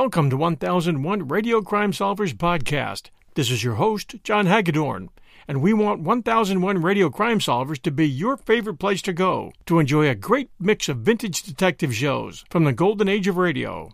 Welcome 0.00 0.30
to 0.30 0.36
1001 0.36 1.26
Radio 1.26 1.60
Crime 1.60 1.90
Solvers 1.90 2.32
Podcast. 2.32 3.10
This 3.34 3.50
is 3.50 3.64
your 3.64 3.74
host, 3.74 4.14
John 4.22 4.46
Hagedorn, 4.46 5.08
and 5.48 5.60
we 5.60 5.72
want 5.72 6.02
1001 6.02 6.80
Radio 6.80 7.10
Crime 7.10 7.40
Solvers 7.40 7.82
to 7.82 7.90
be 7.90 8.08
your 8.08 8.36
favorite 8.36 8.78
place 8.78 9.02
to 9.02 9.12
go 9.12 9.50
to 9.66 9.80
enjoy 9.80 10.08
a 10.08 10.14
great 10.14 10.50
mix 10.60 10.88
of 10.88 10.98
vintage 10.98 11.42
detective 11.42 11.92
shows 11.92 12.44
from 12.48 12.62
the 12.62 12.72
golden 12.72 13.08
age 13.08 13.26
of 13.26 13.38
radio. 13.38 13.92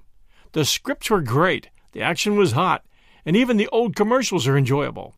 The 0.52 0.66
scripts 0.66 1.08
were 1.08 1.22
great, 1.22 1.70
the 1.92 2.02
action 2.02 2.36
was 2.36 2.52
hot, 2.52 2.84
and 3.24 3.34
even 3.34 3.56
the 3.56 3.68
old 3.68 3.96
commercials 3.96 4.46
are 4.46 4.58
enjoyable. 4.58 5.14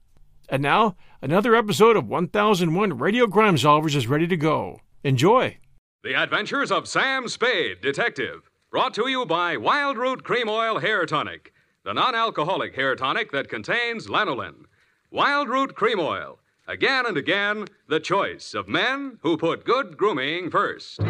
And 0.48 0.62
now, 0.62 0.94
another 1.20 1.56
episode 1.56 1.96
of 1.96 2.06
1001 2.06 2.96
Radio 2.96 3.26
Crime 3.26 3.56
Solvers 3.56 3.96
is 3.96 4.06
ready 4.06 4.28
to 4.28 4.36
go. 4.36 4.82
Enjoy! 5.02 5.58
The 6.04 6.14
Adventures 6.14 6.70
of 6.70 6.86
Sam 6.86 7.26
Spade, 7.26 7.80
Detective. 7.80 8.48
Brought 8.76 8.92
to 8.96 9.08
you 9.08 9.24
by 9.24 9.56
Wild 9.56 9.96
Root 9.96 10.22
Cream 10.22 10.50
Oil 10.50 10.80
Hair 10.80 11.06
Tonic, 11.06 11.54
the 11.82 11.94
non 11.94 12.14
alcoholic 12.14 12.74
hair 12.74 12.94
tonic 12.94 13.32
that 13.32 13.48
contains 13.48 14.06
lanolin. 14.06 14.66
Wild 15.10 15.48
Root 15.48 15.74
Cream 15.74 15.98
Oil. 15.98 16.38
Again 16.68 17.06
and 17.06 17.16
again, 17.16 17.68
the 17.88 18.00
choice 18.00 18.52
of 18.52 18.68
men 18.68 19.18
who 19.22 19.38
put 19.38 19.64
good 19.64 19.96
grooming 19.96 20.50
first. 20.50 20.96
Sam 20.96 21.08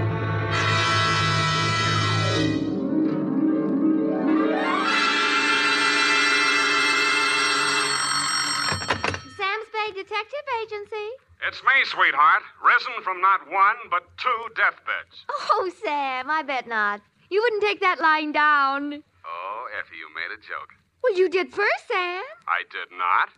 Spade 9.67 9.97
Detective 9.97 10.47
Agency. 10.63 11.09
It's 11.49 11.61
me, 11.65 11.85
sweetheart. 11.87 12.43
Risen 12.65 13.03
from 13.03 13.21
not 13.21 13.51
one, 13.51 13.75
but 13.91 14.05
two 14.19 14.55
deathbeds. 14.55 15.27
Oh, 15.51 15.69
Sam, 15.83 16.31
I 16.31 16.45
bet 16.45 16.69
not. 16.69 17.01
You 17.29 17.43
wouldn't 17.43 17.63
take 17.63 17.81
that 17.81 18.01
lying 18.01 18.33
down. 18.33 19.03
Oh, 19.27 19.63
Effie, 19.79 19.99
you 19.99 20.09
made 20.15 20.31
a 20.31 20.39
joke. 20.39 20.71
Well, 21.03 21.17
you 21.17 21.29
did 21.29 21.53
first, 21.53 21.89
Sam. 21.89 22.23
I 22.47 22.63
did 22.71 22.91
not. 22.97 23.31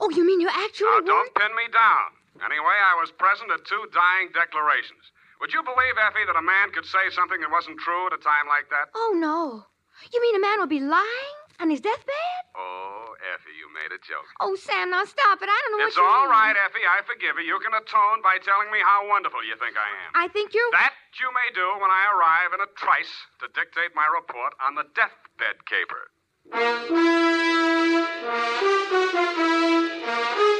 Oh, 0.00 0.10
you 0.10 0.26
mean 0.26 0.40
you 0.40 0.48
actually 0.48 0.90
Now, 1.02 1.18
don't 1.18 1.34
pin 1.34 1.54
me 1.56 1.66
down. 1.72 2.10
Anyway, 2.44 2.76
I 2.78 2.98
was 3.00 3.10
present 3.10 3.50
at 3.50 3.64
two 3.64 3.86
dying 3.94 4.30
declarations. 4.34 5.10
Would 5.40 5.52
you 5.52 5.62
believe, 5.62 5.96
Effie, 5.98 6.26
that 6.26 6.38
a 6.38 6.42
man 6.42 6.70
could 6.70 6.84
say 6.84 7.10
something 7.14 7.40
that 7.40 7.50
wasn't 7.50 7.78
true 7.78 8.06
at 8.06 8.12
a 8.12 8.22
time 8.22 8.46
like 8.46 8.70
that? 8.70 8.90
Oh, 8.94 9.14
no. 9.14 9.64
You 10.12 10.20
mean 10.20 10.36
a 10.36 10.42
man 10.42 10.60
would 10.60 10.70
be 10.70 10.80
lying 10.82 11.47
on 11.60 11.70
his 11.70 11.80
deathbed? 11.80 12.42
Oh, 12.56 13.14
Effie, 13.34 13.54
you 13.58 13.68
made 13.74 13.92
a 13.94 13.98
joke. 14.02 14.26
Oh, 14.40 14.54
Sam, 14.56 14.90
now 14.90 15.04
stop 15.04 15.42
it. 15.42 15.48
I 15.50 15.58
don't 15.62 15.72
know 15.78 15.86
It's 15.86 15.96
what 15.96 16.02
you 16.02 16.08
all 16.10 16.22
mean. 16.26 16.30
right, 16.38 16.56
Effie. 16.66 16.86
I 16.86 17.00
forgive 17.06 17.38
you. 17.38 17.44
You 17.46 17.58
can 17.62 17.74
atone 17.74 18.22
by 18.22 18.38
telling 18.42 18.70
me 18.70 18.78
how 18.82 19.06
wonderful 19.08 19.42
you 19.44 19.56
think 19.58 19.76
I 19.78 19.88
am. 20.06 20.10
I 20.14 20.28
think 20.30 20.54
you're. 20.54 20.70
That 20.72 20.94
you 21.18 21.30
may 21.34 21.50
do 21.54 21.66
when 21.82 21.90
I 21.90 22.06
arrive 22.14 22.52
in 22.54 22.60
a 22.62 22.66
trice 22.78 23.10
to 23.42 23.48
dictate 23.54 23.94
my 23.94 24.06
report 24.10 24.54
on 24.62 24.74
the 24.74 24.84
deathbed 24.94 25.64
caper. 25.66 26.10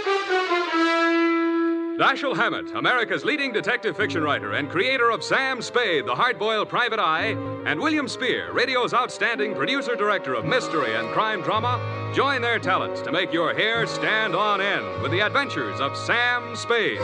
Dashiell 1.98 2.36
Hammett, 2.36 2.70
America's 2.76 3.24
leading 3.24 3.52
detective 3.52 3.96
fiction 3.96 4.22
writer 4.22 4.52
and 4.52 4.70
creator 4.70 5.10
of 5.10 5.24
Sam 5.24 5.60
Spade, 5.60 6.06
the 6.06 6.14
hard-boiled 6.14 6.68
private 6.68 7.00
eye, 7.00 7.30
and 7.66 7.80
William 7.80 8.06
Spier, 8.06 8.52
radio's 8.52 8.94
outstanding 8.94 9.52
producer-director 9.52 10.32
of 10.34 10.44
mystery 10.44 10.94
and 10.94 11.08
crime 11.08 11.42
drama, 11.42 12.12
join 12.14 12.40
their 12.40 12.60
talents 12.60 13.00
to 13.00 13.10
make 13.10 13.32
your 13.32 13.52
hair 13.52 13.84
stand 13.88 14.36
on 14.36 14.60
end 14.60 15.02
with 15.02 15.10
the 15.10 15.18
adventures 15.18 15.80
of 15.80 15.96
Sam 15.96 16.54
Spade. 16.54 17.00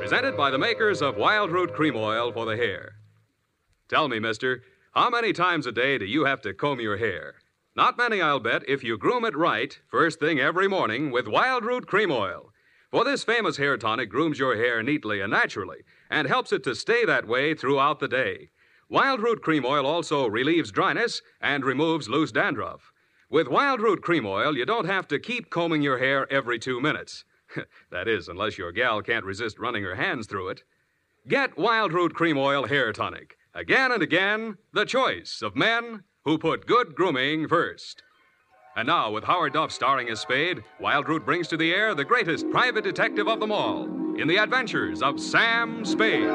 Presented 0.00 0.36
by 0.36 0.50
the 0.50 0.58
makers 0.58 1.00
of 1.00 1.16
Wild 1.16 1.52
Root 1.52 1.72
Cream 1.72 1.94
Oil 1.94 2.32
for 2.32 2.46
the 2.46 2.56
hair. 2.56 2.94
Tell 3.88 4.08
me, 4.08 4.18
mister, 4.18 4.64
how 4.92 5.08
many 5.08 5.32
times 5.32 5.68
a 5.68 5.72
day 5.72 5.98
do 5.98 6.04
you 6.04 6.24
have 6.24 6.40
to 6.40 6.52
comb 6.52 6.80
your 6.80 6.96
hair? 6.96 7.34
Not 7.76 7.96
many, 7.96 8.20
I'll 8.20 8.40
bet, 8.40 8.68
if 8.68 8.82
you 8.82 8.98
groom 8.98 9.24
it 9.24 9.36
right, 9.36 9.78
first 9.88 10.18
thing 10.18 10.40
every 10.40 10.66
morning 10.66 11.12
with 11.12 11.28
Wild 11.28 11.64
Root 11.64 11.86
Cream 11.86 12.10
Oil. 12.10 12.50
For 12.94 13.04
this 13.04 13.24
famous 13.24 13.56
hair 13.56 13.76
tonic 13.76 14.08
grooms 14.08 14.38
your 14.38 14.54
hair 14.54 14.80
neatly 14.80 15.20
and 15.20 15.32
naturally 15.32 15.78
and 16.08 16.28
helps 16.28 16.52
it 16.52 16.62
to 16.62 16.76
stay 16.76 17.04
that 17.04 17.26
way 17.26 17.52
throughout 17.52 17.98
the 17.98 18.06
day. 18.06 18.50
Wild 18.88 19.20
Root 19.20 19.42
Cream 19.42 19.64
Oil 19.66 19.84
also 19.84 20.28
relieves 20.28 20.70
dryness 20.70 21.20
and 21.40 21.64
removes 21.64 22.08
loose 22.08 22.30
dandruff. 22.30 22.92
With 23.28 23.48
Wild 23.48 23.80
Root 23.80 24.00
Cream 24.00 24.24
Oil, 24.24 24.56
you 24.56 24.64
don't 24.64 24.86
have 24.86 25.08
to 25.08 25.18
keep 25.18 25.50
combing 25.50 25.82
your 25.82 25.98
hair 25.98 26.32
every 26.32 26.56
two 26.56 26.80
minutes. 26.80 27.24
that 27.90 28.06
is, 28.06 28.28
unless 28.28 28.58
your 28.58 28.70
gal 28.70 29.02
can't 29.02 29.24
resist 29.24 29.58
running 29.58 29.82
her 29.82 29.96
hands 29.96 30.28
through 30.28 30.50
it. 30.50 30.62
Get 31.26 31.58
Wild 31.58 31.92
Root 31.92 32.14
Cream 32.14 32.38
Oil 32.38 32.68
Hair 32.68 32.92
Tonic. 32.92 33.36
Again 33.54 33.90
and 33.90 34.04
again, 34.04 34.58
the 34.72 34.84
choice 34.84 35.42
of 35.42 35.56
men 35.56 36.04
who 36.24 36.38
put 36.38 36.68
good 36.68 36.94
grooming 36.94 37.48
first. 37.48 38.04
And 38.76 38.88
now, 38.88 39.08
with 39.12 39.22
Howard 39.22 39.52
Duff 39.52 39.70
starring 39.70 40.08
as 40.08 40.18
Spade, 40.18 40.64
Wild 40.80 41.08
Root 41.08 41.24
brings 41.24 41.46
to 41.48 41.56
the 41.56 41.72
air 41.72 41.94
the 41.94 42.04
greatest 42.04 42.50
private 42.50 42.82
detective 42.82 43.28
of 43.28 43.38
them 43.38 43.52
all 43.52 43.84
in 44.16 44.26
the 44.26 44.36
adventures 44.36 45.00
of 45.00 45.20
Sam 45.20 45.84
Spade. 45.84 46.28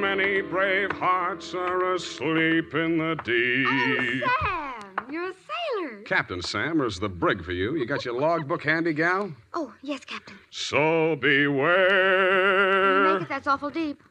Many 0.00 0.40
brave 0.40 0.90
hearts 0.92 1.52
are 1.52 1.92
asleep 1.92 2.74
in 2.74 2.96
the 2.96 3.10
oh, 3.10 3.22
deep. 3.22 4.22
Oh, 4.26 4.78
Sam, 4.96 5.12
you're 5.12 5.30
a 5.30 5.34
sailor. 5.78 6.02
Captain 6.02 6.42
Sam, 6.42 6.80
is 6.80 6.98
the 6.98 7.08
brig 7.08 7.44
for 7.44 7.52
you? 7.52 7.76
You 7.76 7.86
got 7.86 8.04
your 8.04 8.18
logbook 8.20 8.62
handy, 8.62 8.92
gal? 8.92 9.32
Oh, 9.54 9.72
yes, 9.82 10.04
Captain. 10.04 10.36
So 10.50 11.16
beware. 11.16 13.14
make 13.14 13.22
it 13.22 13.28
that's 13.28 13.46
awful 13.46 13.70
deep. 13.70 14.02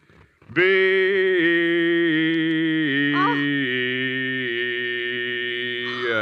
Be. 0.54 0.64
Oh. 3.16 3.36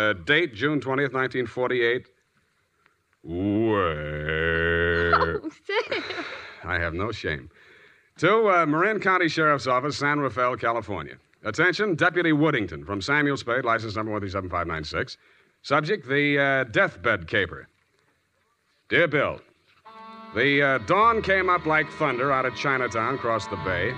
Uh, 0.09 0.13
date 0.25 0.53
June 0.53 0.79
20th, 0.79 1.13
1948. 1.13 2.07
Where? 3.23 4.17
Oh, 5.43 5.49
Sam. 5.65 6.03
I 6.63 6.79
have 6.79 6.93
no 6.93 7.11
shame. 7.11 7.49
To 8.17 8.49
uh, 8.49 8.65
Marin 8.65 8.99
County 8.99 9.27
Sheriff's 9.29 9.67
Office, 9.67 9.97
San 9.97 10.19
Rafael, 10.19 10.57
California. 10.57 11.17
Attention, 11.47 11.95
Deputy 11.95 12.33
Woodington 12.33 12.85
from 12.85 13.01
Samuel 13.01 13.37
Spade, 13.37 13.63
license 13.63 13.95
number 13.95 14.11
137596. 14.11 15.17
Subject, 15.61 16.05
the 16.05 16.37
uh, 16.37 16.63
deathbed 16.65 17.25
caper. 17.25 17.69
Dear 18.89 19.07
Bill, 19.07 19.39
the 20.35 20.61
uh, 20.61 20.77
dawn 20.79 21.21
came 21.21 21.49
up 21.49 21.65
like 21.65 21.89
thunder 21.93 22.33
out 22.33 22.45
of 22.45 22.53
Chinatown 22.53 23.15
across 23.15 23.47
the 23.47 23.55
bay. 23.63 23.93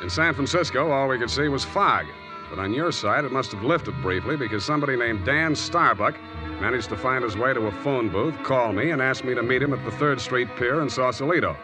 In 0.00 0.08
San 0.08 0.32
Francisco, 0.32 0.92
all 0.92 1.08
we 1.08 1.18
could 1.18 1.28
see 1.28 1.48
was 1.48 1.64
fog. 1.64 2.06
But 2.48 2.60
on 2.60 2.72
your 2.72 2.92
side, 2.92 3.24
it 3.24 3.32
must 3.32 3.50
have 3.50 3.64
lifted 3.64 4.00
briefly 4.00 4.36
because 4.36 4.64
somebody 4.64 4.94
named 4.96 5.26
Dan 5.26 5.56
Starbuck 5.56 6.14
managed 6.60 6.88
to 6.90 6.96
find 6.96 7.24
his 7.24 7.36
way 7.36 7.52
to 7.52 7.66
a 7.66 7.72
phone 7.82 8.10
booth, 8.10 8.40
call 8.44 8.72
me, 8.72 8.92
and 8.92 9.02
ask 9.02 9.24
me 9.24 9.34
to 9.34 9.42
meet 9.42 9.60
him 9.60 9.72
at 9.72 9.84
the 9.84 9.90
3rd 9.90 10.20
Street 10.20 10.48
Pier 10.56 10.82
in 10.82 10.88
Sausalito. 10.88 11.56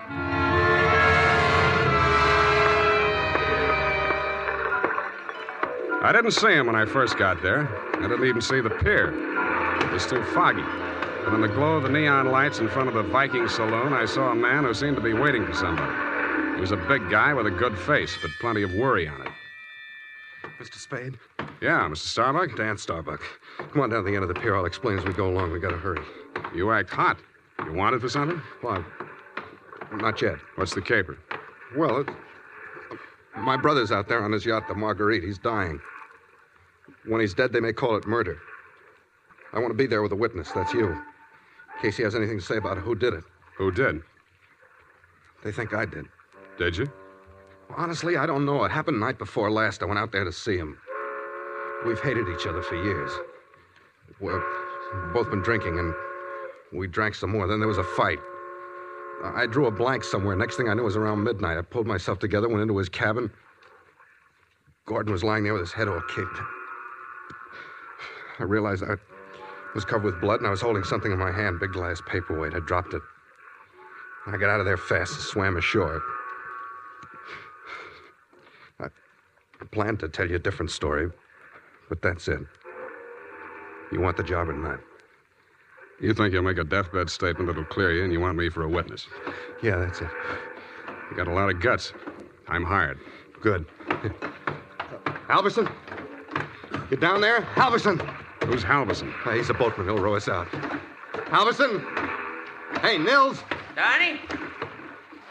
I 6.07 6.13
didn't 6.13 6.31
see 6.31 6.53
him 6.53 6.69
when 6.69 6.77
I 6.77 6.85
first 6.85 7.19
got 7.19 7.43
there. 7.43 7.67
I 7.95 8.03
didn't 8.03 8.25
even 8.25 8.41
see 8.41 8.61
the 8.61 8.71
pier. 8.71 9.09
It 9.83 9.93
was 9.93 10.07
too 10.07 10.23
foggy. 10.27 10.63
But 11.25 11.35
in 11.35 11.41
the 11.41 11.49
glow 11.49 11.79
of 11.79 11.83
the 11.83 11.89
neon 11.89 12.31
lights 12.31 12.61
in 12.61 12.69
front 12.69 12.87
of 12.87 12.95
the 12.95 13.03
Viking 13.03 13.49
saloon, 13.49 13.93
I 13.93 14.05
saw 14.05 14.31
a 14.31 14.35
man 14.37 14.63
who 14.63 14.73
seemed 14.73 14.95
to 14.95 15.03
be 15.03 15.15
waiting 15.15 15.45
for 15.45 15.53
somebody. 15.53 16.55
He 16.55 16.61
was 16.61 16.71
a 16.71 16.77
big 16.77 17.11
guy 17.11 17.35
with 17.35 17.49
a 17.49 17.51
good 17.51 17.77
face, 17.77 18.17
but 18.23 18.31
plenty 18.41 18.63
of 18.63 18.73
worry 18.75 19.09
on 19.09 19.21
it. 19.21 19.33
Mr. 20.61 20.77
Spade? 20.77 21.19
Yeah, 21.61 21.89
Mr. 21.89 21.97
Starbuck? 22.07 22.57
Dan 22.57 22.79
Starbuck. 22.79 23.21
Come 23.59 23.81
on 23.81 23.91
down 23.91 24.05
to 24.05 24.09
the 24.09 24.15
end 24.15 24.23
of 24.23 24.29
the 24.29 24.41
pier. 24.41 24.55
I'll 24.55 24.65
explain 24.65 24.99
as 24.99 25.05
we 25.05 25.13
go 25.13 25.29
along. 25.29 25.51
We 25.51 25.59
gotta 25.59 25.77
hurry. 25.77 26.05
You 26.55 26.71
act 26.71 26.91
hot. 26.91 27.19
You 27.65 27.73
wanted 27.73 28.01
for 28.01 28.09
something? 28.09 28.41
Well, 28.63 28.85
not 29.91 30.23
yet. 30.23 30.37
What's 30.55 30.73
the 30.73 30.83
caper? 30.83 31.19
Well, 31.77 32.03
it, 32.03 32.11
my 33.39 33.57
brother's 33.57 33.91
out 33.91 34.07
there 34.07 34.23
on 34.23 34.31
his 34.31 34.47
yacht, 34.47 34.69
the 34.69 34.75
Marguerite. 34.77 35.25
He's 35.25 35.39
dying. 35.39 35.81
When 37.07 37.21
he's 37.21 37.35
dead, 37.35 37.53
they 37.53 37.61
may 37.61 37.73
call 37.73 37.97
it 37.97 38.07
murder. 38.07 38.39
I 39.53 39.59
want 39.59 39.71
to 39.71 39.77
be 39.77 39.87
there 39.87 40.03
with 40.03 40.13
a 40.13 40.17
witness. 40.17 40.51
That's 40.53 40.75
you. 40.75 40.87
In 40.89 41.83
case 41.83 41.97
he 41.97 42.03
has 42.03 42.15
anything 42.15 42.39
to 42.39 42.45
say 42.45 42.57
about 42.57 42.79
who 42.79 42.95
did 42.95 43.15
it. 43.15 43.25
Who 43.57 43.71
did? 43.71 44.03
They 45.45 45.53
think 45.53 45.73
I 45.73 45.85
did. 45.85 46.07
Did 46.59 46.77
you? 46.77 46.91
Honestly, 47.77 48.17
I 48.17 48.27
don't 48.27 48.45
know. 48.45 48.65
It 48.65 48.71
happened 48.71 48.99
night 48.99 49.19
before 49.19 49.51
last. 49.51 49.83
I 49.83 49.87
went 49.87 49.99
out 49.99 50.13
there 50.13 50.25
to 50.25 50.33
see 50.33 50.57
him. 50.57 50.79
We've 51.87 52.01
hated 52.01 52.29
each 52.29 52.47
other 52.47 52.63
for 52.63 52.75
years. 52.75 53.13
We've 54.21 54.43
both 55.13 55.31
been 55.31 55.43
drinking, 55.43 55.79
and 55.79 55.95
we 56.73 56.87
drank 56.87 57.15
some 57.15 57.31
more. 57.31 57.47
Then 57.47 57.59
there 57.59 57.69
was 57.69 57.79
a 57.79 57.85
fight. 57.85 58.19
I 59.23 59.47
drew 59.47 59.67
a 59.67 59.71
blank 59.71 60.05
somewhere. 60.05 60.37
Next 60.37 60.57
thing 60.57 60.69
I 60.69 60.75
knew, 60.75 60.83
it 60.83 60.85
was 60.85 60.97
around 60.97 61.23
midnight. 61.23 61.59
I 61.59 61.63
pulled 61.63 61.87
myself 61.87 62.19
together, 62.19 62.49
went 62.49 62.63
into 62.63 62.77
his 62.77 62.89
cabin. 62.89 63.31
Gordon 64.87 65.13
was 65.13 65.25
lying 65.25 65.45
there 65.45 65.53
with 65.53 65.63
his 65.63 65.73
head 65.73 65.89
all 65.89 66.01
kicked. 66.09 66.39
I 68.39 68.45
realized 68.45 68.85
I'd 68.85 68.99
was 69.77 69.85
covered 69.85 70.05
with 70.05 70.21
blood, 70.23 70.41
and 70.41 70.47
I 70.47 70.51
was 70.51 70.63
holding 70.63 70.83
something 70.83 71.13
in 71.13 71.19
my 71.19 71.31
hand, 71.31 71.61
big 71.61 71.73
glass 71.73 72.01
paperweight. 72.09 72.55
I 72.55 72.61
dropped 72.61 72.95
it. 72.95 73.03
I 74.27 74.39
got 74.39 74.49
out 74.49 74.59
of 74.59 74.67
there 74.67 74.79
fast 74.79 75.13
and 75.13 75.23
swam 75.23 75.57
ashore. 75.59 76.03
I, 78.81 78.87
I 78.87 79.65
planned 79.71 80.01
to 80.01 80.09
tell 80.09 80.29
you 80.29 80.37
a 80.37 80.41
different 80.41 80.71
story, 80.71 81.11
but 81.91 82.01
that's 82.01 82.27
it. 82.27 82.41
You 83.93 84.01
want 84.01 84.17
the 84.17 84.23
job 84.23 84.49
or 84.49 84.55
not? 84.55 84.81
You 86.01 86.15
think 86.15 86.33
you'll 86.33 86.43
make 86.43 86.59
a 86.59 86.65
deathbed 86.65 87.11
statement 87.11 87.47
that'll 87.47 87.65
clear 87.65 87.93
you, 87.93 88.03
and 88.03 88.13
you 88.13 88.19
want 88.19 88.39
me 88.39 88.49
for 88.49 88.63
a 88.63 88.69
witness. 88.69 89.07
Yeah, 89.63 89.77
that's 89.77 90.01
it. 90.01 90.09
You 91.11 91.17
got 91.19 91.29
a 91.29 91.35
lot 91.35 91.51
of 91.51 91.61
guts. 91.61 91.93
I'm 92.49 92.65
hired. 92.65 92.99
Good. 93.43 93.67
Halverson? 95.29 95.71
You 96.91 96.97
down 96.97 97.21
there? 97.21 97.43
Halverson! 97.43 98.26
Who's 98.47 98.63
Halverson? 98.63 99.13
Uh, 99.27 99.33
he's 99.33 99.51
a 99.51 99.55
boatman. 99.55 99.87
He'll 99.87 99.99
row 99.99 100.15
us 100.15 100.29
out. 100.29 100.47
Halverson? 101.31 101.85
Hey, 102.81 102.97
Nils? 102.97 103.43
Donnie? 103.75 104.21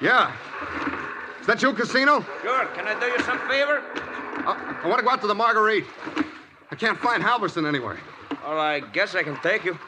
Yeah. 0.02 0.36
Is 1.40 1.48
that 1.48 1.62
you, 1.62 1.72
Casino? 1.74 2.26
Sure. 2.42 2.66
Can 2.76 2.86
I 2.88 3.00
do 3.00 3.06
you 3.06 3.20
some 3.20 3.40
favor? 3.48 3.82
Uh, 4.46 4.56
I 4.84 4.88
want 4.88 5.00
to 5.00 5.04
go 5.06 5.12
out 5.12 5.22
to 5.22 5.28
the 5.28 5.36
Marguerite. 5.36 5.86
I 6.72 6.76
can't 6.76 6.98
find 7.00 7.24
Halverson 7.24 7.66
anywhere. 7.68 7.98
Well, 8.46 8.60
I 8.60 8.82
guess 8.82 9.16
I 9.16 9.24
can 9.24 9.38
take 9.42 9.64
you. 9.64 9.80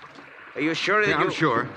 Are 0.55 0.61
you 0.61 0.73
sure 0.73 1.01
that 1.01 1.09
Yeah, 1.09 1.19
you... 1.19 1.25
I'm 1.25 1.31
sure. 1.31 1.67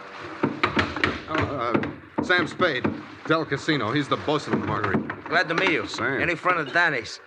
Uh, 1.29 1.33
uh, 1.33 2.23
Sam 2.23 2.47
Spade, 2.47 2.87
Del 3.27 3.45
Casino. 3.45 3.91
He's 3.91 4.07
the 4.09 4.17
bosun 4.19 4.53
of 4.55 4.61
the 4.61 4.67
Marguerite. 4.67 5.25
Glad 5.25 5.49
to 5.49 5.55
meet 5.55 5.71
you. 5.71 5.87
Sam. 5.87 6.21
Any 6.23 6.35
friend 6.37 6.61
of 6.61 6.73
Danny's. 6.73 7.19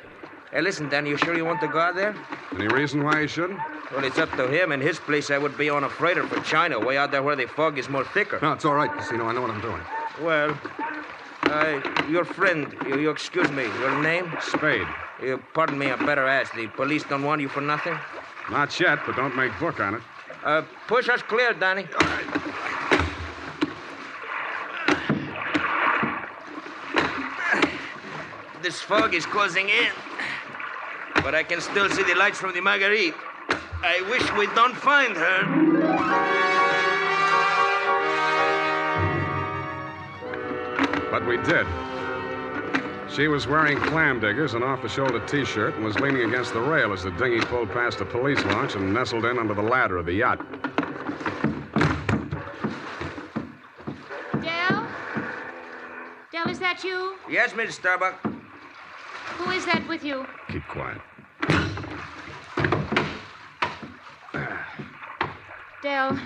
Hey, 0.54 0.62
listen, 0.62 0.88
Danny, 0.88 1.10
you 1.10 1.18
sure 1.18 1.36
you 1.36 1.46
want 1.46 1.62
to 1.62 1.68
go 1.68 1.80
out 1.80 1.96
there? 1.96 2.16
Any 2.54 2.68
reason 2.68 3.04
why 3.04 3.22
you 3.22 3.28
shouldn't? 3.28 3.60
Well, 3.92 4.04
it's 4.04 4.20
up 4.20 4.30
to 4.34 4.48
him. 4.48 4.72
In 4.72 4.80
his 4.80 5.00
place, 5.00 5.32
I 5.32 5.40
would 5.40 5.58
be 5.58 5.68
on 5.68 5.84
a 5.84 5.90
freighter 5.90 6.28
for 6.28 6.40
China, 6.42 6.80
way 6.80 6.96
out 6.96 7.10
there 7.10 7.24
where 7.24 7.36
the 7.36 7.48
fog 7.48 7.80
is 7.80 7.90
more 7.90 8.04
thicker. 8.06 8.38
No, 8.40 8.52
it's 8.52 8.64
all 8.64 8.76
right, 8.76 8.92
Casino. 8.92 9.26
I 9.26 9.34
know 9.34 9.42
what 9.42 9.50
I'm 9.50 9.62
doing. 9.62 9.82
Well, 10.22 10.56
uh, 11.46 11.82
your 12.08 12.24
friend, 12.24 12.72
you, 12.86 13.00
you 13.00 13.10
excuse 13.10 13.50
me, 13.50 13.64
your 13.64 14.00
name? 14.04 14.32
Spade. 14.42 14.86
You, 15.24 15.42
pardon 15.56 15.76
me, 15.80 15.90
I 15.90 15.96
better 15.96 16.28
ask. 16.28 16.54
The 16.54 16.68
police 16.68 17.04
don't 17.04 17.24
want 17.24 17.42
you 17.42 17.50
for 17.50 17.62
nothing? 17.62 17.98
Not 18.52 18.80
yet, 18.80 19.00
but 19.08 19.16
don't 19.16 19.36
make 19.36 19.58
book 19.60 19.80
on 19.80 19.96
it. 19.96 20.02
Uh, 20.44 20.62
push 20.86 21.10
us 21.10 21.24
clear, 21.24 21.54
Danny. 21.54 21.88
This 28.62 28.80
fog 28.82 29.16
is 29.16 29.26
closing 29.26 29.68
in, 29.68 29.92
but 31.24 31.34
I 31.34 31.42
can 31.42 31.62
still 31.62 31.90
see 31.90 32.04
the 32.04 32.16
lights 32.16 32.38
from 32.38 32.54
the 32.54 32.62
Marguerite. 32.62 33.16
I 33.81 34.02
wish 34.10 34.30
we 34.34 34.46
don't 34.56 34.75
find 34.75 35.16
her. 35.16 36.54
But 41.10 41.25
we 41.25 41.38
did. 41.38 41.66
She 43.10 43.28
was 43.28 43.48
wearing 43.48 43.78
clam 43.78 44.20
diggers, 44.20 44.54
an 44.54 44.64
off 44.64 44.81
the 44.81 44.90
shoulder 44.90 45.25
t 45.25 45.46
shirt, 45.46 45.75
and 45.75 45.86
was 45.86 46.00
leaning 46.00 46.28
against 46.28 46.52
the 46.54 46.62
rail 46.62 46.92
as 46.92 47.04
the 47.04 47.12
dinghy 47.12 47.40
pulled 47.42 47.72
past 47.72 48.02
a 48.02 48.06
police 48.06 48.44
launch 48.46 48.75
and 48.75 48.94
nestled 48.94 49.25
in 49.25 49.38
under 49.38 49.54
the 49.54 49.62
ladder 49.62 49.98
of 49.98 50.06
the 50.06 50.14
yacht. 50.14 50.40
Dell? 54.42 54.88
Dell, 56.31 56.50
is 56.50 56.60
that 56.60 56.84
you? 56.84 57.16
Yes, 57.30 57.56
Miss 57.56 57.75
Starbuck. 57.75 58.20
Who 59.38 59.52
is 59.52 59.66
that 59.66 59.88
with 59.88 60.04
you? 60.04 60.25
Keep 60.50 60.68
quiet. 60.68 61.00
Dell. 65.84 66.18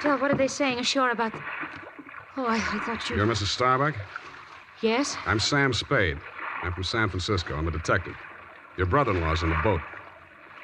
Dell, 0.00 0.16
what 0.18 0.30
are 0.30 0.36
they 0.36 0.46
saying 0.46 0.78
ashore 0.78 1.10
about. 1.10 1.32
Oh, 2.36 2.46
I, 2.46 2.54
I 2.54 2.78
thought 2.86 3.10
you. 3.10 3.16
You're 3.16 3.26
Mrs. 3.26 3.48
Starbuck? 3.48 3.96
Yes? 4.80 5.16
I'm 5.26 5.40
Sam 5.40 5.72
Spade. 5.72 6.18
I'm 6.62 6.72
from 6.72 6.84
San 6.84 7.08
Francisco. 7.08 7.56
I'm 7.56 7.66
a 7.66 7.72
detective. 7.72 8.14
Your 8.76 8.86
brother 8.86 9.10
in 9.10 9.20
law's 9.20 9.42
in 9.42 9.50
the 9.50 9.58
boat. 9.64 9.80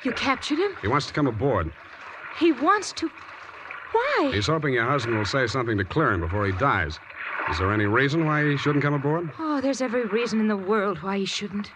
You 0.05 0.13
captured 0.13 0.59
him? 0.59 0.71
He 0.83 0.87
wants 0.87 1.09
to 1.09 1.13
come 1.13 1.27
aboard. 1.27 1.73
He 2.39 2.53
wants 2.53 2.93
to. 2.93 3.11
Why? 3.91 4.31
He's 4.33 4.47
hoping 4.47 4.75
your 4.75 4.89
husband 4.89 5.19
will 5.19 5.25
say 5.25 5.49
something 5.49 5.77
to 5.77 5.85
clear 5.85 6.13
him 6.13 6.21
before 6.21 6.47
he 6.47 6.53
dies. 6.53 7.01
Is 7.51 7.59
there 7.59 7.73
any 7.73 7.87
reason 7.87 8.25
why 8.25 8.49
he 8.49 8.57
shouldn't 8.57 8.85
come 8.85 8.95
aboard? 8.95 9.33
Oh, 9.41 9.61
there's 9.61 9.83
every 9.83 10.05
reason 10.05 10.39
in 10.39 10.47
the 10.47 10.57
world 10.57 11.03
why 11.03 11.19
he 11.19 11.25
shouldn't. 11.25 11.73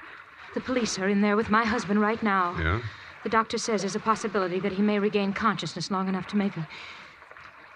The 0.54 0.60
police 0.60 0.96
are 1.00 1.08
in 1.08 1.22
there 1.22 1.36
with 1.36 1.50
my 1.50 1.64
husband 1.64 2.00
right 2.00 2.22
now. 2.22 2.56
Yeah? 2.56 2.80
The 3.22 3.28
doctor 3.28 3.58
says 3.58 3.82
there's 3.82 3.96
a 3.96 4.00
possibility 4.00 4.60
that 4.60 4.72
he 4.72 4.82
may 4.82 4.98
regain 4.98 5.32
consciousness 5.32 5.90
long 5.90 6.08
enough 6.08 6.26
to 6.28 6.36
make 6.36 6.56
a 6.56 6.68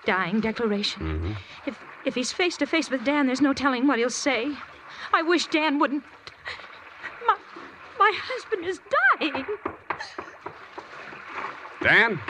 dying 0.04 0.40
declaration. 0.40 1.02
Mm-hmm. 1.02 1.32
If 1.66 1.78
if 2.04 2.14
he's 2.14 2.32
face 2.32 2.56
to 2.58 2.66
face 2.66 2.90
with 2.90 3.04
Dan, 3.04 3.26
there's 3.26 3.40
no 3.40 3.52
telling 3.52 3.86
what 3.86 3.98
he'll 3.98 4.10
say. 4.10 4.56
I 5.12 5.22
wish 5.22 5.46
Dan 5.46 5.78
wouldn't. 5.78 6.04
My 7.26 7.36
my 7.98 8.12
husband 8.14 8.66
is 8.66 8.80
dying. 9.18 9.44
Dan? 11.82 12.20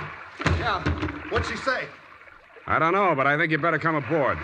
Yeah. 0.59 0.83
What'd 1.29 1.47
she 1.49 1.57
say? 1.57 1.87
I 2.67 2.79
don't 2.79 2.93
know, 2.93 3.15
but 3.15 3.27
I 3.27 3.37
think 3.37 3.51
you 3.51 3.59
better 3.59 3.79
come 3.79 3.97
aboard. 3.97 4.39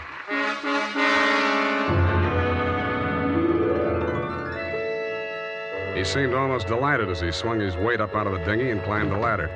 He 5.99 6.05
seemed 6.05 6.33
almost 6.33 6.69
delighted 6.69 7.11
as 7.11 7.21
he 7.21 7.33
swung 7.33 7.59
his 7.59 7.77
weight 7.77 8.01
up 8.01 8.15
out 8.15 8.29
of 8.29 8.33
the 8.33 8.45
dinghy 8.45 8.71
and 8.71 8.81
climbed 8.85 9.11
the 9.11 9.17
ladder. 9.17 9.51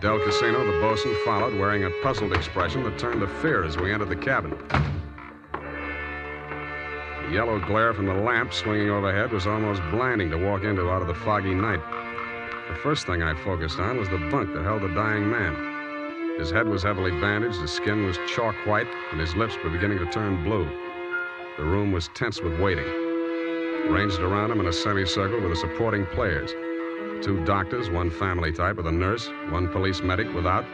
Del 0.00 0.18
Casino, 0.18 0.66
the 0.66 0.80
bosun, 0.80 1.14
followed, 1.24 1.56
wearing 1.60 1.84
a 1.84 1.90
puzzled 2.02 2.32
expression 2.32 2.82
that 2.82 2.98
turned 2.98 3.20
to 3.20 3.28
fear 3.28 3.62
as 3.62 3.76
we 3.76 3.92
entered 3.92 4.08
the 4.08 4.16
cabin. 4.16 4.50
The 7.22 7.32
yellow 7.32 7.60
glare 7.60 7.94
from 7.94 8.06
the 8.06 8.14
lamp 8.14 8.52
swinging 8.52 8.90
overhead 8.90 9.30
was 9.30 9.46
almost 9.46 9.80
blinding 9.92 10.28
to 10.30 10.36
walk 10.36 10.64
into 10.64 10.90
out 10.90 11.02
of 11.02 11.08
the 11.08 11.14
foggy 11.14 11.54
night. 11.54 11.80
The 12.68 12.74
first 12.82 13.06
thing 13.06 13.22
I 13.22 13.40
focused 13.44 13.78
on 13.78 13.96
was 13.96 14.08
the 14.08 14.18
bunk 14.18 14.54
that 14.54 14.64
held 14.64 14.82
the 14.82 14.88
dying 14.88 15.30
man. 15.30 15.54
His 16.40 16.50
head 16.50 16.66
was 16.66 16.82
heavily 16.82 17.12
bandaged, 17.12 17.60
his 17.60 17.70
skin 17.70 18.04
was 18.04 18.18
chalk 18.26 18.56
white, 18.66 18.88
and 19.12 19.20
his 19.20 19.36
lips 19.36 19.54
were 19.62 19.70
beginning 19.70 19.98
to 19.98 20.06
turn 20.06 20.42
blue. 20.42 20.68
The 21.56 21.64
room 21.64 21.92
was 21.92 22.08
tense 22.08 22.42
with 22.42 22.58
waiting. 22.58 23.05
Ranged 23.88 24.20
around 24.20 24.50
him 24.50 24.60
in 24.60 24.66
a 24.66 24.72
semicircle 24.72 25.40
were 25.40 25.48
the 25.48 25.56
supporting 25.56 26.06
players 26.06 26.52
two 27.22 27.42
doctors, 27.44 27.90
one 27.90 28.10
family 28.10 28.52
type 28.52 28.76
with 28.76 28.86
a 28.86 28.92
nurse, 28.92 29.28
one 29.48 29.68
police 29.68 30.02
medic 30.02 30.32
without, 30.34 30.64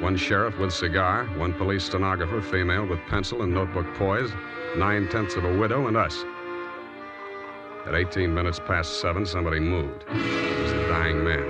one 0.00 0.16
sheriff 0.16 0.56
with 0.58 0.72
cigar, 0.72 1.26
one 1.36 1.52
police 1.52 1.84
stenographer, 1.84 2.40
female 2.40 2.86
with 2.86 2.98
pencil 3.08 3.42
and 3.42 3.52
notebook 3.52 3.86
poised, 3.94 4.34
nine 4.76 5.08
tenths 5.08 5.34
of 5.34 5.44
a 5.44 5.58
widow, 5.58 5.86
and 5.88 5.96
us. 5.96 6.24
At 7.86 7.94
18 7.94 8.32
minutes 8.32 8.58
past 8.60 9.00
seven, 9.00 9.26
somebody 9.26 9.60
moved. 9.60 10.04
It 10.08 10.62
was 10.62 10.72
the 10.72 10.86
dying 10.88 11.22
man. 11.22 11.42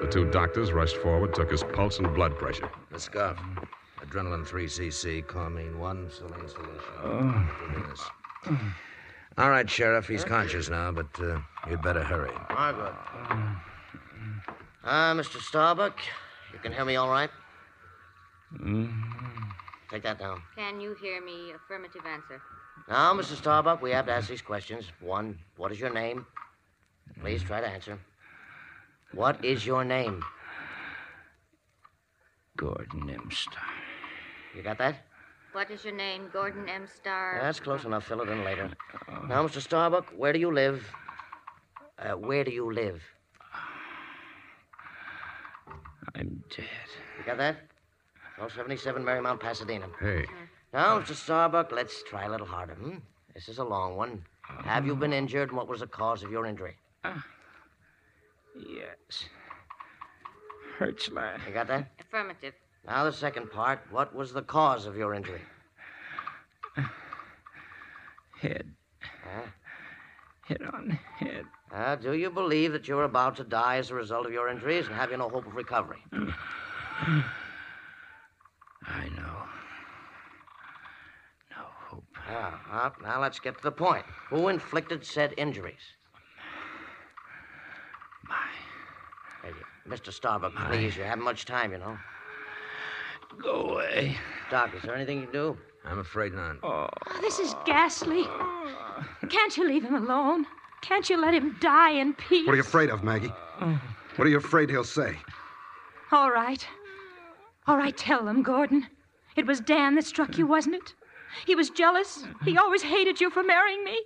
The 0.00 0.08
two 0.08 0.30
doctors 0.30 0.72
rushed 0.72 0.96
forward, 0.98 1.34
took 1.34 1.50
his 1.50 1.64
pulse 1.64 1.98
and 1.98 2.14
blood 2.14 2.38
pressure. 2.38 2.70
The 2.90 3.00
scarf. 3.00 3.38
Adrenaline 4.00 4.46
3cc, 4.46 5.26
Coramine 5.26 5.78
1, 5.78 6.10
saline 6.10 6.48
solution. 6.48 6.92
Uh, 7.02 7.44
Intravenous. 7.60 8.00
All 9.36 9.50
right, 9.50 9.68
Sheriff, 9.68 10.08
he's 10.08 10.24
conscious 10.24 10.68
now, 10.68 10.90
but 10.90 11.06
uh, 11.20 11.38
you'd 11.68 11.82
better 11.82 12.02
hurry. 12.02 12.32
Margaret. 12.50 12.94
Ah, 14.84 15.12
Mr. 15.14 15.40
Starbuck, 15.40 15.98
you 16.52 16.58
can 16.58 16.72
hear 16.72 16.84
me 16.84 16.96
all 16.96 17.10
right? 17.10 17.30
Take 19.90 20.02
that 20.02 20.18
down. 20.18 20.42
Can 20.56 20.80
you 20.80 20.96
hear 21.00 21.22
me? 21.22 21.52
Affirmative 21.54 22.02
answer. 22.06 22.40
Now, 22.88 23.12
Mr. 23.12 23.36
Starbuck, 23.36 23.82
we 23.82 23.90
have 23.90 24.06
to 24.06 24.12
ask 24.12 24.28
these 24.28 24.42
questions. 24.42 24.86
One, 25.00 25.38
what 25.56 25.72
is 25.72 25.78
your 25.78 25.92
name? 25.92 26.26
Please 27.20 27.42
try 27.42 27.60
to 27.60 27.66
answer. 27.66 27.98
What 29.12 29.44
is 29.44 29.66
your 29.66 29.84
name? 29.84 30.22
Gordon 32.56 33.10
M. 33.10 33.28
Star. 33.30 33.62
You 34.54 34.62
got 34.62 34.78
that? 34.78 35.06
What 35.58 35.72
is 35.72 35.82
your 35.82 35.92
name? 35.92 36.30
Gordon 36.32 36.68
M. 36.68 36.86
Starr. 36.86 37.40
That's 37.42 37.58
close 37.58 37.84
enough. 37.84 38.06
Fill 38.06 38.20
it 38.20 38.28
in 38.28 38.44
later. 38.44 38.70
Now, 39.26 39.44
Mr. 39.44 39.60
Starbuck, 39.60 40.06
where 40.16 40.32
do 40.32 40.38
you 40.38 40.52
live? 40.54 40.86
Uh, 41.98 42.10
where 42.10 42.44
do 42.44 42.52
you 42.52 42.72
live? 42.72 43.02
I'm 46.14 46.44
dead. 46.48 46.88
You 47.18 47.24
got 47.26 47.38
that? 47.38 47.56
1277 48.36 49.02
Marymount, 49.02 49.40
Pasadena. 49.40 49.86
Hey, 49.98 50.26
Now, 50.72 51.00
Mr. 51.00 51.16
Starbuck, 51.16 51.72
let's 51.72 52.04
try 52.04 52.26
a 52.26 52.30
little 52.30 52.46
harder. 52.46 52.74
Hmm? 52.74 52.98
This 53.34 53.48
is 53.48 53.58
a 53.58 53.64
long 53.64 53.96
one. 53.96 54.22
Have 54.62 54.86
you 54.86 54.94
been 54.94 55.12
injured, 55.12 55.48
and 55.48 55.56
what 55.58 55.66
was 55.66 55.80
the 55.80 55.88
cause 55.88 56.22
of 56.22 56.30
your 56.30 56.46
injury? 56.46 56.76
Yes. 58.54 59.24
Hurts 60.78 61.10
like. 61.10 61.40
You 61.48 61.52
got 61.52 61.66
that? 61.66 61.90
Affirmative. 61.98 62.54
Now, 62.86 63.04
the 63.04 63.12
second 63.12 63.50
part. 63.50 63.80
What 63.90 64.14
was 64.14 64.32
the 64.32 64.42
cause 64.42 64.86
of 64.86 64.96
your 64.96 65.14
injury? 65.14 65.42
Head. 68.40 68.70
Huh? 69.00 69.42
Hit 70.46 70.62
on 70.72 70.98
head. 71.18 71.44
Uh, 71.74 71.96
do 71.96 72.14
you 72.14 72.30
believe 72.30 72.72
that 72.72 72.88
you're 72.88 73.04
about 73.04 73.36
to 73.36 73.44
die 73.44 73.76
as 73.76 73.90
a 73.90 73.94
result 73.94 74.24
of 74.24 74.32
your 74.32 74.48
injuries, 74.48 74.86
and 74.86 74.94
have 74.94 75.10
you 75.10 75.18
no 75.18 75.28
hope 75.28 75.46
of 75.46 75.54
recovery? 75.54 76.02
I 76.12 76.16
know. 79.14 79.42
No 81.50 81.66
hope. 81.88 82.04
Now, 82.28 82.60
now, 82.70 82.92
now 83.02 83.20
let's 83.20 83.38
get 83.38 83.58
to 83.58 83.62
the 83.62 83.72
point. 83.72 84.06
Who 84.30 84.48
inflicted 84.48 85.04
said 85.04 85.34
injuries? 85.36 85.74
My. 88.26 88.36
Hey, 89.42 89.52
Mr. 89.86 90.12
Starbuck, 90.12 90.54
please, 90.70 90.96
you 90.96 91.02
haven't 91.02 91.24
much 91.24 91.44
time, 91.44 91.72
you 91.72 91.78
know. 91.78 91.98
Go 93.36 93.70
away. 93.70 94.16
Doc, 94.50 94.74
is 94.74 94.82
there 94.82 94.94
anything 94.94 95.18
you 95.18 95.24
can 95.24 95.32
do? 95.32 95.58
I'm 95.84 95.98
afraid 95.98 96.32
not. 96.32 96.56
Oh. 96.62 96.88
oh, 97.06 97.20
this 97.20 97.38
is 97.38 97.54
ghastly. 97.64 98.24
Can't 99.28 99.56
you 99.56 99.66
leave 99.68 99.84
him 99.84 99.94
alone? 99.94 100.46
Can't 100.82 101.08
you 101.08 101.20
let 101.20 101.34
him 101.34 101.56
die 101.60 101.92
in 101.92 102.14
peace? 102.14 102.46
What 102.46 102.52
are 102.52 102.56
you 102.56 102.62
afraid 102.62 102.90
of, 102.90 103.02
Maggie? 103.02 103.32
What 104.16 104.26
are 104.26 104.30
you 104.30 104.38
afraid 104.38 104.70
he'll 104.70 104.84
say? 104.84 105.16
All 106.12 106.30
right. 106.30 106.66
All 107.66 107.76
right, 107.76 107.96
tell 107.96 108.24
them, 108.24 108.42
Gordon. 108.42 108.86
It 109.36 109.46
was 109.46 109.60
Dan 109.60 109.94
that 109.96 110.04
struck 110.04 110.38
you, 110.38 110.46
wasn't 110.46 110.76
it? 110.76 110.94
He 111.46 111.54
was 111.54 111.70
jealous. 111.70 112.24
He 112.44 112.56
always 112.56 112.82
hated 112.82 113.20
you 113.20 113.30
for 113.30 113.42
marrying 113.42 113.84
me. 113.84 114.00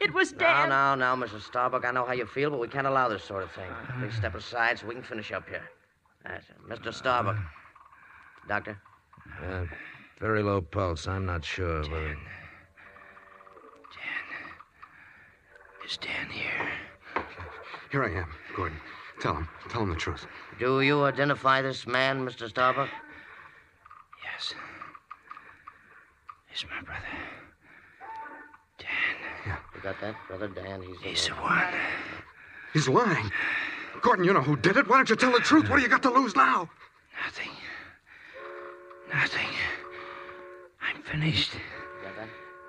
It 0.00 0.12
was 0.12 0.32
Dan. 0.32 0.68
Now, 0.68 0.94
now, 0.94 1.14
now, 1.14 1.26
Mrs. 1.26 1.42
Starbuck, 1.42 1.84
I 1.84 1.90
know 1.90 2.04
how 2.04 2.12
you 2.12 2.26
feel, 2.26 2.50
but 2.50 2.60
we 2.60 2.68
can't 2.68 2.86
allow 2.86 3.08
this 3.08 3.24
sort 3.24 3.42
of 3.42 3.50
thing. 3.52 3.70
Please 4.00 4.14
step 4.14 4.34
aside 4.34 4.78
so 4.78 4.86
we 4.86 4.94
can 4.94 5.02
finish 5.02 5.32
up 5.32 5.48
here. 5.48 5.62
That's 6.24 6.48
it. 6.50 6.56
Mr. 6.68 6.92
Starbuck. 6.92 7.36
Doctor? 8.48 8.80
Uh, 9.44 9.64
very 10.18 10.42
low 10.42 10.62
pulse. 10.62 11.06
I'm 11.06 11.26
not 11.26 11.44
sure 11.44 11.82
whether. 11.82 12.08
Dan. 12.08 12.18
Is 15.86 15.98
Dan 15.98 16.30
here? 16.30 16.70
Here 17.92 18.04
I 18.04 18.20
am, 18.20 18.28
Gordon. 18.56 18.78
Tell 19.20 19.34
him. 19.34 19.48
Tell 19.68 19.82
him 19.82 19.90
the 19.90 19.96
truth. 19.96 20.26
Do 20.58 20.80
you 20.80 21.04
identify 21.04 21.60
this 21.60 21.86
man, 21.86 22.26
Mr. 22.26 22.48
Starbuck? 22.48 22.88
Yes. 24.24 24.54
He's 26.50 26.64
my 26.64 26.82
brother. 26.82 27.02
Dan. 28.78 28.88
Yeah. 29.46 29.56
You 29.74 29.80
got 29.82 30.00
that, 30.00 30.14
Brother 30.26 30.48
Dan? 30.48 30.82
He's, 30.82 31.00
He's 31.02 31.28
the 31.28 31.34
one. 31.34 31.64
He's 32.72 32.88
lying. 32.88 33.30
Gordon, 34.00 34.24
you 34.24 34.32
know 34.32 34.42
who 34.42 34.56
did 34.56 34.76
it. 34.76 34.88
Why 34.88 34.96
don't 34.96 35.10
you 35.10 35.16
tell 35.16 35.32
the 35.32 35.40
truth? 35.40 35.68
What 35.68 35.76
do 35.76 35.82
you 35.82 35.88
got 35.88 36.02
to 36.04 36.10
lose 36.10 36.34
now? 36.34 36.70
Nothing. 37.24 37.50
Nothing. 39.12 39.48
I'm 40.82 41.02
finished. 41.02 41.52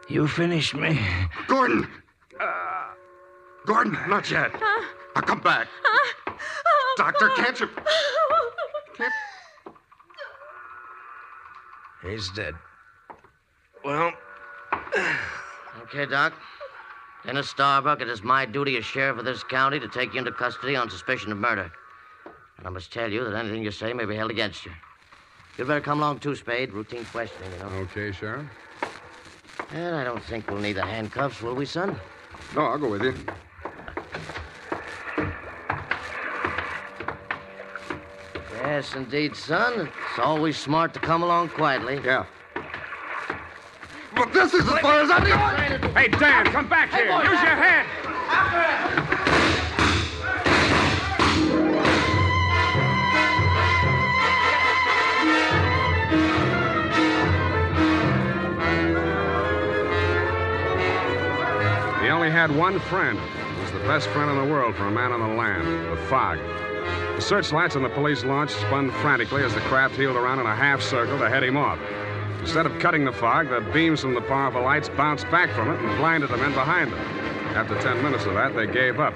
You? 0.09 0.21
You 0.21 0.27
finished 0.27 0.73
me. 0.73 0.99
Gordon! 1.47 1.87
Gordon, 3.65 3.97
not 4.07 4.29
yet. 4.31 4.51
I'll 5.15 5.21
come 5.21 5.41
back. 5.41 5.67
Doctor, 6.97 7.29
oh, 7.31 7.35
can't 7.37 7.59
you? 7.59 7.69
Can't... 8.95 9.13
He's 12.03 12.29
dead. 12.31 12.55
Well, 13.83 14.13
Okay, 15.83 16.05
Doc. 16.05 16.33
Dennis 17.25 17.49
Starbuck, 17.49 18.01
it 18.01 18.07
is 18.07 18.23
my 18.23 18.45
duty 18.45 18.77
as 18.77 18.85
sheriff 18.85 19.17
of 19.17 19.25
this 19.25 19.43
county 19.43 19.79
to 19.79 19.87
take 19.87 20.13
you 20.13 20.19
into 20.19 20.31
custody 20.31 20.75
on 20.75 20.89
suspicion 20.89 21.31
of 21.31 21.37
murder. 21.37 21.71
And 22.57 22.67
I 22.67 22.69
must 22.69 22.93
tell 22.93 23.11
you 23.11 23.23
that 23.23 23.35
anything 23.35 23.63
you 23.63 23.71
say 23.71 23.91
may 23.93 24.05
be 24.05 24.15
held 24.15 24.31
against 24.31 24.65
you. 24.65 24.71
You'd 25.57 25.67
better 25.67 25.81
come 25.81 25.99
along 25.99 26.19
too, 26.19 26.35
Spade. 26.35 26.71
Routine 26.71 27.05
questioning, 27.05 27.51
you 27.51 27.59
know. 27.59 27.65
Okay, 27.83 28.11
Sheriff. 28.11 28.45
And 29.71 29.95
I 29.95 30.03
don't 30.03 30.23
think 30.23 30.49
we'll 30.49 30.59
need 30.59 30.73
the 30.73 30.85
handcuffs, 30.85 31.41
will 31.41 31.55
we, 31.55 31.65
son? 31.65 31.99
No, 32.55 32.61
I'll 32.61 32.77
go 32.77 32.89
with 32.89 33.03
you. 33.03 33.13
Yes, 38.61 38.95
indeed, 38.95 39.35
son. 39.35 39.87
It's 39.87 40.19
always 40.19 40.57
smart 40.57 40.93
to 40.93 40.99
come 40.99 41.23
along 41.23 41.49
quietly. 41.49 41.99
Yeah. 42.03 42.25
But 44.15 44.31
this 44.33 44.53
is 44.53 44.61
as 44.61 44.79
far 44.79 45.01
as 45.01 45.09
I'm 45.11 45.23
going. 45.23 45.93
Hey, 45.93 46.07
Dan, 46.07 46.45
come 46.45 46.67
back 46.69 46.91
here. 46.91 47.05
Use 47.05 47.41
your 47.41 47.55
head. 47.55 47.85
Had 62.39 62.55
one 62.55 62.79
friend. 62.79 63.19
He 63.19 63.61
was 63.61 63.71
the 63.73 63.79
best 63.79 64.07
friend 64.07 64.31
in 64.31 64.37
the 64.37 64.49
world 64.49 64.73
for 64.73 64.85
a 64.85 64.91
man 64.91 65.11
on 65.11 65.19
the 65.19 65.35
land, 65.35 65.67
the 65.91 65.97
fog. 66.03 66.39
The 67.17 67.21
searchlights 67.21 67.75
on 67.75 67.83
the 67.83 67.89
police 67.89 68.23
launch 68.23 68.51
spun 68.51 68.91
frantically 69.01 69.43
as 69.43 69.53
the 69.53 69.59
craft 69.61 69.97
heeled 69.97 70.15
around 70.15 70.39
in 70.39 70.45
a 70.45 70.55
half 70.55 70.81
circle 70.81 71.19
to 71.19 71.29
head 71.29 71.43
him 71.43 71.57
off. 71.57 71.77
Instead 72.39 72.65
of 72.65 72.79
cutting 72.79 73.03
the 73.03 73.11
fog, 73.11 73.49
the 73.49 73.59
beams 73.73 73.99
from 73.99 74.13
the 74.13 74.21
powerful 74.21 74.61
lights 74.61 74.87
bounced 74.87 75.29
back 75.29 75.49
from 75.49 75.69
it 75.69 75.81
and 75.81 75.97
blinded 75.97 76.29
the 76.29 76.37
men 76.37 76.53
behind 76.53 76.93
them. 76.93 76.99
After 77.57 77.77
ten 77.81 78.01
minutes 78.01 78.23
of 78.23 78.35
that, 78.35 78.55
they 78.55 78.67
gave 78.67 79.01
up. 79.01 79.13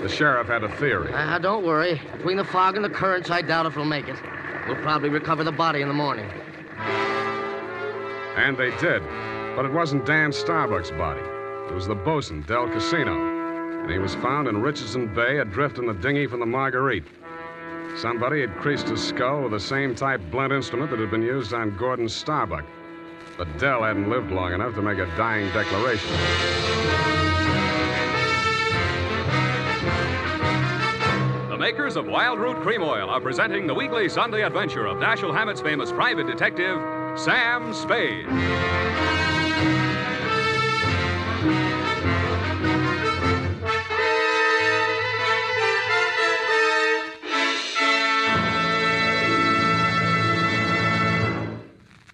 The 0.00 0.08
sheriff 0.08 0.46
had 0.46 0.62
a 0.62 0.68
theory. 0.76 1.10
Ah, 1.12 1.38
don't 1.38 1.66
worry. 1.66 2.00
Between 2.12 2.36
the 2.36 2.44
fog 2.44 2.76
and 2.76 2.84
the 2.84 2.90
currents, 2.90 3.28
I 3.28 3.42
doubt 3.42 3.66
if 3.66 3.74
we'll 3.74 3.86
make 3.86 4.06
it. 4.06 4.16
We'll 4.68 4.76
probably 4.82 5.08
recover 5.08 5.42
the 5.42 5.50
body 5.50 5.82
in 5.82 5.88
the 5.88 5.94
morning. 5.94 6.30
And 8.36 8.56
they 8.56 8.70
did. 8.78 9.02
But 9.56 9.64
it 9.64 9.72
wasn't 9.72 10.06
Dan 10.06 10.30
Starbuck's 10.30 10.92
body. 10.92 11.22
It 11.68 11.74
was 11.74 11.86
the 11.86 11.94
bosun, 11.94 12.42
Del 12.42 12.68
Casino. 12.68 13.14
And 13.82 13.90
he 13.90 13.98
was 13.98 14.14
found 14.16 14.48
in 14.48 14.60
Richardson 14.60 15.12
Bay 15.14 15.38
adrift 15.38 15.78
in 15.78 15.86
the 15.86 15.94
dinghy 15.94 16.26
from 16.26 16.40
the 16.40 16.46
Marguerite. 16.46 17.04
Somebody 17.96 18.40
had 18.40 18.54
creased 18.56 18.88
his 18.88 19.02
skull 19.02 19.42
with 19.42 19.52
the 19.52 19.60
same 19.60 19.94
type 19.94 20.20
blunt 20.30 20.52
instrument 20.52 20.90
that 20.90 20.98
had 21.00 21.10
been 21.10 21.22
used 21.22 21.52
on 21.52 21.76
Gordon 21.76 22.08
Starbuck. 22.08 22.64
But 23.36 23.58
Dell 23.58 23.82
hadn't 23.82 24.08
lived 24.08 24.30
long 24.30 24.52
enough 24.52 24.74
to 24.74 24.82
make 24.82 24.98
a 24.98 25.06
dying 25.16 25.50
declaration. 25.52 26.10
The 31.48 31.56
makers 31.58 31.96
of 31.96 32.06
Wild 32.06 32.38
Root 32.38 32.56
Cream 32.62 32.82
Oil 32.82 33.08
are 33.08 33.20
presenting 33.20 33.66
the 33.66 33.74
weekly 33.74 34.08
Sunday 34.08 34.42
adventure 34.42 34.86
of 34.86 34.98
Dashiell 34.98 35.34
Hammett's 35.34 35.60
famous 35.60 35.92
private 35.92 36.26
detective, 36.26 36.78
Sam 37.18 37.72
Spade. 37.72 38.26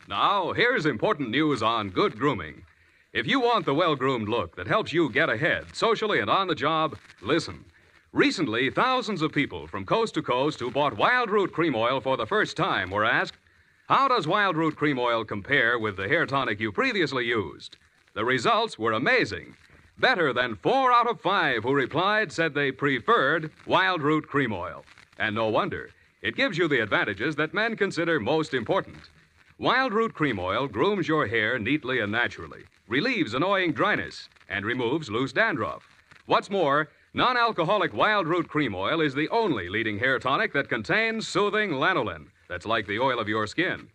Now, 0.08 0.52
here's 0.52 0.86
important 0.86 1.30
news 1.30 1.62
on 1.62 1.90
good 1.90 2.18
grooming. 2.18 2.62
If 3.12 3.26
you 3.26 3.40
want 3.40 3.66
the 3.66 3.74
well 3.74 3.94
groomed 3.96 4.28
look 4.28 4.56
that 4.56 4.66
helps 4.66 4.92
you 4.92 5.10
get 5.10 5.28
ahead, 5.28 5.74
socially 5.74 6.20
and 6.20 6.30
on 6.30 6.48
the 6.48 6.54
job, 6.54 6.96
listen. 7.20 7.64
Recently, 8.12 8.70
thousands 8.70 9.20
of 9.20 9.32
people 9.32 9.66
from 9.66 9.84
coast 9.84 10.14
to 10.14 10.22
coast 10.22 10.60
who 10.60 10.70
bought 10.70 10.96
Wild 10.96 11.30
Root 11.30 11.52
Cream 11.52 11.74
Oil 11.74 12.00
for 12.00 12.16
the 12.16 12.26
first 12.26 12.56
time 12.56 12.90
were 12.90 13.04
asked, 13.04 13.36
How 13.88 14.08
does 14.08 14.26
Wild 14.26 14.56
Root 14.56 14.76
Cream 14.76 14.98
Oil 14.98 15.24
compare 15.24 15.78
with 15.78 15.96
the 15.96 16.08
hair 16.08 16.24
tonic 16.24 16.58
you 16.60 16.72
previously 16.72 17.26
used? 17.26 17.76
The 18.18 18.24
results 18.24 18.76
were 18.76 18.94
amazing. 18.94 19.54
Better 20.00 20.32
than 20.32 20.56
four 20.56 20.90
out 20.90 21.08
of 21.08 21.20
five 21.20 21.62
who 21.62 21.72
replied 21.72 22.32
said 22.32 22.52
they 22.52 22.72
preferred 22.72 23.52
Wild 23.64 24.02
Root 24.02 24.26
Cream 24.26 24.52
Oil. 24.52 24.84
And 25.20 25.36
no 25.36 25.46
wonder. 25.46 25.90
It 26.20 26.34
gives 26.34 26.58
you 26.58 26.66
the 26.66 26.80
advantages 26.80 27.36
that 27.36 27.54
men 27.54 27.76
consider 27.76 28.18
most 28.18 28.54
important. 28.54 28.98
Wild 29.60 29.92
Root 29.92 30.14
Cream 30.14 30.40
Oil 30.40 30.66
grooms 30.66 31.06
your 31.06 31.28
hair 31.28 31.60
neatly 31.60 32.00
and 32.00 32.10
naturally, 32.10 32.64
relieves 32.88 33.34
annoying 33.34 33.70
dryness, 33.70 34.28
and 34.48 34.66
removes 34.66 35.08
loose 35.08 35.32
dandruff. 35.32 35.88
What's 36.26 36.50
more, 36.50 36.88
non 37.14 37.36
alcoholic 37.36 37.94
Wild 37.94 38.26
Root 38.26 38.48
Cream 38.48 38.74
Oil 38.74 39.00
is 39.00 39.14
the 39.14 39.28
only 39.28 39.68
leading 39.68 40.00
hair 40.00 40.18
tonic 40.18 40.52
that 40.54 40.68
contains 40.68 41.28
soothing 41.28 41.70
lanolin, 41.70 42.26
that's 42.48 42.66
like 42.66 42.88
the 42.88 42.98
oil 42.98 43.20
of 43.20 43.28
your 43.28 43.46
skin. 43.46 43.88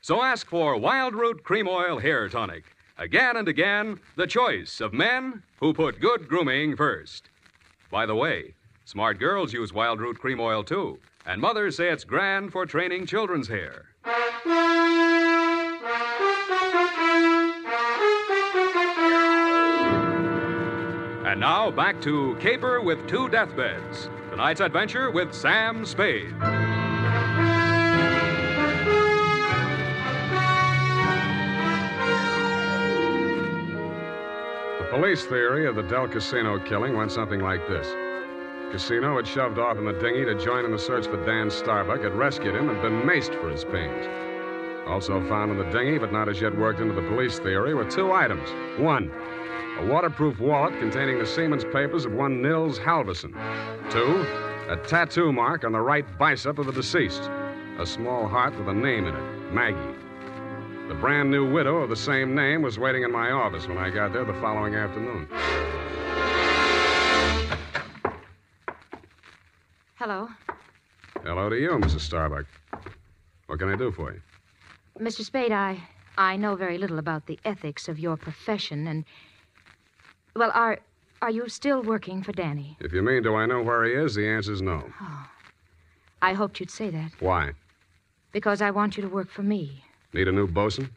So 0.00 0.20
ask 0.20 0.48
for 0.48 0.76
Wild 0.76 1.14
Root 1.14 1.44
Cream 1.44 1.68
Oil 1.68 2.00
Hair 2.00 2.30
Tonic. 2.30 2.64
Again 2.98 3.36
and 3.36 3.46
again, 3.46 4.00
the 4.16 4.26
choice 4.26 4.80
of 4.80 4.92
men 4.92 5.44
who 5.60 5.72
put 5.72 6.00
good 6.00 6.28
grooming 6.28 6.74
first. 6.74 7.30
By 7.92 8.06
the 8.06 8.16
way, 8.16 8.54
smart 8.84 9.20
girls 9.20 9.52
use 9.52 9.72
Wild 9.72 10.00
Root 10.00 10.18
Cream 10.18 10.40
Oil 10.40 10.64
too, 10.64 10.98
and 11.24 11.40
mothers 11.40 11.76
say 11.76 11.90
it's 11.90 12.02
grand 12.02 12.50
for 12.50 12.66
training 12.66 13.06
children's 13.06 13.46
hair. 13.46 13.86
And 21.24 21.38
now 21.38 21.70
back 21.70 22.00
to 22.02 22.36
Caper 22.40 22.80
with 22.80 23.06
Two 23.06 23.28
Deathbeds. 23.28 24.10
Tonight's 24.30 24.60
adventure 24.60 25.12
with 25.12 25.32
Sam 25.32 25.84
Spade. 25.84 26.34
Police 34.90 35.24
theory 35.26 35.66
of 35.66 35.76
the 35.76 35.82
Del 35.82 36.08
Casino 36.08 36.58
killing 36.58 36.96
went 36.96 37.12
something 37.12 37.40
like 37.40 37.66
this 37.68 37.86
Casino 38.72 39.16
had 39.16 39.26
shoved 39.26 39.58
off 39.58 39.76
in 39.76 39.84
the 39.84 39.92
dinghy 39.92 40.24
to 40.24 40.34
join 40.34 40.64
in 40.64 40.70
the 40.70 40.78
search 40.78 41.06
for 41.06 41.22
Dan 41.24 41.50
Starbuck, 41.50 42.02
had 42.02 42.14
rescued 42.14 42.54
him, 42.54 42.68
and 42.68 42.80
been 42.82 43.02
maced 43.02 43.38
for 43.40 43.48
his 43.48 43.64
pains. 43.64 44.06
Also 44.86 45.26
found 45.28 45.50
in 45.50 45.58
the 45.58 45.70
dinghy, 45.70 45.98
but 45.98 46.12
not 46.12 46.28
as 46.28 46.40
yet 46.40 46.56
worked 46.56 46.80
into 46.80 46.94
the 46.94 47.06
police 47.08 47.38
theory, 47.38 47.72
were 47.74 47.90
two 47.90 48.12
items. 48.12 48.48
One, 48.78 49.10
a 49.78 49.86
waterproof 49.86 50.38
wallet 50.38 50.78
containing 50.78 51.18
the 51.18 51.26
seaman's 51.26 51.64
papers 51.64 52.04
of 52.04 52.12
one 52.12 52.42
Nils 52.42 52.78
Halverson. 52.78 53.32
Two, 53.90 54.26
a 54.68 54.76
tattoo 54.86 55.32
mark 55.32 55.64
on 55.64 55.72
the 55.72 55.80
right 55.80 56.04
bicep 56.18 56.58
of 56.58 56.66
the 56.66 56.72
deceased, 56.72 57.22
a 57.78 57.86
small 57.86 58.26
heart 58.26 58.58
with 58.58 58.68
a 58.68 58.74
name 58.74 59.06
in 59.06 59.14
it 59.14 59.52
Maggie. 59.52 59.97
The 60.88 60.94
brand 60.94 61.30
new 61.30 61.52
widow 61.52 61.76
of 61.82 61.90
the 61.90 61.96
same 61.96 62.34
name 62.34 62.62
was 62.62 62.78
waiting 62.78 63.02
in 63.02 63.12
my 63.12 63.30
office 63.30 63.68
when 63.68 63.76
I 63.76 63.90
got 63.90 64.10
there 64.14 64.24
the 64.24 64.32
following 64.40 64.74
afternoon. 64.74 65.28
Hello. 69.96 70.28
Hello 71.22 71.50
to 71.50 71.56
you, 71.56 71.72
Mrs. 71.72 72.00
Starbuck. 72.00 72.46
What 73.48 73.58
can 73.58 73.68
I 73.68 73.76
do 73.76 73.92
for 73.92 74.14
you? 74.14 74.22
Mr. 74.98 75.22
Spade, 75.22 75.52
I 75.52 75.78
I 76.16 76.36
know 76.36 76.56
very 76.56 76.78
little 76.78 76.98
about 76.98 77.26
the 77.26 77.38
ethics 77.44 77.86
of 77.86 77.98
your 77.98 78.16
profession 78.16 78.86
and 78.86 79.04
well, 80.34 80.50
are 80.54 80.78
are 81.20 81.30
you 81.30 81.50
still 81.50 81.82
working 81.82 82.22
for 82.22 82.32
Danny? 82.32 82.78
If 82.80 82.94
you 82.94 83.02
mean, 83.02 83.22
do 83.22 83.34
I 83.34 83.44
know 83.44 83.60
where 83.62 83.84
he 83.84 83.92
is, 83.92 84.14
the 84.14 84.26
answer's 84.26 84.62
no. 84.62 84.84
Oh. 85.02 85.26
I 86.22 86.32
hoped 86.32 86.60
you'd 86.60 86.70
say 86.70 86.88
that 86.88 87.12
Why? 87.20 87.52
because 88.32 88.62
I 88.62 88.70
want 88.70 88.96
you 88.96 89.02
to 89.02 89.08
work 89.08 89.28
for 89.30 89.42
me. 89.42 89.84
Need 90.12 90.28
a 90.28 90.32
new 90.32 90.46
bosun? 90.46 90.90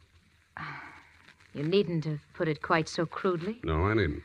You 1.54 1.64
needn't 1.64 2.06
have 2.06 2.22
put 2.34 2.48
it 2.48 2.62
quite 2.62 2.88
so 2.88 3.06
crudely. 3.06 3.60
No, 3.64 3.86
I 3.88 3.94
needn't. 3.94 4.24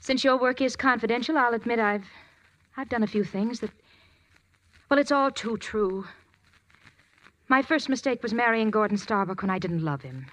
Since 0.00 0.24
your 0.24 0.36
work 0.36 0.60
is 0.60 0.74
confidential, 0.76 1.38
I'll 1.38 1.54
admit 1.54 1.78
I've 1.78 2.04
I've 2.76 2.88
done 2.88 3.04
a 3.04 3.06
few 3.06 3.22
things 3.22 3.60
that 3.60 3.70
well, 4.90 4.98
it's 4.98 5.12
all 5.12 5.30
too 5.30 5.56
true. 5.56 6.06
My 7.48 7.62
first 7.62 7.88
mistake 7.88 8.22
was 8.22 8.34
marrying 8.34 8.70
Gordon 8.70 8.96
Starbuck 8.96 9.42
when 9.42 9.50
I 9.50 9.58
didn't 9.58 9.84
love 9.84 10.02
him. 10.02 10.26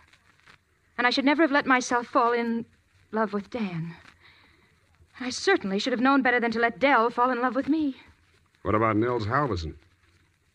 And 0.97 1.07
I 1.07 1.09
should 1.09 1.25
never 1.25 1.41
have 1.41 1.51
let 1.51 1.65
myself 1.65 2.07
fall 2.07 2.33
in 2.33 2.65
love 3.11 3.33
with 3.33 3.49
Dan. 3.49 3.95
I 5.19 5.29
certainly 5.29 5.79
should 5.79 5.93
have 5.93 6.01
known 6.01 6.21
better 6.21 6.39
than 6.39 6.51
to 6.51 6.59
let 6.59 6.79
Dell 6.79 7.09
fall 7.09 7.31
in 7.31 7.41
love 7.41 7.55
with 7.55 7.69
me. 7.69 7.95
What 8.63 8.75
about 8.75 8.97
Nils 8.97 9.25
Halverson? 9.25 9.75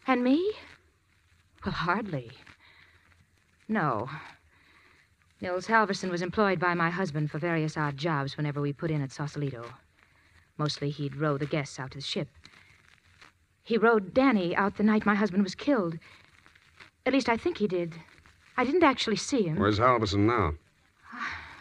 And 0.06 0.22
me? 0.22 0.52
Well, 1.64 1.74
hardly. 1.74 2.30
No. 3.68 4.08
Nils 5.40 5.66
Halverson 5.66 6.10
was 6.10 6.22
employed 6.22 6.58
by 6.58 6.74
my 6.74 6.88
husband 6.88 7.30
for 7.30 7.38
various 7.38 7.76
odd 7.76 7.96
jobs 7.96 8.36
whenever 8.36 8.60
we 8.60 8.72
put 8.72 8.90
in 8.90 9.02
at 9.02 9.12
Sausalito. 9.12 9.64
Mostly 10.56 10.90
he'd 10.90 11.16
row 11.16 11.36
the 11.36 11.46
guests 11.46 11.78
out 11.78 11.90
to 11.90 11.98
the 11.98 12.04
ship. 12.04 12.28
He 13.62 13.76
rowed 13.76 14.14
Danny 14.14 14.54
out 14.54 14.76
the 14.76 14.82
night 14.82 15.04
my 15.04 15.16
husband 15.16 15.42
was 15.42 15.54
killed. 15.54 15.98
At 17.04 17.12
least 17.12 17.28
I 17.28 17.36
think 17.36 17.58
he 17.58 17.66
did. 17.66 17.94
I 18.56 18.64
didn't 18.64 18.84
actually 18.84 19.16
see 19.16 19.42
him. 19.42 19.58
Where's 19.58 19.78
Halverson 19.78 20.26
now? 20.26 20.54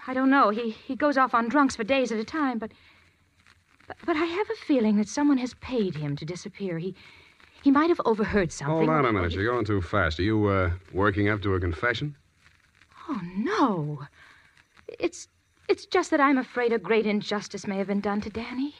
I 0.08 0.14
don't 0.14 0.30
know. 0.30 0.50
He 0.50 0.70
he 0.70 0.96
goes 0.96 1.18
off 1.18 1.34
on 1.34 1.50
drunks 1.50 1.76
for 1.76 1.84
days 1.84 2.12
at 2.12 2.20
a 2.20 2.24
time, 2.24 2.60
but, 2.60 2.72
but 3.88 3.98
but 4.06 4.16
I 4.16 4.26
have 4.26 4.50
a 4.50 4.66
feeling 4.66 4.98
that 4.98 5.10
someone 5.10 5.40
has 5.40 5.56
paid 5.56 5.96
him 5.96 6.16
to 6.16 6.26
disappear. 6.26 6.78
He 6.78 6.96
he 7.66 7.72
might 7.72 7.90
have 7.90 8.00
overheard 8.06 8.52
something. 8.52 8.76
Hold 8.76 8.90
on 8.90 9.06
a 9.06 9.12
minute. 9.12 9.32
You're 9.32 9.52
going 9.52 9.66
too 9.66 9.82
fast. 9.82 10.20
Are 10.20 10.24
you, 10.24 10.46
uh, 10.46 10.70
working 10.94 11.30
up 11.30 11.42
to 11.42 11.56
a 11.56 11.60
confession? 11.60 12.16
Oh 13.10 13.20
no. 13.36 14.04
It's 15.00 15.28
it's 15.68 15.88
just 15.88 16.12
that 16.12 16.22
I'm 16.22 16.38
afraid 16.38 16.72
a 16.72 16.78
great 16.78 17.08
injustice 17.08 17.66
may 17.66 17.78
have 17.78 17.88
been 17.88 18.02
done 18.02 18.22
to 18.22 18.30
Danny. 18.30 18.76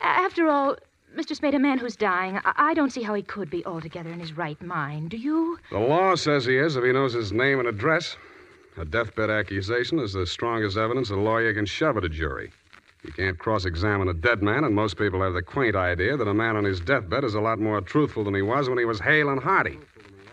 After 0.00 0.48
all, 0.48 0.76
Mr. 1.14 1.36
Spade, 1.36 1.54
a 1.54 1.58
man 1.58 1.76
who's 1.76 1.94
dying, 1.94 2.38
I, 2.38 2.70
I 2.70 2.74
don't 2.74 2.90
see 2.90 3.02
how 3.02 3.12
he 3.12 3.22
could 3.22 3.50
be 3.50 3.66
altogether 3.66 4.10
in 4.10 4.18
his 4.18 4.34
right 4.34 4.60
mind. 4.62 5.10
Do 5.10 5.18
you? 5.18 5.58
The 5.70 5.78
law 5.78 6.14
says 6.14 6.46
he 6.46 6.56
is 6.56 6.76
if 6.76 6.84
he 6.84 6.92
knows 6.92 7.12
his 7.12 7.32
name 7.32 7.58
and 7.58 7.68
address. 7.68 8.16
A 8.78 8.86
deathbed 8.86 9.28
accusation 9.28 9.98
is 9.98 10.14
the 10.14 10.26
strongest 10.26 10.78
evidence 10.78 11.10
a 11.10 11.16
lawyer 11.16 11.52
can 11.52 11.66
shove 11.66 11.98
at 11.98 12.04
a 12.04 12.08
jury. 12.08 12.50
You 13.02 13.12
can't 13.12 13.38
cross 13.38 13.64
examine 13.64 14.08
a 14.08 14.14
dead 14.14 14.42
man, 14.42 14.64
and 14.64 14.74
most 14.74 14.98
people 14.98 15.22
have 15.22 15.32
the 15.32 15.42
quaint 15.42 15.74
idea 15.74 16.16
that 16.16 16.28
a 16.28 16.34
man 16.34 16.56
on 16.56 16.64
his 16.64 16.80
deathbed 16.80 17.24
is 17.24 17.34
a 17.34 17.40
lot 17.40 17.58
more 17.58 17.80
truthful 17.80 18.24
than 18.24 18.34
he 18.34 18.42
was 18.42 18.68
when 18.68 18.78
he 18.78 18.84
was 18.84 19.00
hale 19.00 19.30
and 19.30 19.42
hearty. 19.42 19.78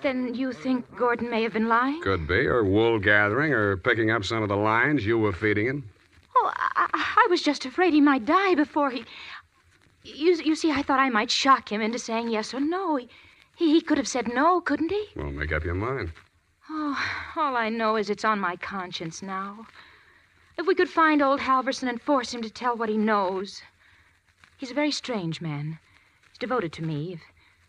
Then 0.02 0.34
you 0.36 0.52
think 0.52 0.86
Gordon 0.96 1.30
may 1.30 1.44
have 1.44 1.54
been 1.54 1.68
lying? 1.70 2.02
Could 2.02 2.28
be, 2.28 2.46
or 2.46 2.64
wool 2.64 3.00
gathering, 3.00 3.54
or 3.54 3.78
picking 3.78 4.12
up 4.12 4.26
some 4.26 4.44
of 4.44 4.50
the 4.50 4.58
lines 4.58 5.06
you 5.06 5.18
were 5.18 5.32
feeding 5.32 5.66
him. 5.66 5.90
Oh, 6.36 6.52
I, 6.56 6.88
I 6.94 7.28
was 7.30 7.42
just 7.42 7.66
afraid 7.66 7.94
he 7.94 8.02
might 8.02 8.26
die 8.26 8.54
before 8.54 8.92
he. 8.92 9.06
You, 10.04 10.36
you 10.36 10.56
see, 10.56 10.72
I 10.72 10.82
thought 10.84 11.00
I 11.00 11.10
might 11.10 11.32
shock 11.32 11.72
him 11.72 11.82
into 11.82 12.00
saying 12.00 12.30
yes 12.30 12.54
or 12.54 12.60
no. 12.60 12.98
He, 12.98 13.10
he, 13.56 13.74
he 13.74 13.82
could 13.82 13.98
have 13.98 14.08
said 14.08 14.28
no, 14.28 14.62
couldn't 14.62 14.92
he? 14.92 15.08
Well, 15.16 15.32
make 15.32 15.52
up 15.52 15.64
your 15.64 15.74
mind. 15.74 16.12
Oh, 16.70 17.02
all 17.36 17.56
I 17.56 17.70
know 17.70 17.96
is 17.96 18.10
it's 18.10 18.26
on 18.26 18.40
my 18.40 18.56
conscience 18.58 19.22
now. 19.22 19.66
If 20.58 20.66
we 20.66 20.76
could 20.76 20.90
find 20.90 21.22
old 21.22 21.40
Halverson 21.40 21.88
and 21.88 22.02
force 22.02 22.34
him 22.34 22.42
to 22.42 22.50
tell 22.50 22.76
what 22.76 22.90
he 22.90 22.98
knows. 22.98 23.62
He's 24.58 24.72
a 24.72 24.76
very 24.76 24.92
strange 24.92 25.40
man. 25.40 25.78
He's 26.30 26.40
devoted 26.40 26.74
to 26.74 26.84
me. 26.84 27.14
If, 27.14 27.22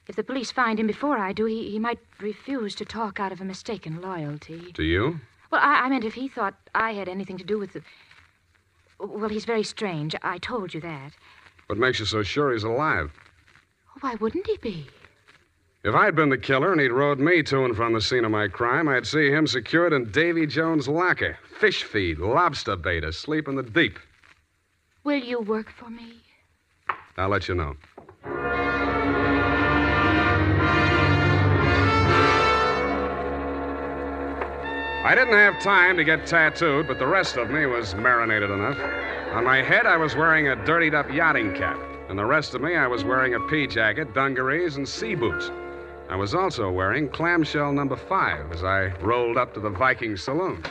if 0.09 0.17
the 0.17 0.25
police 0.25 0.51
find 0.51 0.81
him 0.81 0.87
before 0.87 1.19
I 1.19 1.33
do, 1.33 1.45
he, 1.45 1.71
he 1.71 1.79
might 1.79 1.99
refuse 2.19 2.75
to 2.77 2.87
talk 2.87 3.21
out 3.21 3.31
of 3.31 3.41
a 3.43 3.45
mistaken 3.45 4.01
loyalty. 4.01 4.73
To 4.73 4.83
you? 4.83 5.21
Well, 5.51 5.61
I, 5.63 5.81
I 5.85 5.89
meant 5.91 6.05
if 6.05 6.15
he 6.15 6.29
thought 6.29 6.55
I 6.75 6.93
had 6.93 7.09
anything 7.09 7.37
to 7.39 7.45
do 7.45 7.59
with 7.59 7.75
the. 7.75 7.83
Well, 8.99 9.29
he's 9.29 9.45
very 9.45 9.63
strange. 9.63 10.15
I 10.23 10.39
told 10.39 10.73
you 10.73 10.81
that. 10.81 11.13
What 11.67 11.79
makes 11.79 12.01
you 12.01 12.07
so 12.07 12.23
sure 12.23 12.53
he's 12.53 12.65
alive? 12.65 13.13
Why 14.01 14.15
wouldn't 14.15 14.47
he 14.47 14.57
be? 14.57 14.87
If 15.85 15.95
I'd 15.95 16.17
been 16.17 16.29
the 16.29 16.37
killer 16.37 16.73
and 16.73 16.81
he'd 16.81 16.91
rode 16.91 17.21
me 17.21 17.41
to 17.45 17.65
and 17.65 17.77
from 17.77 17.93
the 17.93 18.01
scene 18.01 18.25
of 18.25 18.33
my 18.33 18.49
crime, 18.49 18.89
I'd 18.89 19.07
see 19.07 19.31
him 19.31 19.47
secured 19.47 19.93
in 19.93 20.11
Davy 20.11 20.45
Jones' 20.45 20.89
locker. 20.89 21.39
Fish 21.61 21.85
feed, 21.85 22.19
lobster 22.19 22.75
bait, 22.75 23.05
asleep 23.05 23.47
in 23.47 23.55
the 23.55 23.63
deep. 23.63 24.01
Will 25.05 25.23
you 25.23 25.41
work 25.41 25.71
for 25.71 25.89
me? 25.89 26.17
I'll 27.17 27.29
let 27.29 27.47
you 27.47 27.55
know. 27.55 27.77
I 35.05 35.15
didn't 35.15 35.35
have 35.35 35.63
time 35.63 35.97
to 35.97 36.03
get 36.03 36.27
tattooed, 36.27 36.89
but 36.89 36.99
the 36.99 37.07
rest 37.07 37.37
of 37.37 37.51
me 37.51 37.67
was 37.67 37.95
marinated 37.95 38.51
enough. 38.51 38.79
On 39.33 39.45
my 39.45 39.63
head, 39.63 39.87
I 39.87 39.97
was 39.97 40.17
wearing 40.17 40.49
a 40.49 40.57
dirtied 40.67 40.95
up 40.95 41.09
yachting 41.13 41.55
cap, 41.55 41.79
and 42.09 42.19
the 42.19 42.25
rest 42.25 42.55
of 42.55 42.63
me, 42.63 42.75
I 42.75 42.89
was 42.89 43.05
wearing 43.05 43.35
a 43.35 43.41
pea 43.41 43.69
jacket, 43.69 44.13
dungarees, 44.13 44.77
and 44.77 44.87
sea 44.87 45.15
boots. 45.15 45.53
I 46.09 46.17
was 46.17 46.35
also 46.35 46.71
wearing 46.71 47.09
clamshell 47.11 47.73
number 47.73 47.97
five 47.97 48.51
as 48.53 48.65
I 48.65 48.87
rolled 49.03 49.37
up 49.37 49.53
to 49.55 49.61
the 49.61 49.69
Viking 49.69 50.17
saloon. 50.17 50.63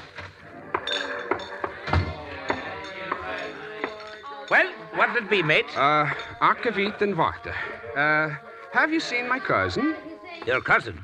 Well, 4.50 4.72
what 4.96 5.14
did 5.14 5.24
it 5.26 5.30
be, 5.30 5.44
mate? 5.44 5.66
Uh, 5.76 6.08
Akavit 6.42 7.02
and 7.02 7.16
Wachter. 7.16 7.54
Uh, 7.96 8.36
have 8.72 8.92
you 8.92 9.00
seen 9.00 9.28
my 9.28 9.40
cousin? 9.40 9.96
Your 10.46 10.62
cousin. 10.62 11.04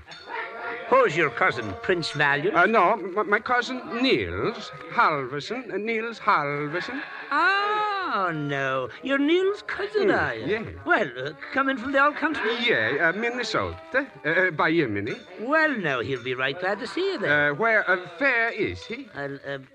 Who's 0.94 1.16
your 1.18 1.32
cousin, 1.32 1.74
Prince 1.82 2.12
Valiant? 2.12 2.56
Uh, 2.56 2.66
no, 2.68 2.92
m- 2.94 3.28
my 3.30 3.40
cousin 3.40 3.82
Nils 4.02 4.72
Halverson. 4.94 5.74
Uh, 5.74 5.78
Nils 5.78 6.20
Halverson. 6.20 7.02
oh, 7.32 8.32
no. 8.34 8.90
You're 9.02 9.18
Neil's 9.18 9.64
cousin, 9.64 10.10
Mm, 10.10 10.22
are 10.22 10.36
you? 10.36 10.46
yeah. 10.46 10.64
Well, 10.86 11.10
uh, 11.18 11.32
coming 11.52 11.78
from 11.78 11.94
the 11.94 12.04
old 12.06 12.16
country? 12.18 12.52
Yeah, 12.62 13.10
uh, 13.10 13.18
Minnesota. 13.18 14.06
Uh, 14.24 14.52
by 14.52 14.70
Yemeni. 14.72 15.18
Well, 15.40 15.76
no, 15.78 16.00
he'll 16.02 16.24
be 16.24 16.36
right 16.36 16.58
glad 16.60 16.80
to 16.80 16.88
see 16.88 17.06
you 17.14 17.18
there. 17.18 17.52
Uh, 17.52 17.56
where, 17.56 17.90
uh, 17.90 17.98
where 18.20 18.50
is 18.52 18.84
he? 18.86 19.08
Uh, 19.16 19.30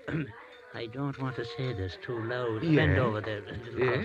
I 0.73 0.85
don't 0.85 1.19
want 1.21 1.35
to 1.35 1.45
say 1.57 1.73
this 1.73 1.97
too 2.01 2.23
loud. 2.23 2.63
Yeah. 2.63 2.75
Bend 2.77 2.97
over 2.97 3.19
there. 3.19 3.41
Yeah. 3.77 4.03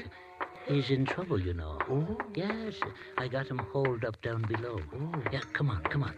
He's 0.66 0.90
in 0.90 1.04
trouble, 1.06 1.38
you 1.40 1.52
know. 1.54 1.78
Oh. 1.90 2.18
Yes, 2.34 2.74
I 3.18 3.28
got 3.28 3.46
him 3.46 3.58
holed 3.58 4.04
up 4.04 4.20
down 4.22 4.42
below. 4.48 4.80
Oh. 4.96 5.22
Yeah, 5.30 5.42
come 5.52 5.70
on, 5.70 5.82
come 5.82 6.02
on. 6.04 6.14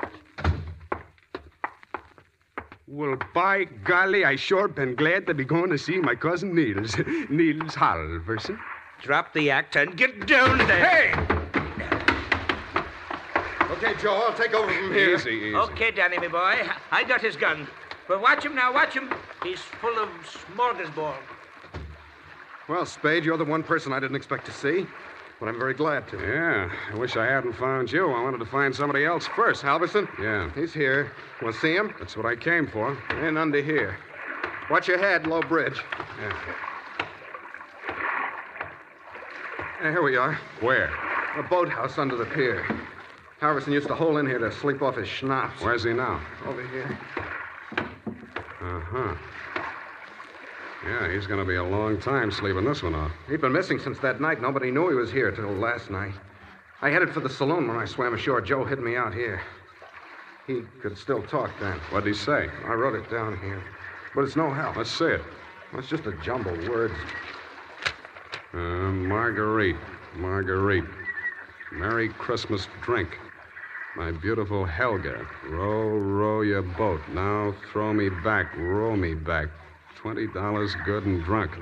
Well, 2.89 3.17
by 3.35 3.65
golly, 3.65 4.25
I 4.25 4.37
sure 4.37 4.69
been 4.69 4.95
glad 4.95 5.27
to 5.27 5.35
be 5.35 5.45
going 5.45 5.71
to 5.71 5.79
see 5.79 5.99
my 5.99 6.15
cousin 6.15 6.55
Nils. 6.55 6.97
Nils 7.29 7.75
Halverson. 7.75 8.57
Drop 9.03 9.33
the 9.33 9.51
act 9.51 9.75
and 9.75 9.97
get 9.97 10.29
down 10.29 10.59
there. 10.59 10.87
Hey! 10.87 11.37
Okay, 13.73 13.93
Joe, 14.01 14.15
I'll 14.15 14.35
take 14.35 14.55
over 14.55 14.73
from 14.73 14.95
here. 14.95 15.17
Easy, 15.17 15.31
easy. 15.31 15.55
Okay, 15.57 15.91
Danny, 15.91 16.19
my 16.19 16.29
boy. 16.29 16.69
I 16.93 17.03
got 17.03 17.21
his 17.21 17.35
gun. 17.35 17.67
But 18.07 18.23
watch 18.23 18.45
him 18.45 18.55
now, 18.55 18.73
watch 18.73 18.95
him. 18.95 19.13
He's 19.43 19.59
full 19.59 19.99
of 19.99 20.09
smorgasbord. 20.55 21.19
Well, 22.69 22.87
Spade, 22.87 23.25
you're 23.25 23.37
the 23.37 23.45
one 23.45 23.65
person 23.65 23.93
I 23.93 23.99
didn't 23.99 24.17
expect 24.17 24.47
to 24.47 24.53
see, 24.53 24.87
but 25.41 25.49
I'm 25.49 25.59
very 25.59 25.75
glad 25.75 26.09
to. 26.09 26.19
Yeah, 26.19 26.71
I 26.93 26.97
wish 26.97 27.17
I 27.17 27.27
hadn't 27.27 27.55
found 27.55 27.93
you. 27.93 28.11
I 28.11 28.23
wanted 28.23 28.39
to 28.39 28.47
find 28.47 28.75
somebody 28.75 29.05
else 29.05 29.27
first. 29.27 29.63
Halverson? 29.63 30.09
Yeah, 30.21 30.51
He's 30.55 30.73
here. 30.73 31.13
To 31.41 31.53
see 31.53 31.75
him? 31.75 31.93
that's 31.99 32.17
what 32.17 32.27
I 32.27 32.35
came 32.37 32.67
for. 32.67 32.97
And 33.11 33.37
under 33.37 33.61
here. 33.63 33.99
Watch 34.71 34.89
your 34.89 34.99
head, 34.99 35.27
low 35.27 35.43
bridge. 35.43 35.79
Hey, 39.81 39.91
here 39.91 40.03
we 40.03 40.17
are. 40.17 40.39
Where? 40.61 40.91
A 41.37 41.43
boathouse 41.43 41.99
under 41.99 42.17
the 42.17 42.25
pier. 42.25 42.67
Halverson 43.41 43.73
used 43.73 43.89
to 43.89 43.95
hole 43.95 44.17
in 44.17 44.27
here 44.27 44.39
to 44.39 44.51
sleep 44.51 44.81
off 44.81 44.97
his 44.97 45.07
schnapps. 45.09 45.61
Where's 45.61 45.85
he 45.85 45.93
now? 45.93 46.21
Over 46.47 46.67
here. 46.69 46.99
Uh 47.77 48.81
huh. 48.81 49.15
Yeah, 50.87 51.13
he's 51.13 51.27
going 51.27 51.41
to 51.41 51.45
be 51.45 51.57
a 51.57 51.65
long 51.65 52.01
time 52.01 52.31
sleeping 52.31 52.65
this 52.65 52.83
one 52.83 52.95
off. 52.95 53.11
He'd 53.29 53.41
been 53.41 53.53
missing 53.53 53.81
since 53.81 53.99
that 53.99 54.21
night. 54.21 54.41
Nobody 54.41 54.71
knew 54.71 54.89
he 54.89 54.95
was 54.95 55.11
here 55.11 55.33
till 55.33 55.51
last 55.53 55.91
night. 55.91 56.15
I 56.81 56.91
headed 56.91 57.13
for 57.13 57.21
the 57.21 57.29
saloon 57.29 57.67
when 57.67 57.77
I 57.77 57.87
swam 57.87 58.15
ashore. 58.15 58.41
Joe 58.41 58.65
hid 58.65 58.79
me 58.79 58.97
out 58.97 59.13
here. 59.13 59.41
He 60.47 60.63
could 60.81 60.97
still 60.97 61.23
talk 61.25 61.51
then. 61.59 61.79
What'd 61.91 62.07
he 62.07 62.15
say? 62.15 62.49
I 62.65 62.75
wrote 62.75 62.95
it 62.95 63.11
down 63.11 63.37
here. 63.41 63.63
But 64.15 64.23
it's 64.23 64.37
no 64.37 64.53
help. 64.53 64.77
Let's 64.77 64.91
see 64.91 65.07
it. 65.07 65.23
It's 65.75 65.89
just 65.89 66.07
a 66.07 66.13
jumble 66.23 66.55
of 66.55 66.69
words. 66.69 66.95
Uh, 68.55 68.59
Marguerite. 68.59 69.77
Marguerite. 70.15 70.85
Merry 71.73 72.11
Christmas 72.11 72.69
drink. 72.83 73.19
My 73.97 74.13
beautiful 74.13 74.65
Helga. 74.65 75.27
Row, 75.49 75.89
row 75.89 76.43
your 76.43 76.63
boat. 76.63 77.01
Now 77.13 77.55
throw 77.73 77.93
me 77.93 78.09
back. 78.09 78.55
Row 78.57 78.95
me 78.95 79.15
back. 79.15 79.49
Twenty 79.97 80.27
dollars 80.29 80.75
good 80.85 81.05
and 81.05 81.25
drunk. 81.25 81.53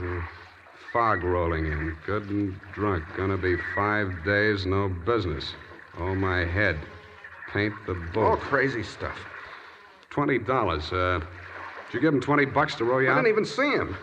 Fog 0.92 1.24
rolling 1.24 1.66
in. 1.66 1.96
Good 2.06 2.28
and 2.30 2.60
drunk. 2.72 3.04
Gonna 3.16 3.36
be 3.36 3.56
five 3.74 4.24
days, 4.24 4.66
no 4.66 4.88
business. 4.88 5.54
Oh, 5.98 6.14
my 6.14 6.44
head. 6.44 6.78
Paint 7.52 7.74
the 7.86 7.94
boat. 8.12 8.24
All 8.24 8.36
crazy 8.36 8.82
stuff. 8.82 9.16
Twenty 10.10 10.38
dollars. 10.38 10.92
Uh, 10.92 11.20
did 11.86 11.94
you 11.94 12.00
give 12.00 12.14
him 12.14 12.20
twenty 12.20 12.44
bucks 12.44 12.74
to 12.76 12.84
row 12.84 12.98
you 12.98 13.08
I 13.08 13.12
out? 13.12 13.18
I 13.18 13.22
didn't 13.22 13.32
even 13.32 13.44
see 13.44 13.70
him. 13.70 13.96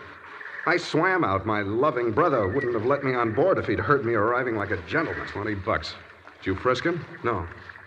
I 0.66 0.76
swam 0.76 1.24
out. 1.24 1.44
My 1.44 1.62
loving 1.62 2.12
brother 2.12 2.46
wouldn't 2.46 2.74
have 2.74 2.86
let 2.86 3.04
me 3.04 3.14
on 3.14 3.34
board 3.34 3.58
if 3.58 3.66
he'd 3.66 3.80
heard 3.80 4.04
me 4.04 4.14
arriving 4.14 4.56
like 4.56 4.70
a 4.70 4.76
gentleman. 4.88 5.26
Twenty 5.28 5.54
bucks. 5.54 5.94
Did 6.38 6.46
you 6.46 6.54
frisk 6.54 6.84
him? 6.84 7.04
No. 7.24 7.46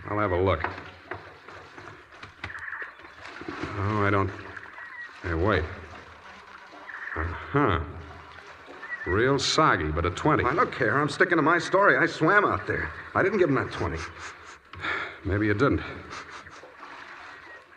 I'll 0.09 0.19
have 0.19 0.31
a 0.31 0.41
look. 0.41 0.63
Oh, 3.77 4.03
I 4.03 4.09
don't. 4.09 4.31
Hey, 5.23 5.33
wait. 5.33 5.63
Uh 7.15 7.23
huh. 7.23 7.79
Real 9.05 9.37
soggy, 9.37 9.85
but 9.91 10.05
a 10.05 10.09
20. 10.09 10.43
I 10.43 10.55
don't 10.55 10.71
care. 10.71 10.99
I'm 10.99 11.09
sticking 11.09 11.37
to 11.37 11.43
my 11.43 11.59
story. 11.59 11.97
I 11.97 12.07
swam 12.07 12.43
out 12.43 12.65
there. 12.65 12.89
I 13.13 13.21
didn't 13.21 13.37
give 13.37 13.49
him 13.49 13.55
that 13.55 13.71
20. 13.71 13.97
Maybe 15.23 15.45
you 15.47 15.53
didn't. 15.53 15.81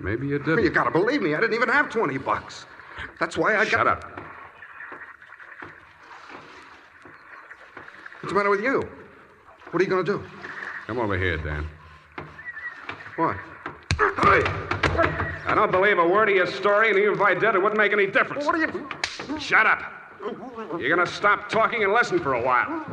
Maybe 0.00 0.26
you 0.26 0.38
didn't. 0.38 0.64
You 0.64 0.70
gotta 0.70 0.90
believe 0.90 1.22
me. 1.22 1.34
I 1.34 1.40
didn't 1.40 1.54
even 1.54 1.68
have 1.68 1.90
20 1.90 2.18
bucks. 2.18 2.64
That's 3.20 3.36
why 3.36 3.56
I 3.56 3.64
got. 3.64 3.68
Shut 3.68 3.86
up. 3.86 4.04
What's 8.20 8.32
the 8.32 8.34
matter 8.34 8.50
with 8.50 8.62
you? 8.62 8.88
What 9.70 9.80
are 9.80 9.84
you 9.84 9.90
gonna 9.90 10.02
do? 10.02 10.22
Come 10.86 10.98
over 10.98 11.18
here, 11.18 11.36
Dan. 11.36 11.68
What? 13.16 13.36
I 14.00 15.52
don't 15.54 15.70
believe 15.70 15.98
a 15.98 16.06
word 16.08 16.28
of 16.28 16.36
your 16.36 16.46
story, 16.46 16.90
and 16.90 16.98
even 16.98 17.14
if 17.14 17.20
I 17.20 17.34
did, 17.34 17.54
it 17.54 17.58
wouldn't 17.62 17.78
make 17.78 17.92
any 17.92 18.06
difference. 18.06 18.46
What 18.46 18.54
are 18.54 18.58
you. 18.58 18.88
Shut 19.38 19.66
up. 19.66 19.82
You're 20.78 20.94
going 20.94 21.06
to 21.06 21.12
stop 21.12 21.48
talking 21.48 21.84
and 21.84 21.92
listen 21.92 22.18
for 22.18 22.34
a 22.34 22.42
while. 22.42 22.84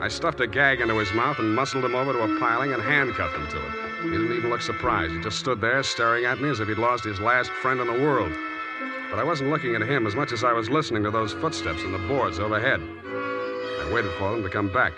I 0.00 0.08
stuffed 0.08 0.40
a 0.40 0.46
gag 0.46 0.80
into 0.80 0.96
his 0.96 1.12
mouth 1.12 1.38
and 1.38 1.54
muscled 1.54 1.84
him 1.84 1.94
over 1.94 2.12
to 2.12 2.20
a 2.20 2.38
piling 2.38 2.72
and 2.72 2.82
handcuffed 2.82 3.36
him 3.36 3.48
to 3.48 3.66
it. 3.66 3.72
He 4.02 4.10
didn't 4.10 4.36
even 4.36 4.50
look 4.50 4.62
surprised. 4.62 5.12
He 5.12 5.20
just 5.20 5.38
stood 5.38 5.60
there 5.60 5.82
staring 5.82 6.24
at 6.24 6.40
me 6.40 6.50
as 6.50 6.60
if 6.60 6.68
he'd 6.68 6.78
lost 6.78 7.04
his 7.04 7.20
last 7.20 7.50
friend 7.50 7.80
in 7.80 7.86
the 7.86 7.92
world. 7.92 8.32
But 9.10 9.18
I 9.18 9.24
wasn't 9.24 9.50
looking 9.50 9.74
at 9.74 9.82
him 9.82 10.06
as 10.06 10.14
much 10.14 10.32
as 10.32 10.44
I 10.44 10.52
was 10.52 10.70
listening 10.70 11.02
to 11.02 11.10
those 11.10 11.32
footsteps 11.32 11.82
in 11.82 11.92
the 11.92 11.98
boards 11.98 12.38
overhead. 12.38 12.80
I 12.80 13.90
waited 13.92 14.12
for 14.18 14.30
them 14.30 14.42
to 14.42 14.48
come 14.48 14.72
back. 14.72 14.92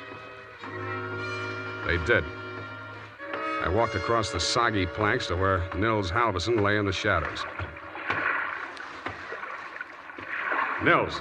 They 1.86 1.96
did. 2.04 2.24
I 3.62 3.68
walked 3.68 3.94
across 3.94 4.30
the 4.30 4.40
soggy 4.40 4.86
planks 4.86 5.26
to 5.28 5.36
where 5.36 5.62
Nils 5.76 6.10
Halverson 6.10 6.60
lay 6.60 6.76
in 6.76 6.86
the 6.86 6.92
shadows. 6.92 7.44
Nils, 10.82 11.20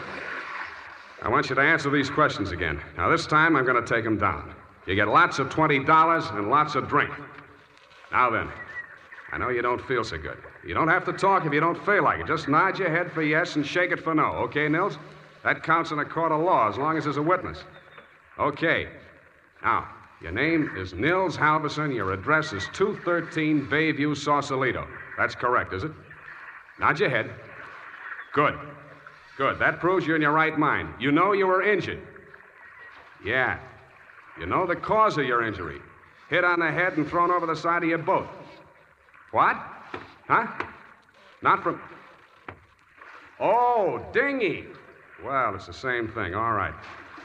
I 1.22 1.28
want 1.28 1.50
you 1.50 1.56
to 1.56 1.62
answer 1.62 1.90
these 1.90 2.10
questions 2.10 2.52
again. 2.52 2.82
Now, 2.96 3.10
this 3.10 3.26
time 3.26 3.58
I'm 3.58 3.66
going 3.66 3.84
to 3.84 3.94
take 3.94 4.06
them 4.06 4.18
down. 4.18 4.54
You 4.86 4.96
get 4.96 5.10
lots 5.10 5.38
of 5.38 5.50
$20 5.50 6.38
and 6.38 6.50
lots 6.50 6.76
of 6.76 6.88
drink. 6.88 7.12
Now 8.12 8.30
then, 8.30 8.48
I 9.32 9.38
know 9.38 9.50
you 9.50 9.62
don't 9.62 9.82
feel 9.86 10.04
so 10.04 10.18
good. 10.18 10.38
You 10.66 10.74
don't 10.74 10.88
have 10.88 11.06
to 11.06 11.14
talk 11.14 11.46
if 11.46 11.54
you 11.54 11.60
don't 11.60 11.78
feel 11.86 12.04
like 12.04 12.22
it. 12.22 12.28
Just 12.28 12.48
nod 12.48 12.80
your 12.80 12.90
head 12.90 13.12
for 13.12 13.22
yes 13.22 13.56
and 13.58 13.66
shake 13.66 13.92
it 13.92 14.00
for 14.00 14.16
no. 14.16 14.28
Okay, 14.48 14.70
Nils? 14.70 14.98
That 15.44 15.62
counts 15.62 15.92
in 15.92 16.00
a 16.00 16.06
court 16.06 16.32
of 16.32 16.42
law 16.42 16.70
as 16.70 16.78
long 16.78 16.98
as 16.98 17.04
there's 17.04 17.18
a 17.18 17.22
witness. 17.22 17.60
Okay. 18.40 18.88
Now, 19.62 19.90
your 20.22 20.32
name 20.32 20.72
is 20.78 20.94
Nils 20.94 21.38
Halverson. 21.38 21.94
Your 21.94 22.14
address 22.14 22.54
is 22.54 22.68
213 22.74 23.68
Bayview, 23.68 24.16
Sausalito. 24.16 24.88
That's 25.18 25.36
correct, 25.36 25.74
is 25.74 25.84
it? 25.84 25.92
Nod 26.80 27.00
your 27.00 27.10
head. 27.10 27.30
Good. 28.34 28.58
Good. 29.40 29.58
That 29.58 29.80
proves 29.80 30.06
you're 30.06 30.18
in 30.18 30.22
your 30.22 30.34
right 30.34 30.60
mind. 30.60 30.90
You 31.00 31.14
know 31.14 31.32
you 31.32 31.48
were 31.48 31.64
injured. 31.64 32.02
Yeah. 33.24 33.58
You 34.38 34.46
know 34.46 34.68
the 34.68 34.76
cause 34.76 35.18
of 35.18 35.24
your 35.24 35.48
injury. 35.48 35.80
Hit 36.30 36.44
on 36.44 36.60
the 36.60 36.70
head 36.70 36.98
and 36.98 37.08
thrown 37.08 37.32
over 37.32 37.46
the 37.46 37.56
side 37.56 37.82
of 37.82 37.88
your 37.88 38.00
boat. 38.00 38.28
What? 39.32 39.56
Huh? 40.28 40.46
Not 41.42 41.64
from. 41.64 41.82
Oh, 43.40 44.06
dinghy. 44.12 44.66
Well, 45.24 45.56
it's 45.56 45.68
the 45.68 45.74
same 45.74 46.10
thing. 46.10 46.36
All 46.36 46.52
right. 46.52 46.74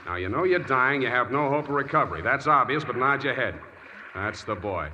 Now, 0.06 0.14
you 0.14 0.28
know 0.28 0.44
you're 0.44 0.60
dying. 0.60 1.02
You 1.02 1.08
have 1.08 1.32
no 1.32 1.48
hope 1.50 1.64
of 1.64 1.74
recovery. 1.74 2.22
That's 2.22 2.46
obvious, 2.46 2.84
but 2.84 2.96
nod 2.96 3.24
your 3.24 3.34
head. 3.34 3.56
That's 4.14 4.44
the 4.44 4.54
boy. 4.54 4.88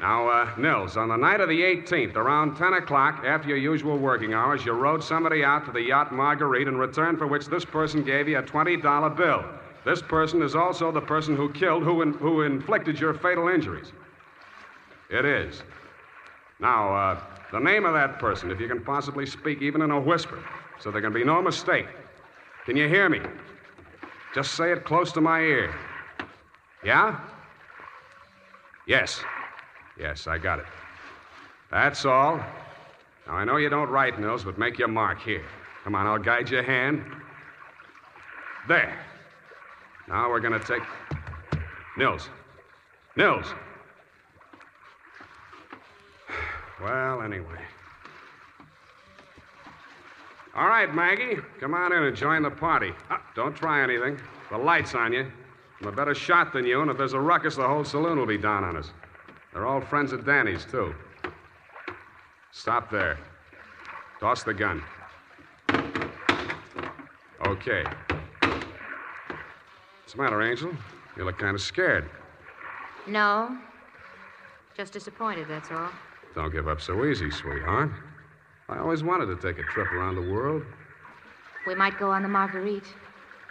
Now, 0.00 0.28
uh, 0.28 0.54
Nils, 0.56 0.96
on 0.96 1.08
the 1.08 1.16
night 1.16 1.40
of 1.40 1.48
the 1.48 1.60
18th, 1.60 2.14
around 2.14 2.56
10 2.56 2.74
o'clock, 2.74 3.24
after 3.24 3.48
your 3.48 3.56
usual 3.56 3.98
working 3.98 4.32
hours, 4.32 4.64
you 4.64 4.72
rode 4.72 5.02
somebody 5.02 5.42
out 5.42 5.66
to 5.66 5.72
the 5.72 5.82
yacht 5.82 6.12
Marguerite 6.12 6.68
in 6.68 6.76
return 6.76 7.16
for 7.16 7.26
which 7.26 7.46
this 7.46 7.64
person 7.64 8.04
gave 8.04 8.28
you 8.28 8.38
a 8.38 8.42
$20 8.42 9.16
bill. 9.16 9.44
This 9.84 10.00
person 10.00 10.40
is 10.42 10.54
also 10.54 10.92
the 10.92 11.00
person 11.00 11.34
who 11.36 11.52
killed, 11.52 11.82
who, 11.82 12.02
in, 12.02 12.12
who 12.14 12.42
inflicted 12.42 13.00
your 13.00 13.12
fatal 13.12 13.48
injuries. 13.48 13.92
It 15.10 15.24
is. 15.24 15.62
Now, 16.60 16.94
uh, 16.94 17.20
the 17.50 17.58
name 17.58 17.84
of 17.84 17.94
that 17.94 18.20
person, 18.20 18.52
if 18.52 18.60
you 18.60 18.68
can 18.68 18.84
possibly 18.84 19.26
speak 19.26 19.62
even 19.62 19.82
in 19.82 19.90
a 19.90 20.00
whisper, 20.00 20.44
so 20.78 20.92
there 20.92 21.02
can 21.02 21.12
be 21.12 21.24
no 21.24 21.42
mistake. 21.42 21.86
Can 22.66 22.76
you 22.76 22.86
hear 22.88 23.08
me? 23.08 23.20
Just 24.32 24.54
say 24.54 24.70
it 24.70 24.84
close 24.84 25.10
to 25.12 25.20
my 25.20 25.40
ear. 25.40 25.74
Yeah? 26.84 27.18
Yes. 28.86 29.20
Yes, 29.98 30.26
I 30.26 30.38
got 30.38 30.58
it. 30.58 30.66
That's 31.70 32.04
all. 32.04 32.36
Now, 33.26 33.34
I 33.34 33.44
know 33.44 33.56
you 33.56 33.68
don't 33.68 33.90
write, 33.90 34.18
Nils, 34.18 34.44
but 34.44 34.58
make 34.58 34.78
your 34.78 34.88
mark 34.88 35.20
here. 35.20 35.44
Come 35.84 35.94
on, 35.94 36.06
I'll 36.06 36.18
guide 36.18 36.48
your 36.48 36.62
hand. 36.62 37.04
There. 38.68 38.98
Now 40.08 40.30
we're 40.30 40.40
going 40.40 40.58
to 40.58 40.66
take. 40.66 40.82
Nils. 41.96 42.28
Nils. 43.16 43.46
Well, 46.80 47.22
anyway. 47.22 47.58
All 50.54 50.68
right, 50.68 50.94
Maggie. 50.94 51.38
Come 51.58 51.74
on 51.74 51.92
in 51.92 52.04
and 52.04 52.16
join 52.16 52.42
the 52.42 52.50
party. 52.50 52.92
Ah, 53.10 53.20
don't 53.34 53.54
try 53.54 53.82
anything. 53.82 54.16
The 54.50 54.58
light's 54.58 54.94
on 54.94 55.12
you. 55.12 55.26
I'm 55.80 55.88
a 55.88 55.92
better 55.92 56.14
shot 56.14 56.52
than 56.52 56.64
you, 56.64 56.80
and 56.80 56.88
if 56.88 56.96
there's 56.96 57.14
a 57.14 57.20
ruckus, 57.20 57.56
the 57.56 57.66
whole 57.66 57.84
saloon 57.84 58.16
will 58.16 58.26
be 58.26 58.38
down 58.38 58.62
on 58.62 58.76
us. 58.76 58.92
They're 59.52 59.66
all 59.66 59.80
friends 59.80 60.12
of 60.12 60.24
Danny's, 60.24 60.64
too. 60.64 60.94
Stop 62.52 62.90
there. 62.90 63.18
Toss 64.20 64.42
the 64.42 64.54
gun. 64.54 64.82
Okay. 67.46 67.84
What's 68.40 70.12
the 70.12 70.22
matter, 70.22 70.42
Angel? 70.42 70.72
You 71.16 71.24
look 71.24 71.38
kind 71.38 71.54
of 71.54 71.60
scared. 71.60 72.08
No. 73.06 73.56
Just 74.76 74.92
disappointed, 74.92 75.46
that's 75.48 75.70
all. 75.70 75.90
Don't 76.34 76.52
give 76.52 76.68
up 76.68 76.80
so 76.80 77.04
easy, 77.04 77.30
sweetheart. 77.30 77.90
I 78.68 78.78
always 78.78 79.02
wanted 79.02 79.26
to 79.26 79.36
take 79.36 79.58
a 79.58 79.66
trip 79.68 79.90
around 79.92 80.14
the 80.14 80.30
world. 80.32 80.62
We 81.66 81.74
might 81.74 81.98
go 81.98 82.10
on 82.10 82.22
the 82.22 82.28
Marguerite 82.28 82.86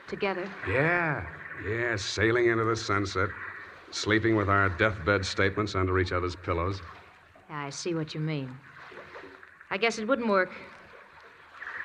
together. 0.07 0.49
Yeah, 0.67 1.25
yeah, 1.67 1.95
sailing 1.95 2.47
into 2.47 2.63
the 2.63 2.75
sunset, 2.75 3.29
sleeping 3.91 4.35
with 4.35 4.49
our 4.49 4.69
deathbed 4.69 5.25
statements 5.25 5.75
under 5.75 5.99
each 5.99 6.11
other's 6.11 6.35
pillows. 6.35 6.81
Yeah, 7.49 7.65
I 7.65 7.69
see 7.69 7.93
what 7.93 8.13
you 8.13 8.19
mean. 8.19 8.55
I 9.69 9.77
guess 9.77 9.99
it 9.99 10.07
wouldn't 10.07 10.27
work. 10.27 10.51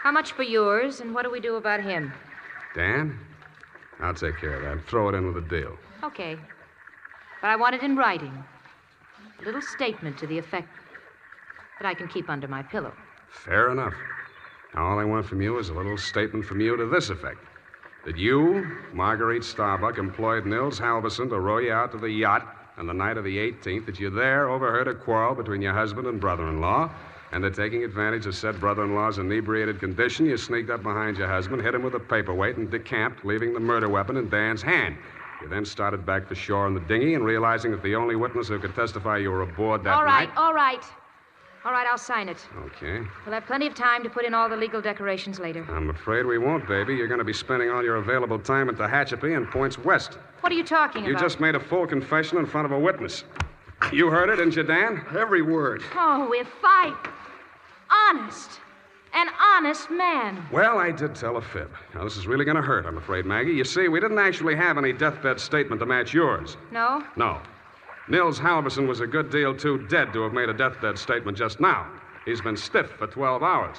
How 0.02 0.10
much 0.10 0.32
for 0.32 0.42
yours, 0.42 1.00
and 1.00 1.14
what 1.14 1.22
do 1.22 1.30
we 1.30 1.40
do 1.40 1.56
about 1.56 1.80
him? 1.80 2.12
Dan? 2.74 3.18
I'll 4.00 4.14
take 4.14 4.36
care 4.38 4.54
of 4.54 4.62
that. 4.62 4.84
Throw 4.88 5.08
it 5.08 5.14
in 5.14 5.26
with 5.26 5.44
a 5.44 5.48
deal. 5.48 5.76
Okay. 6.02 6.36
But 7.40 7.50
I 7.50 7.56
want 7.56 7.74
it 7.74 7.82
in 7.82 7.96
writing. 7.96 8.32
A 9.40 9.44
little 9.44 9.62
statement 9.62 10.18
to 10.18 10.26
the 10.26 10.38
effect 10.38 10.68
that 11.80 11.88
I 11.88 11.94
can 11.94 12.08
keep 12.08 12.28
under 12.28 12.48
my 12.48 12.62
pillow. 12.62 12.92
Fair 13.30 13.70
enough. 13.70 13.94
Now, 14.74 14.86
all 14.86 14.98
I 14.98 15.04
want 15.04 15.26
from 15.26 15.40
you 15.40 15.58
is 15.58 15.68
a 15.68 15.74
little 15.74 15.96
statement 15.96 16.44
from 16.44 16.60
you 16.60 16.76
to 16.76 16.86
this 16.86 17.10
effect 17.10 17.38
that 18.04 18.16
you, 18.16 18.78
Marguerite 18.92 19.44
Starbuck, 19.44 19.98
employed 19.98 20.46
Nils 20.46 20.78
Halverson 20.78 21.28
to 21.28 21.38
row 21.38 21.58
you 21.58 21.72
out 21.72 21.92
to 21.92 21.98
the 21.98 22.10
yacht 22.10 22.56
on 22.76 22.86
the 22.86 22.94
night 22.94 23.16
of 23.16 23.24
the 23.24 23.36
18th, 23.36 23.86
that 23.86 24.00
you 24.00 24.10
there 24.10 24.48
overheard 24.48 24.88
a 24.88 24.94
quarrel 24.94 25.34
between 25.34 25.62
your 25.62 25.72
husband 25.72 26.06
and 26.06 26.20
brother 26.20 26.48
in 26.48 26.60
law, 26.60 26.90
and 27.32 27.44
that 27.44 27.54
taking 27.54 27.84
advantage 27.84 28.26
of 28.26 28.34
said 28.34 28.58
brother 28.58 28.84
in 28.84 28.94
law's 28.94 29.18
inebriated 29.18 29.78
condition, 29.78 30.26
you 30.26 30.36
sneaked 30.36 30.70
up 30.70 30.82
behind 30.82 31.16
your 31.16 31.28
husband, 31.28 31.62
hit 31.62 31.74
him 31.74 31.82
with 31.82 31.94
a 31.94 32.00
paperweight, 32.00 32.56
and 32.56 32.70
decamped, 32.70 33.24
leaving 33.24 33.52
the 33.54 33.60
murder 33.60 33.88
weapon 33.88 34.16
in 34.16 34.28
Dan's 34.28 34.62
hand. 34.62 34.96
You 35.40 35.48
then 35.48 35.64
started 35.64 36.04
back 36.06 36.26
for 36.26 36.34
shore 36.34 36.66
in 36.66 36.74
the 36.74 36.80
dinghy, 36.80 37.14
and 37.14 37.24
realizing 37.24 37.70
that 37.70 37.82
the 37.82 37.94
only 37.94 38.16
witness 38.16 38.48
who 38.48 38.58
could 38.58 38.74
testify 38.74 39.18
you 39.18 39.30
were 39.30 39.42
aboard 39.42 39.84
that 39.84 39.94
all 39.94 40.04
right, 40.04 40.28
night. 40.28 40.36
all 40.36 40.54
right. 40.54 40.74
All 40.74 40.80
right, 40.80 41.01
I'll 41.64 41.98
sign 41.98 42.30
it. 42.30 42.38
Okay. 42.56 43.06
We'll 43.26 43.34
have 43.34 43.44
plenty 43.44 43.66
of 43.66 43.74
time 43.74 44.02
to 44.02 44.08
put 44.08 44.24
in 44.24 44.32
all 44.32 44.48
the 44.48 44.56
legal 44.56 44.80
decorations 44.80 45.38
later. 45.38 45.66
I'm 45.70 45.90
afraid 45.90 46.24
we 46.24 46.38
won't, 46.38 46.66
baby. 46.66 46.94
You're 46.94 47.06
going 47.06 47.18
to 47.18 47.24
be 47.24 47.34
spending 47.34 47.68
all 47.68 47.84
your 47.84 47.96
available 47.96 48.38
time 48.38 48.70
at 48.70 48.78
the 48.78 48.86
Tehachapi 48.86 49.36
and 49.36 49.46
points 49.50 49.76
west. 49.76 50.16
What 50.40 50.50
are 50.50 50.56
you 50.56 50.64
talking 50.64 51.02
about? 51.02 51.08
You 51.08 51.14
about? 51.16 51.22
just 51.22 51.38
made 51.38 51.54
a 51.54 51.60
full 51.60 51.86
confession 51.86 52.38
in 52.38 52.46
front 52.46 52.64
of 52.64 52.72
a 52.72 52.78
witness. 52.78 53.24
You 53.92 54.08
heard 54.08 54.30
it, 54.30 54.36
didn't 54.36 54.56
you, 54.56 54.62
Dan? 54.62 55.04
Every 55.14 55.42
word. 55.42 55.82
Oh, 55.94 56.32
if 56.34 56.48
I. 56.64 56.96
Honest. 58.08 58.60
An 59.12 59.26
honest 59.38 59.90
man. 59.90 60.42
Well, 60.50 60.78
I 60.78 60.90
did 60.92 61.14
tell 61.14 61.36
a 61.36 61.42
fib. 61.42 61.70
Now, 61.94 62.04
this 62.04 62.16
is 62.16 62.26
really 62.26 62.46
going 62.46 62.56
to 62.56 62.62
hurt, 62.62 62.86
I'm 62.86 62.96
afraid, 62.96 63.26
Maggie. 63.26 63.52
You 63.52 63.64
see, 63.64 63.88
we 63.88 64.00
didn't 64.00 64.18
actually 64.18 64.54
have 64.56 64.78
any 64.78 64.94
deathbed 64.94 65.38
statement 65.38 65.78
to 65.80 65.86
match 65.86 66.14
yours. 66.14 66.56
No? 66.70 67.04
No. 67.16 67.42
Nils 68.08 68.40
Halverson 68.40 68.88
was 68.88 69.00
a 69.00 69.06
good 69.06 69.30
deal 69.30 69.54
too 69.54 69.78
dead 69.86 70.12
to 70.12 70.22
have 70.22 70.32
made 70.32 70.48
a 70.48 70.54
deathbed 70.54 70.98
statement 70.98 71.36
just 71.36 71.60
now. 71.60 71.88
He's 72.24 72.40
been 72.40 72.56
stiff 72.56 72.90
for 72.90 73.06
12 73.06 73.42
hours. 73.42 73.78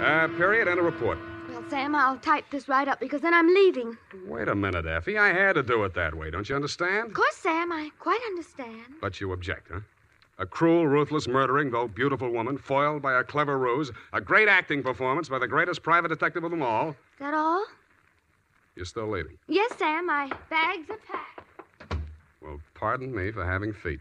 Uh, 0.00 0.28
period 0.36 0.66
and 0.68 0.80
a 0.80 0.82
report. 0.82 1.18
Well, 1.50 1.62
Sam, 1.68 1.94
I'll 1.94 2.16
type 2.18 2.46
this 2.50 2.68
right 2.68 2.88
up 2.88 2.98
because 2.98 3.20
then 3.20 3.34
I'm 3.34 3.48
leaving. 3.48 3.96
Wait 4.26 4.48
a 4.48 4.54
minute, 4.54 4.86
Effie. 4.86 5.18
I 5.18 5.28
had 5.28 5.54
to 5.54 5.62
do 5.62 5.84
it 5.84 5.94
that 5.94 6.16
way. 6.16 6.30
Don't 6.30 6.48
you 6.48 6.56
understand? 6.56 7.08
Of 7.08 7.14
course, 7.14 7.36
Sam, 7.36 7.70
I 7.70 7.90
quite 7.98 8.20
understand. 8.26 8.94
But 9.00 9.20
you 9.20 9.32
object, 9.32 9.68
huh? 9.72 9.80
A 10.40 10.46
cruel, 10.46 10.86
ruthless, 10.86 11.26
murdering, 11.26 11.72
though 11.72 11.88
beautiful 11.88 12.30
woman, 12.30 12.58
foiled 12.58 13.02
by 13.02 13.18
a 13.18 13.24
clever 13.24 13.58
ruse, 13.58 13.90
a 14.12 14.20
great 14.20 14.46
acting 14.46 14.84
performance 14.84 15.28
by 15.28 15.40
the 15.40 15.48
greatest 15.48 15.82
private 15.82 16.08
detective 16.08 16.44
of 16.44 16.52
them 16.52 16.62
all. 16.62 16.94
That 17.18 17.34
all? 17.34 17.66
You're 18.76 18.84
still 18.84 19.10
leaving. 19.10 19.36
Yes, 19.48 19.74
Sam, 19.76 20.06
my 20.06 20.30
bags 20.48 20.88
are 20.90 20.98
packed. 20.98 22.00
Well, 22.40 22.60
pardon 22.74 23.12
me 23.12 23.32
for 23.32 23.44
having 23.44 23.72
feet. 23.72 23.98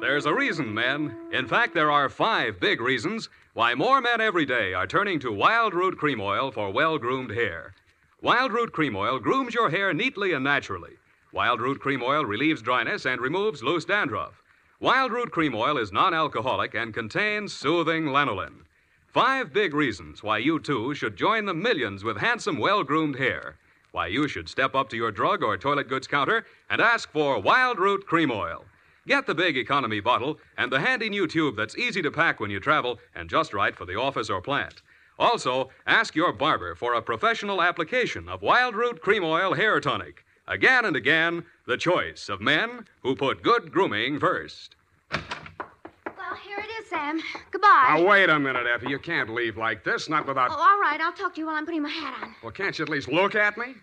There's 0.00 0.24
a 0.24 0.32
reason, 0.32 0.72
men. 0.72 1.14
In 1.32 1.46
fact, 1.46 1.74
there 1.74 1.90
are 1.90 2.08
five 2.08 2.58
big 2.58 2.80
reasons 2.80 3.28
why 3.52 3.74
more 3.74 4.00
men 4.00 4.22
every 4.22 4.46
day 4.46 4.72
are 4.72 4.86
turning 4.86 5.20
to 5.20 5.30
Wild 5.30 5.74
Root 5.74 5.98
Cream 5.98 6.22
Oil 6.22 6.50
for 6.50 6.70
well 6.70 6.96
groomed 6.96 7.32
hair. 7.32 7.74
Wild 8.22 8.50
Root 8.50 8.72
Cream 8.72 8.96
Oil 8.96 9.18
grooms 9.18 9.52
your 9.52 9.68
hair 9.68 9.92
neatly 9.92 10.32
and 10.32 10.42
naturally. 10.42 10.94
Wild 11.32 11.60
Root 11.60 11.80
Cream 11.80 12.02
Oil 12.02 12.24
relieves 12.24 12.62
dryness 12.62 13.04
and 13.04 13.20
removes 13.20 13.62
loose 13.62 13.84
dandruff. 13.84 14.42
Wild 14.80 15.12
Root 15.12 15.30
Cream 15.30 15.54
Oil 15.54 15.76
is 15.76 15.92
non 15.92 16.14
alcoholic 16.14 16.74
and 16.74 16.94
contains 16.94 17.52
soothing 17.52 18.06
lanolin. 18.06 18.64
Five 19.06 19.52
big 19.52 19.74
reasons 19.74 20.22
why 20.22 20.38
you 20.38 20.58
too 20.58 20.94
should 20.94 21.14
join 21.14 21.44
the 21.44 21.52
millions 21.52 22.04
with 22.04 22.16
handsome, 22.16 22.56
well 22.56 22.82
groomed 22.82 23.18
hair. 23.18 23.58
Why 23.92 24.06
you 24.06 24.28
should 24.28 24.48
step 24.48 24.74
up 24.74 24.88
to 24.90 24.96
your 24.96 25.12
drug 25.12 25.42
or 25.42 25.58
toilet 25.58 25.86
goods 25.86 26.06
counter 26.06 26.46
and 26.70 26.80
ask 26.80 27.12
for 27.12 27.38
Wild 27.38 27.78
Root 27.78 28.06
Cream 28.06 28.30
Oil. 28.30 28.64
Get 29.06 29.26
the 29.26 29.34
big 29.34 29.58
economy 29.58 30.00
bottle 30.00 30.38
and 30.56 30.72
the 30.72 30.80
handy 30.80 31.10
new 31.10 31.26
tube 31.26 31.54
that's 31.54 31.76
easy 31.76 32.00
to 32.00 32.10
pack 32.10 32.40
when 32.40 32.50
you 32.50 32.60
travel 32.60 32.98
and 33.14 33.28
just 33.28 33.52
right 33.52 33.76
for 33.76 33.84
the 33.84 33.96
office 33.96 34.30
or 34.30 34.40
plant. 34.40 34.80
Also, 35.18 35.70
ask 35.86 36.14
your 36.14 36.32
barber 36.32 36.74
for 36.74 36.94
a 36.94 37.02
professional 37.02 37.62
application 37.62 38.28
of 38.28 38.42
Wild 38.42 38.74
Root 38.74 39.00
Cream 39.00 39.24
Oil 39.24 39.54
Hair 39.54 39.80
Tonic. 39.80 40.24
Again 40.46 40.84
and 40.84 40.94
again, 40.94 41.44
the 41.66 41.76
choice 41.76 42.28
of 42.28 42.40
men 42.40 42.86
who 43.02 43.16
put 43.16 43.42
good 43.42 43.72
grooming 43.72 44.18
first. 44.20 44.76
Well, 45.10 46.34
here 46.46 46.58
it 46.58 46.70
is, 46.82 46.88
Sam. 46.88 47.20
Goodbye. 47.50 47.94
Now, 47.96 48.04
wait 48.06 48.28
a 48.28 48.38
minute, 48.38 48.66
Effie. 48.66 48.90
You 48.90 48.98
can't 48.98 49.30
leave 49.34 49.56
like 49.56 49.84
this, 49.84 50.08
not 50.08 50.26
without. 50.26 50.50
Oh, 50.50 50.54
all 50.54 50.80
right, 50.80 51.00
I'll 51.00 51.12
talk 51.12 51.34
to 51.34 51.40
you 51.40 51.46
while 51.46 51.56
I'm 51.56 51.64
putting 51.64 51.82
my 51.82 51.88
hat 51.88 52.14
on. 52.22 52.34
Well, 52.42 52.52
can't 52.52 52.78
you 52.78 52.84
at 52.84 52.88
least 52.90 53.08
look 53.08 53.34
at 53.34 53.56
me? 53.56 53.74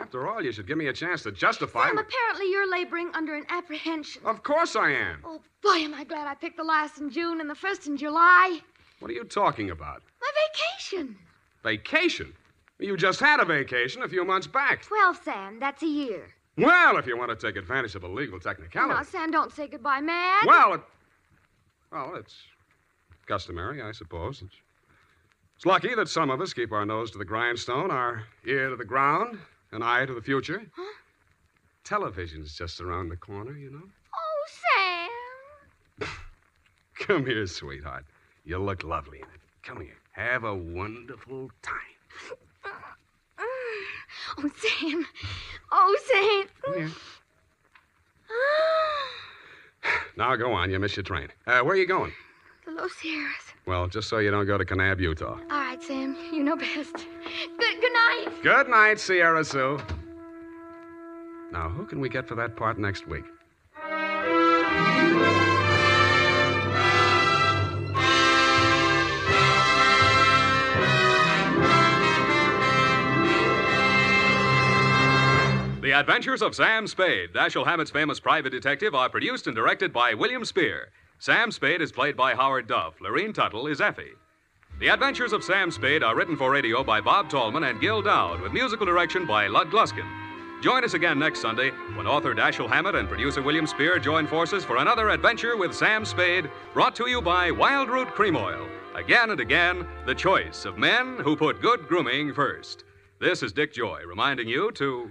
After 0.00 0.28
all, 0.28 0.42
you 0.42 0.50
should 0.52 0.66
give 0.66 0.78
me 0.78 0.86
a 0.86 0.92
chance 0.92 1.22
to 1.24 1.32
justify. 1.32 1.86
Sam, 1.88 1.96
my- 1.96 2.02
apparently 2.02 2.50
you're 2.50 2.70
laboring 2.70 3.10
under 3.14 3.34
an 3.34 3.44
apprehension. 3.50 4.22
Of 4.24 4.42
course 4.42 4.76
I 4.76 4.90
am. 4.92 5.20
Oh, 5.24 5.40
boy, 5.62 5.78
am 5.84 5.94
I 5.94 6.04
glad 6.04 6.26
I 6.26 6.34
picked 6.34 6.56
the 6.56 6.64
last 6.64 6.98
in 6.98 7.10
June 7.10 7.40
and 7.40 7.50
the 7.50 7.54
first 7.56 7.86
in 7.86 7.96
July. 7.96 8.60
What 9.00 9.10
are 9.10 9.14
you 9.14 9.24
talking 9.24 9.70
about? 9.70 10.02
My 10.20 10.30
vacation. 10.48 11.16
Vacation? 11.62 12.32
You 12.78 12.96
just 12.96 13.20
had 13.20 13.40
a 13.40 13.44
vacation 13.44 14.02
a 14.02 14.08
few 14.08 14.24
months 14.24 14.46
back. 14.46 14.84
Well, 14.90 15.14
Sam, 15.14 15.60
that's 15.60 15.82
a 15.82 15.86
year. 15.86 16.28
Well, 16.56 16.96
if 16.96 17.06
you 17.06 17.16
want 17.16 17.30
to 17.30 17.46
take 17.46 17.56
advantage 17.56 17.94
of 17.94 18.04
a 18.04 18.08
legal 18.08 18.40
technicality. 18.40 18.94
Now. 18.94 19.02
Sam, 19.02 19.30
don't 19.30 19.52
say 19.52 19.66
goodbye, 19.66 20.00
man. 20.00 20.40
Well, 20.46 20.74
it, 20.74 20.80
well, 21.92 22.14
it's 22.16 22.36
customary, 23.26 23.82
I 23.82 23.92
suppose. 23.92 24.42
It's, 24.42 24.54
it's 25.56 25.66
lucky 25.66 25.94
that 25.94 26.08
some 26.08 26.30
of 26.30 26.40
us 26.40 26.52
keep 26.52 26.72
our 26.72 26.86
nose 26.86 27.10
to 27.12 27.18
the 27.18 27.24
grindstone, 27.24 27.90
our 27.90 28.24
ear 28.46 28.70
to 28.70 28.76
the 28.76 28.84
ground, 28.84 29.38
an 29.72 29.82
eye 29.82 30.06
to 30.06 30.14
the 30.14 30.22
future. 30.22 30.62
Huh? 30.74 30.92
Television's 31.84 32.56
just 32.56 32.80
around 32.80 33.08
the 33.08 33.16
corner, 33.16 33.56
you 33.56 33.70
know. 33.70 33.82
Oh, 34.14 35.08
Sam. 36.00 36.08
Come 36.98 37.26
here, 37.26 37.46
sweetheart. 37.46 38.04
You 38.44 38.58
look 38.58 38.84
lovely 38.84 39.18
in 39.18 39.24
it. 39.24 39.40
Come 39.62 39.80
here. 39.80 39.99
Have 40.12 40.44
a 40.44 40.54
wonderful 40.54 41.50
time. 41.62 41.76
Oh, 44.38 44.50
Sam. 44.56 45.06
Oh, 45.72 45.98
Sam. 46.04 46.48
Come 46.62 46.74
here. 46.74 46.90
Now 50.16 50.36
go 50.36 50.52
on. 50.52 50.70
You 50.70 50.78
miss 50.78 50.96
your 50.96 51.04
train. 51.04 51.28
Uh, 51.46 51.60
where 51.60 51.74
are 51.74 51.76
you 51.76 51.86
going? 51.86 52.12
the 52.64 52.82
Los 52.82 52.92
Sierras. 52.92 53.52
Well, 53.66 53.86
just 53.88 54.08
so 54.08 54.18
you 54.18 54.30
don't 54.30 54.46
go 54.46 54.58
to 54.58 54.64
Kanab, 54.64 55.00
Utah. 55.00 55.32
All 55.32 55.38
right, 55.48 55.82
Sam. 55.82 56.16
You 56.32 56.42
know 56.42 56.56
best. 56.56 56.92
Good, 56.94 57.80
good 57.80 57.92
night. 57.92 58.28
Good 58.42 58.68
night, 58.68 59.00
Sierra 59.00 59.44
Sue. 59.44 59.78
Now, 61.52 61.68
who 61.68 61.86
can 61.86 62.00
we 62.00 62.08
get 62.08 62.28
for 62.28 62.34
that 62.36 62.56
part 62.56 62.78
next 62.78 63.06
week? 63.08 63.24
The 75.90 75.98
Adventures 75.98 76.40
of 76.40 76.54
Sam 76.54 76.86
Spade, 76.86 77.32
Dashiell 77.32 77.66
Hammett's 77.66 77.90
famous 77.90 78.20
private 78.20 78.50
detective, 78.50 78.94
are 78.94 79.10
produced 79.10 79.48
and 79.48 79.56
directed 79.56 79.92
by 79.92 80.14
William 80.14 80.44
Spier. 80.44 80.92
Sam 81.18 81.50
Spade 81.50 81.82
is 81.82 81.90
played 81.90 82.16
by 82.16 82.32
Howard 82.32 82.68
Duff. 82.68 82.94
Lurene 83.00 83.34
Tuttle 83.34 83.66
is 83.66 83.80
Effie. 83.80 84.12
The 84.78 84.86
Adventures 84.86 85.32
of 85.32 85.42
Sam 85.42 85.68
Spade 85.72 86.04
are 86.04 86.14
written 86.14 86.36
for 86.36 86.52
radio 86.52 86.84
by 86.84 87.00
Bob 87.00 87.28
Tallman 87.28 87.64
and 87.64 87.80
Gil 87.80 88.02
Doud, 88.02 88.40
with 88.40 88.52
musical 88.52 88.86
direction 88.86 89.26
by 89.26 89.48
Lud 89.48 89.72
Gluskin. 89.72 90.06
Join 90.62 90.84
us 90.84 90.94
again 90.94 91.18
next 91.18 91.40
Sunday 91.40 91.70
when 91.96 92.06
author 92.06 92.36
Dashiell 92.36 92.68
Hammett 92.68 92.94
and 92.94 93.08
producer 93.08 93.42
William 93.42 93.66
Spier 93.66 93.98
join 93.98 94.28
forces 94.28 94.64
for 94.64 94.76
another 94.76 95.08
adventure 95.08 95.56
with 95.56 95.74
Sam 95.74 96.04
Spade, 96.04 96.48
brought 96.72 96.94
to 96.94 97.08
you 97.08 97.20
by 97.20 97.50
Wild 97.50 97.88
Root 97.88 98.12
Cream 98.14 98.36
Oil. 98.36 98.68
Again 98.94 99.30
and 99.30 99.40
again, 99.40 99.88
the 100.06 100.14
choice 100.14 100.66
of 100.66 100.78
men 100.78 101.18
who 101.18 101.34
put 101.34 101.60
good 101.60 101.88
grooming 101.88 102.32
first. 102.32 102.84
This 103.18 103.42
is 103.42 103.52
Dick 103.52 103.74
Joy 103.74 104.02
reminding 104.06 104.46
you 104.46 104.70
to 104.76 105.10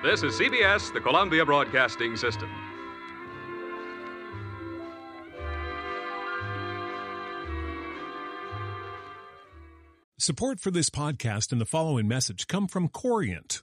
This 0.00 0.22
is 0.22 0.38
CBS, 0.38 0.92
the 0.92 1.00
Columbia 1.00 1.44
Broadcasting 1.44 2.16
System. 2.16 2.48
Support 10.16 10.60
for 10.60 10.70
this 10.70 10.88
podcast 10.88 11.50
and 11.50 11.60
the 11.60 11.64
following 11.64 12.06
message 12.06 12.46
come 12.46 12.68
from 12.68 12.86
Corient 12.86 13.62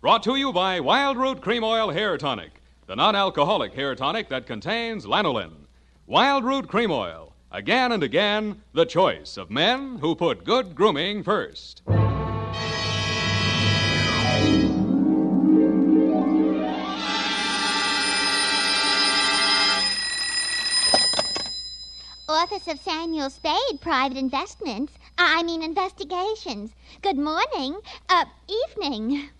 Brought 0.00 0.22
to 0.22 0.36
you 0.36 0.52
by 0.52 0.78
Wildroot 0.78 1.40
Cream 1.40 1.64
Oil 1.64 1.90
Hair 1.90 2.18
Tonic, 2.18 2.62
the 2.86 2.94
non 2.94 3.16
alcoholic 3.16 3.74
hair 3.74 3.96
tonic 3.96 4.28
that 4.28 4.46
contains 4.46 5.06
lanolin. 5.06 5.66
Wildroot 6.08 6.68
Cream 6.68 6.92
Oil. 6.92 7.34
Again 7.50 7.90
and 7.90 8.04
again, 8.04 8.62
the 8.72 8.86
choice 8.86 9.36
of 9.36 9.50
men 9.50 9.98
who 9.98 10.14
put 10.14 10.44
good 10.44 10.76
grooming 10.76 11.24
first. 11.24 11.82
Office 22.28 22.68
of 22.68 22.78
Samuel 22.78 23.30
Spade, 23.30 23.80
Private 23.80 24.16
Investments. 24.16 24.92
I 25.18 25.42
mean, 25.42 25.60
investigations. 25.60 26.70
Good 27.02 27.18
morning. 27.18 27.80
Uh, 28.08 28.26
evening. 28.70 29.30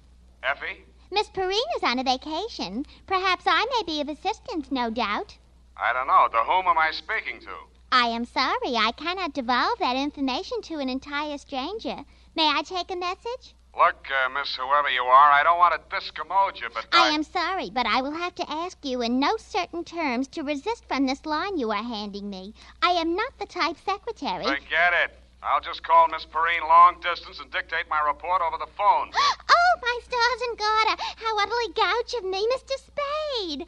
Effie? 0.43 0.85
Miss 1.11 1.29
Perrine 1.31 1.59
is 1.77 1.83
on 1.83 1.99
a 1.99 2.05
vacation. 2.05 2.85
Perhaps 3.07 3.45
I 3.47 3.65
may 3.77 3.83
be 3.85 4.01
of 4.01 4.09
assistance, 4.09 4.71
no 4.71 4.91
doubt. 4.91 5.37
I 5.77 5.93
don't 5.93 6.07
know. 6.07 6.29
To 6.31 6.45
whom 6.45 6.67
am 6.67 6.79
I 6.79 6.91
speaking 6.93 7.41
to? 7.41 7.55
I 7.91 8.09
am 8.09 8.27
sorry, 8.27 8.77
I 8.77 8.93
cannot 8.93 9.33
divulge 9.33 9.79
that 9.79 9.97
information 9.97 10.61
to 10.63 10.79
an 10.79 10.89
entire 10.89 11.39
stranger. 11.39 12.05
May 12.35 12.49
I 12.49 12.63
take 12.63 12.91
a 12.91 12.97
message? 12.97 13.55
Look, 13.77 14.07
uh, 14.11 14.29
Miss 14.31 14.57
Whoever 14.57 14.91
you 14.91 15.03
are, 15.03 15.31
I 15.31 15.43
don't 15.43 15.59
want 15.59 15.75
to 15.75 15.97
discommode 15.97 16.61
you, 16.61 16.69
but 16.75 16.87
I 16.93 17.11
am 17.11 17.23
sorry, 17.23 17.71
but 17.71 17.87
I 17.87 18.03
will 18.03 18.13
have 18.13 18.35
to 18.35 18.51
ask 18.51 18.85
you 18.85 19.03
in 19.03 19.19
no 19.21 19.37
certain 19.39 19.85
terms 19.85 20.29
to 20.29 20.43
resist 20.43 20.85
from 20.87 21.07
this 21.07 21.25
line 21.25 21.57
you 21.57 21.71
are 21.71 21.83
handing 21.83 22.29
me. 22.29 22.55
I 22.83 22.91
am 22.91 23.15
not 23.15 23.39
the 23.39 23.47
type 23.47 23.77
secretary. 23.85 24.45
Forget 24.45 24.93
it. 25.05 25.19
I'll 25.43 25.61
just 25.61 25.83
call 25.83 26.09
Miss 26.09 26.25
Perrine 26.27 26.67
long 26.67 27.01
distance 27.01 27.39
and 27.41 27.51
dictate 27.51 27.89
my 27.89 28.01
report 28.01 28.43
over 28.43 28.59
the 28.59 28.71
phone. 28.77 29.11
oh, 29.15 29.73
my 29.81 29.99
stars 30.03 30.41
and 30.49 30.59
garter! 30.59 31.03
How 31.17 31.39
utterly 31.39 31.73
gouch 31.75 32.15
of 32.19 32.25
me, 32.25 32.47
Mr. 32.55 32.75
Spade! 32.77 33.65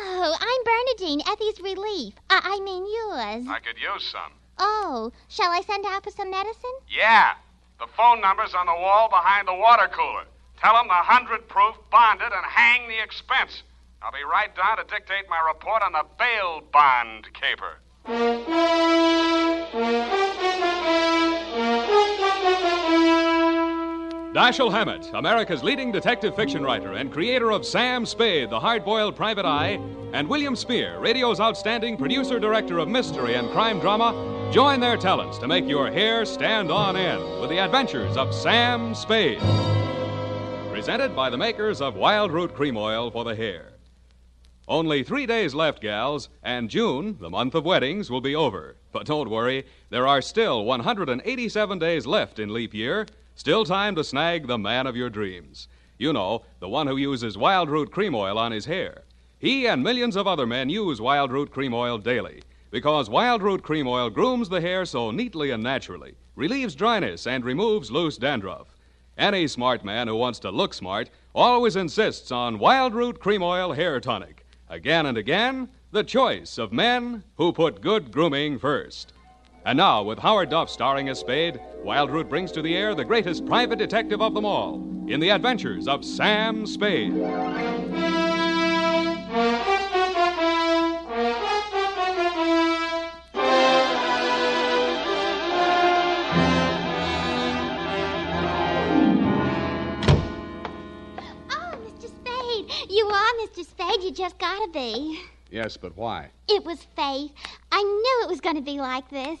Oh, 0.00 0.36
I'm 0.38 0.64
Bernadine, 0.64 1.22
Effie's 1.26 1.60
relief. 1.60 2.14
I, 2.28 2.40
I 2.44 2.60
mean 2.60 2.84
yours. 2.84 3.46
I 3.48 3.60
could 3.64 3.80
use 3.80 4.04
some. 4.04 4.32
Oh, 4.58 5.12
shall 5.28 5.50
I 5.50 5.62
send 5.62 5.86
out 5.86 6.04
for 6.04 6.10
some 6.10 6.30
medicine? 6.30 6.76
Yeah. 6.88 7.32
The 7.78 7.86
phone 7.96 8.20
number's 8.20 8.54
on 8.54 8.66
the 8.66 8.74
wall 8.74 9.08
behind 9.08 9.48
the 9.48 9.54
water 9.54 9.88
cooler. 9.88 10.24
Tell 10.60 10.74
them 10.74 10.88
the 10.88 10.94
100 10.94 11.48
proof, 11.48 11.76
bonded, 11.90 12.32
and 12.32 12.46
hang 12.46 12.88
the 12.88 13.02
expense. 13.02 13.62
I'll 14.02 14.12
be 14.12 14.24
right 14.24 14.54
down 14.54 14.78
to 14.78 14.84
dictate 14.84 15.28
my 15.28 15.40
report 15.46 15.82
on 15.82 15.92
the 15.92 16.04
bail 16.18 16.62
bond 16.72 17.28
caper. 17.34 17.80
Dashiell 24.36 24.70
Hammett, 24.70 25.08
America's 25.14 25.64
leading 25.64 25.90
detective 25.90 26.36
fiction 26.36 26.62
writer 26.62 26.92
and 26.92 27.10
creator 27.10 27.50
of 27.50 27.64
Sam 27.64 28.04
Spade, 28.04 28.50
the 28.50 28.60
hard 28.60 28.84
boiled 28.84 29.16
private 29.16 29.46
eye, 29.46 29.80
and 30.12 30.28
William 30.28 30.54
Spier, 30.54 31.00
radio's 31.00 31.40
outstanding 31.40 31.96
producer 31.96 32.38
director 32.38 32.78
of 32.78 32.86
mystery 32.86 33.36
and 33.36 33.48
crime 33.52 33.80
drama, 33.80 34.12
join 34.52 34.78
their 34.78 34.98
talents 34.98 35.38
to 35.38 35.48
make 35.48 35.66
your 35.66 35.90
hair 35.90 36.26
stand 36.26 36.70
on 36.70 36.96
end 36.96 37.22
with 37.40 37.48
the 37.48 37.56
adventures 37.56 38.18
of 38.18 38.34
Sam 38.34 38.94
Spade. 38.94 39.40
Presented 40.70 41.16
by 41.16 41.30
the 41.30 41.38
makers 41.38 41.80
of 41.80 41.94
Wildroot 41.94 42.52
Cream 42.52 42.76
Oil 42.76 43.10
for 43.10 43.24
the 43.24 43.34
hair. 43.34 43.72
Only 44.68 45.02
three 45.02 45.24
days 45.24 45.54
left, 45.54 45.80
gals, 45.80 46.28
and 46.42 46.68
June, 46.68 47.16
the 47.22 47.30
month 47.30 47.54
of 47.54 47.64
weddings, 47.64 48.10
will 48.10 48.20
be 48.20 48.36
over. 48.36 48.76
But 48.92 49.06
don't 49.06 49.30
worry, 49.30 49.64
there 49.88 50.06
are 50.06 50.20
still 50.20 50.62
187 50.66 51.78
days 51.78 52.06
left 52.06 52.38
in 52.38 52.52
leap 52.52 52.74
year. 52.74 53.06
Still 53.38 53.66
time 53.66 53.94
to 53.96 54.02
snag 54.02 54.46
the 54.46 54.56
man 54.56 54.86
of 54.86 54.96
your 54.96 55.10
dreams. 55.10 55.68
You 55.98 56.14
know, 56.14 56.46
the 56.58 56.70
one 56.70 56.86
who 56.86 56.96
uses 56.96 57.36
Wildroot 57.36 57.90
Cream 57.90 58.14
Oil 58.14 58.38
on 58.38 58.50
his 58.50 58.64
hair. 58.64 59.02
He 59.38 59.66
and 59.66 59.82
millions 59.84 60.16
of 60.16 60.26
other 60.26 60.46
men 60.46 60.70
use 60.70 61.00
Wildroot 61.00 61.50
Cream 61.50 61.74
Oil 61.74 61.98
daily 61.98 62.42
because 62.70 63.10
Wildroot 63.10 63.62
Cream 63.62 63.86
Oil 63.86 64.08
grooms 64.08 64.48
the 64.48 64.62
hair 64.62 64.86
so 64.86 65.10
neatly 65.10 65.50
and 65.50 65.62
naturally, 65.62 66.14
relieves 66.34 66.74
dryness, 66.74 67.26
and 67.26 67.44
removes 67.44 67.90
loose 67.90 68.16
dandruff. 68.16 68.74
Any 69.18 69.46
smart 69.48 69.84
man 69.84 70.08
who 70.08 70.16
wants 70.16 70.38
to 70.38 70.50
look 70.50 70.72
smart 70.72 71.10
always 71.34 71.76
insists 71.76 72.32
on 72.32 72.58
Wildroot 72.58 73.18
Cream 73.18 73.42
Oil 73.42 73.72
Hair 73.72 74.00
Tonic. 74.00 74.46
Again 74.70 75.04
and 75.04 75.18
again, 75.18 75.68
the 75.90 76.04
choice 76.04 76.56
of 76.56 76.72
men 76.72 77.22
who 77.36 77.52
put 77.52 77.82
good 77.82 78.10
grooming 78.12 78.58
first. 78.58 79.12
And 79.66 79.76
now, 79.78 80.00
with 80.04 80.20
Howard 80.20 80.50
Duff 80.50 80.70
starring 80.70 81.08
as 81.08 81.18
Spade, 81.18 81.60
Wildroot 81.84 82.28
brings 82.28 82.52
to 82.52 82.62
the 82.62 82.76
air 82.76 82.94
the 82.94 83.04
greatest 83.04 83.44
private 83.46 83.80
detective 83.80 84.22
of 84.22 84.32
them 84.32 84.44
all 84.44 84.76
in 85.08 85.18
the 85.18 85.30
adventures 85.30 85.88
of 85.88 86.04
Sam 86.04 86.66
Spade. 86.66 87.12
Oh, 87.12 87.56
Mr. 101.82 102.06
Spade! 102.06 102.70
You 102.88 103.06
are 103.08 103.32
Mr. 103.44 103.64
Spade. 103.68 104.04
You 104.04 104.12
just 104.12 104.38
gotta 104.38 104.70
be. 104.72 105.20
Yes, 105.50 105.76
but 105.76 105.96
why? 105.96 106.30
It 106.48 106.64
was 106.64 106.86
fate. 106.94 107.32
I 107.72 107.82
knew 107.82 108.20
it 108.22 108.28
was 108.28 108.40
going 108.40 108.56
to 108.56 108.62
be 108.62 108.78
like 108.78 109.08
this. 109.10 109.38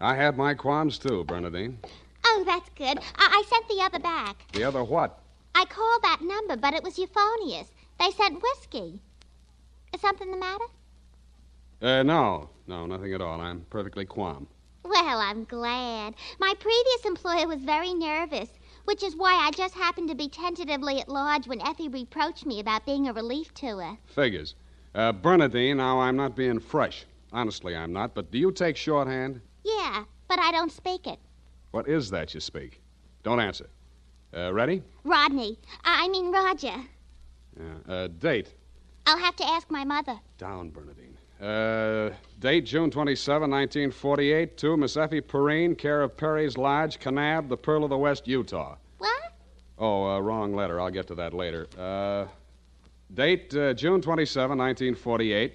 I 0.00 0.14
had 0.14 0.36
my 0.38 0.54
qualms 0.54 0.98
too, 0.98 1.24
Bernadine. 1.24 1.78
Oh, 2.24 2.42
that's 2.46 2.70
good. 2.70 2.98
I, 2.98 3.02
I 3.18 3.44
sent 3.48 3.68
the 3.68 3.84
other 3.84 3.98
back. 3.98 4.36
The 4.52 4.64
other 4.64 4.82
what? 4.82 5.20
I 5.54 5.66
called 5.66 6.02
that 6.02 6.20
number, 6.22 6.56
but 6.56 6.72
it 6.72 6.82
was 6.82 6.98
euphonious. 6.98 7.70
They 7.98 8.10
sent 8.12 8.42
whiskey. 8.42 8.98
Is 9.92 10.00
something 10.00 10.30
the 10.30 10.38
matter? 10.38 10.64
Uh, 11.82 12.02
no. 12.02 12.48
No, 12.66 12.86
nothing 12.86 13.12
at 13.12 13.20
all. 13.20 13.40
I'm 13.40 13.66
perfectly 13.68 14.06
calm. 14.06 14.46
Well, 14.84 15.18
I'm 15.20 15.44
glad. 15.44 16.14
My 16.38 16.54
previous 16.58 17.04
employer 17.04 17.46
was 17.46 17.60
very 17.60 17.92
nervous, 17.92 18.48
which 18.84 19.02
is 19.02 19.16
why 19.16 19.34
I 19.34 19.50
just 19.50 19.74
happened 19.74 20.08
to 20.08 20.14
be 20.14 20.28
tentatively 20.28 21.00
at 21.00 21.08
large 21.08 21.46
when 21.46 21.60
Effie 21.60 21.88
reproached 21.88 22.46
me 22.46 22.60
about 22.60 22.86
being 22.86 23.06
a 23.06 23.12
relief 23.12 23.52
to 23.54 23.78
her. 23.78 23.98
Figures. 24.06 24.54
Uh, 24.94 25.12
Bernadine, 25.12 25.76
now 25.76 26.00
I'm 26.00 26.16
not 26.16 26.36
being 26.36 26.58
fresh. 26.58 27.04
Honestly, 27.32 27.76
I'm 27.76 27.92
not. 27.92 28.14
But 28.14 28.30
do 28.30 28.38
you 28.38 28.50
take 28.50 28.76
shorthand? 28.76 29.40
Yeah, 29.64 30.04
but 30.28 30.38
I 30.38 30.52
don't 30.52 30.72
speak 30.72 31.06
it. 31.06 31.18
What 31.70 31.88
is 31.88 32.10
that 32.10 32.34
you 32.34 32.40
speak? 32.40 32.80
Don't 33.22 33.40
answer. 33.40 33.68
Uh, 34.36 34.52
ready? 34.52 34.82
Rodney. 35.04 35.58
I 35.84 36.08
mean 36.08 36.32
Roger. 36.32 36.74
Yeah. 37.58 37.92
Uh, 37.94 38.08
date. 38.18 38.54
I'll 39.06 39.18
have 39.18 39.36
to 39.36 39.44
ask 39.44 39.70
my 39.70 39.84
mother. 39.84 40.18
Down, 40.38 40.70
Bernadine. 40.70 41.16
Uh, 41.40 42.14
date 42.38 42.66
June 42.66 42.90
27, 42.90 43.50
1948, 43.50 44.56
to 44.58 44.76
Miss 44.76 44.96
Effie 44.96 45.22
Perrine, 45.22 45.74
care 45.74 46.02
of 46.02 46.16
Perry's 46.16 46.58
Lodge, 46.58 46.98
Kanab, 47.00 47.48
the 47.48 47.56
Pearl 47.56 47.82
of 47.82 47.90
the 47.90 47.96
West, 47.96 48.28
Utah. 48.28 48.76
What? 48.98 49.32
Oh, 49.78 50.04
uh, 50.16 50.20
wrong 50.20 50.54
letter. 50.54 50.78
I'll 50.78 50.90
get 50.90 51.06
to 51.06 51.14
that 51.14 51.32
later. 51.32 51.66
Uh, 51.78 52.26
date 53.14 53.54
uh, 53.54 53.72
June 53.72 54.02
27, 54.02 54.58
1948, 54.58 55.54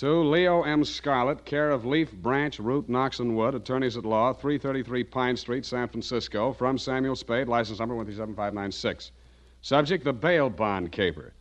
To 0.00 0.22
Leo 0.22 0.62
M. 0.62 0.82
Scarlett, 0.82 1.44
care 1.44 1.70
of 1.70 1.84
Leaf 1.84 2.10
Branch, 2.10 2.58
Root, 2.58 2.88
Knox 2.88 3.18
and 3.18 3.36
Wood, 3.36 3.54
attorneys 3.54 3.98
at 3.98 4.06
law, 4.06 4.32
333 4.32 5.04
Pine 5.04 5.36
Street, 5.36 5.66
San 5.66 5.88
Francisco, 5.88 6.54
from 6.54 6.78
Samuel 6.78 7.14
Spade, 7.14 7.48
license 7.48 7.80
number 7.80 7.94
17596. 7.94 9.12
Subject, 9.60 10.02
the 10.02 10.14
bail 10.14 10.48
bond 10.48 10.90
caper. 10.90 11.34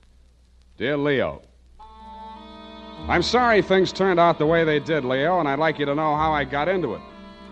Dear 0.75 0.97
Leo, 0.97 1.41
I'm 3.07 3.23
sorry 3.23 3.61
things 3.61 3.93
turned 3.93 4.19
out 4.19 4.37
the 4.37 4.45
way 4.45 4.65
they 4.65 4.81
did, 4.81 5.05
Leo, 5.05 5.39
and 5.39 5.47
I'd 5.47 5.57
like 5.57 5.79
you 5.79 5.85
to 5.85 5.95
know 5.95 6.17
how 6.17 6.33
I 6.33 6.43
got 6.43 6.67
into 6.67 6.95
it. 6.95 7.01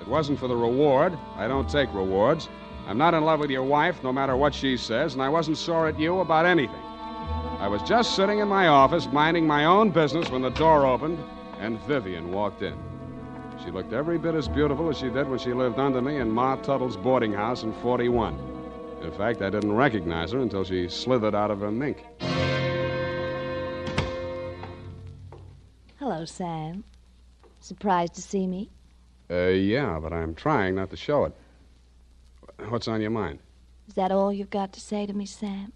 It 0.02 0.10
wasn't 0.10 0.38
for 0.38 0.50
the 0.50 0.58
reward. 0.58 1.18
I 1.38 1.48
don't 1.48 1.70
take 1.70 1.88
rewards. 1.94 2.50
I'm 2.86 2.98
not 2.98 3.14
in 3.14 3.24
love 3.24 3.40
with 3.40 3.50
your 3.50 3.64
wife, 3.64 4.04
no 4.04 4.12
matter 4.12 4.36
what 4.36 4.54
she 4.54 4.76
says, 4.76 5.14
and 5.14 5.24
I 5.24 5.30
wasn't 5.30 5.58
sore 5.58 5.88
at 5.88 5.98
you 5.98 6.20
about 6.20 6.46
anything. 6.46 6.87
I 7.60 7.68
was 7.68 7.82
just 7.82 8.16
sitting 8.16 8.38
in 8.38 8.48
my 8.48 8.68
office, 8.68 9.08
minding 9.12 9.48
my 9.48 9.66
own 9.66 9.90
business, 9.90 10.30
when 10.30 10.44
the 10.44 10.52
door 10.52 10.86
opened 10.86 11.18
and 11.60 11.80
Vivian 11.82 12.32
walked 12.32 12.62
in. 12.62 12.78
She 13.64 13.72
looked 13.72 13.94
every 13.94 14.20
bit 14.20 14.36
as 14.36 14.48
beautiful 14.48 14.90
as 14.90 14.98
she 14.98 15.10
did 15.10 15.28
when 15.28 15.40
she 15.40 15.54
lived 15.54 15.80
under 15.80 16.00
me 16.00 16.18
in 16.18 16.30
Ma 16.30 16.58
Tuttle's 16.58 16.96
boarding 16.96 17.34
house 17.34 17.64
in 17.64 17.74
41. 17.74 18.38
In 19.02 19.12
fact, 19.12 19.42
I 19.42 19.50
didn't 19.50 19.74
recognize 19.74 20.34
her 20.34 20.40
until 20.40 20.64
she 20.64 20.88
slithered 20.88 21.34
out 21.34 21.50
of 21.50 21.62
her 21.62 21.72
mink. 21.72 22.06
Hello, 25.98 26.26
Sam. 26.26 26.84
Surprised 27.60 28.14
to 28.14 28.22
see 28.22 28.46
me? 28.46 28.70
Uh, 29.32 29.48
yeah, 29.48 30.00
but 30.00 30.14
I'm 30.14 30.36
trying 30.36 30.76
not 30.76 30.92
to 30.92 30.96
show 30.96 31.26
it. 31.26 31.34
What's 32.70 32.88
on 32.88 33.02
your 33.02 33.10
mind? 33.10 33.40
Is 33.88 33.96
that 33.96 34.12
all 34.12 34.32
you've 34.32 34.52
got 34.52 34.74
to 34.74 34.80
say 34.80 35.08
to 35.08 35.14
me, 35.14 35.26
Sam? 35.26 35.74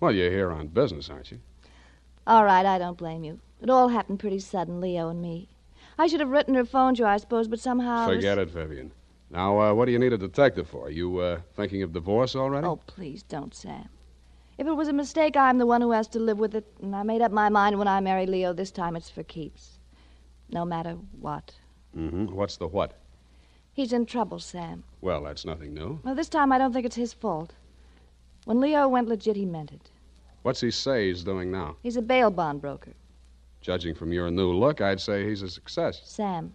Well, 0.00 0.12
you're 0.12 0.30
here 0.30 0.50
on 0.52 0.68
business, 0.68 1.10
aren't 1.10 1.30
you? 1.30 1.40
All 2.26 2.44
right, 2.44 2.64
I 2.64 2.78
don't 2.78 2.98
blame 2.98 3.24
you. 3.24 3.40
It 3.60 3.70
all 3.70 3.88
happened 3.88 4.20
pretty 4.20 4.38
sudden, 4.38 4.80
Leo 4.80 5.08
and 5.08 5.20
me. 5.20 5.48
I 5.98 6.06
should 6.06 6.20
have 6.20 6.28
written 6.30 6.56
or 6.56 6.64
phoned 6.64 6.98
you, 6.98 7.06
I 7.06 7.16
suppose, 7.16 7.48
but 7.48 7.58
somehow. 7.58 8.04
I 8.04 8.06
was- 8.06 8.16
Forget 8.16 8.38
it, 8.38 8.50
Vivian. 8.50 8.92
Now, 9.30 9.60
uh, 9.60 9.74
what 9.74 9.86
do 9.86 9.92
you 9.92 9.98
need 9.98 10.12
a 10.12 10.18
detective 10.18 10.68
for? 10.68 10.90
You 10.90 11.18
uh, 11.18 11.40
thinking 11.54 11.82
of 11.82 11.92
divorce 11.92 12.34
already? 12.36 12.66
Oh, 12.66 12.76
please 12.86 13.22
don't, 13.22 13.54
Sam. 13.54 13.88
If 14.56 14.66
it 14.66 14.72
was 14.72 14.88
a 14.88 14.92
mistake, 14.92 15.36
I'm 15.36 15.58
the 15.58 15.66
one 15.66 15.82
who 15.82 15.90
has 15.90 16.08
to 16.08 16.18
live 16.18 16.38
with 16.38 16.54
it, 16.54 16.64
and 16.80 16.94
I 16.96 17.02
made 17.02 17.20
up 17.20 17.30
my 17.30 17.48
mind 17.48 17.78
when 17.78 17.88
I 17.88 18.00
married 18.00 18.28
Leo 18.28 18.52
this 18.52 18.70
time 18.70 18.96
it's 18.96 19.10
for 19.10 19.22
keeps. 19.22 19.78
No 20.50 20.64
matter 20.64 20.96
what. 21.20 21.54
Mm-hmm. 21.96 22.34
What's 22.34 22.56
the 22.56 22.66
what? 22.66 22.94
He's 23.72 23.92
in 23.92 24.06
trouble, 24.06 24.38
Sam. 24.38 24.82
Well, 25.00 25.22
that's 25.22 25.44
nothing 25.44 25.74
new. 25.74 26.00
Well, 26.02 26.14
this 26.14 26.28
time 26.28 26.50
I 26.50 26.58
don't 26.58 26.72
think 26.72 26.86
it's 26.86 26.96
his 26.96 27.12
fault. 27.12 27.52
When 28.48 28.62
Leo 28.62 28.88
went 28.88 29.08
legit, 29.08 29.36
he 29.36 29.44
meant 29.44 29.72
it. 29.72 29.90
What's 30.40 30.62
he 30.62 30.70
say 30.70 31.08
he's 31.08 31.22
doing 31.22 31.50
now? 31.50 31.76
He's 31.82 31.98
a 31.98 32.00
bail 32.00 32.30
bond 32.30 32.62
broker. 32.62 32.94
Judging 33.60 33.94
from 33.94 34.10
your 34.10 34.30
new 34.30 34.54
look, 34.54 34.80
I'd 34.80 35.02
say 35.02 35.28
he's 35.28 35.42
a 35.42 35.50
success. 35.50 36.00
Sam, 36.02 36.54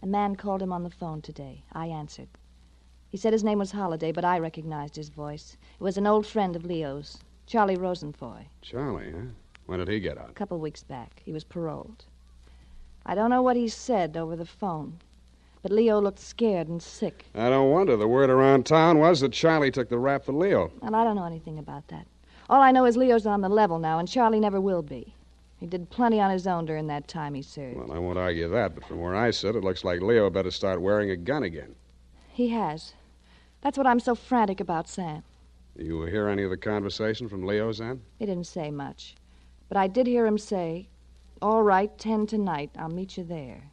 a 0.00 0.06
man 0.06 0.36
called 0.36 0.62
him 0.62 0.72
on 0.72 0.84
the 0.84 0.88
phone 0.88 1.20
today. 1.20 1.62
I 1.70 1.88
answered. 1.88 2.30
He 3.10 3.18
said 3.18 3.34
his 3.34 3.44
name 3.44 3.58
was 3.58 3.72
Holliday, 3.72 4.10
but 4.10 4.24
I 4.24 4.38
recognized 4.38 4.96
his 4.96 5.10
voice. 5.10 5.58
It 5.78 5.84
was 5.84 5.98
an 5.98 6.06
old 6.06 6.26
friend 6.26 6.56
of 6.56 6.64
Leo's, 6.64 7.18
Charlie 7.44 7.76
Rosenfoy. 7.76 8.46
Charlie, 8.62 9.12
huh? 9.12 9.32
When 9.66 9.80
did 9.80 9.88
he 9.88 10.00
get 10.00 10.16
out? 10.16 10.30
A 10.30 10.32
couple 10.32 10.58
weeks 10.58 10.82
back. 10.82 11.20
He 11.26 11.30
was 11.30 11.44
paroled. 11.44 12.06
I 13.04 13.14
don't 13.14 13.28
know 13.28 13.42
what 13.42 13.56
he 13.56 13.68
said 13.68 14.16
over 14.16 14.34
the 14.34 14.46
phone, 14.46 15.00
but 15.62 15.72
Leo 15.72 16.00
looked 16.00 16.18
scared 16.18 16.68
and 16.68 16.82
sick. 16.82 17.24
I 17.34 17.48
don't 17.50 17.70
wonder. 17.70 17.96
The 17.96 18.08
word 18.08 18.30
around 18.30 18.66
town 18.66 18.98
was 18.98 19.20
that 19.20 19.32
Charlie 19.32 19.70
took 19.70 19.88
the 19.88 19.98
rap 19.98 20.24
for 20.24 20.32
Leo. 20.32 20.70
Well, 20.80 20.94
I 20.94 21.04
don't 21.04 21.16
know 21.16 21.24
anything 21.24 21.58
about 21.58 21.88
that. 21.88 22.06
All 22.48 22.62
I 22.62 22.70
know 22.70 22.84
is 22.84 22.96
Leo's 22.96 23.26
on 23.26 23.40
the 23.40 23.48
level 23.48 23.78
now, 23.78 23.98
and 23.98 24.08
Charlie 24.08 24.40
never 24.40 24.60
will 24.60 24.82
be. 24.82 25.14
He 25.58 25.66
did 25.66 25.90
plenty 25.90 26.20
on 26.20 26.30
his 26.30 26.46
own 26.46 26.66
during 26.66 26.86
that 26.88 27.08
time 27.08 27.34
he 27.34 27.42
served. 27.42 27.76
Well, 27.78 27.92
I 27.92 27.98
won't 27.98 28.18
argue 28.18 28.48
that, 28.48 28.74
but 28.74 28.84
from 28.84 29.00
where 29.00 29.16
I 29.16 29.30
sit, 29.30 29.56
it 29.56 29.64
looks 29.64 29.84
like 29.84 30.00
Leo 30.02 30.28
better 30.30 30.50
start 30.50 30.80
wearing 30.80 31.10
a 31.10 31.16
gun 31.16 31.42
again. 31.42 31.74
He 32.28 32.50
has. 32.50 32.92
That's 33.62 33.78
what 33.78 33.86
I'm 33.86 34.00
so 34.00 34.14
frantic 34.14 34.60
about, 34.60 34.88
Sam. 34.88 35.22
You 35.74 36.02
hear 36.04 36.28
any 36.28 36.42
of 36.42 36.50
the 36.50 36.56
conversation 36.56 37.28
from 37.28 37.44
Leo's 37.44 37.80
end? 37.80 38.02
He 38.18 38.26
didn't 38.26 38.46
say 38.46 38.70
much. 38.70 39.16
But 39.68 39.76
I 39.76 39.88
did 39.88 40.06
hear 40.06 40.26
him 40.26 40.38
say, 40.38 40.88
All 41.42 41.62
right, 41.62 41.96
ten 41.98 42.26
tonight. 42.26 42.70
I'll 42.78 42.88
meet 42.88 43.16
you 43.16 43.24
there. 43.24 43.64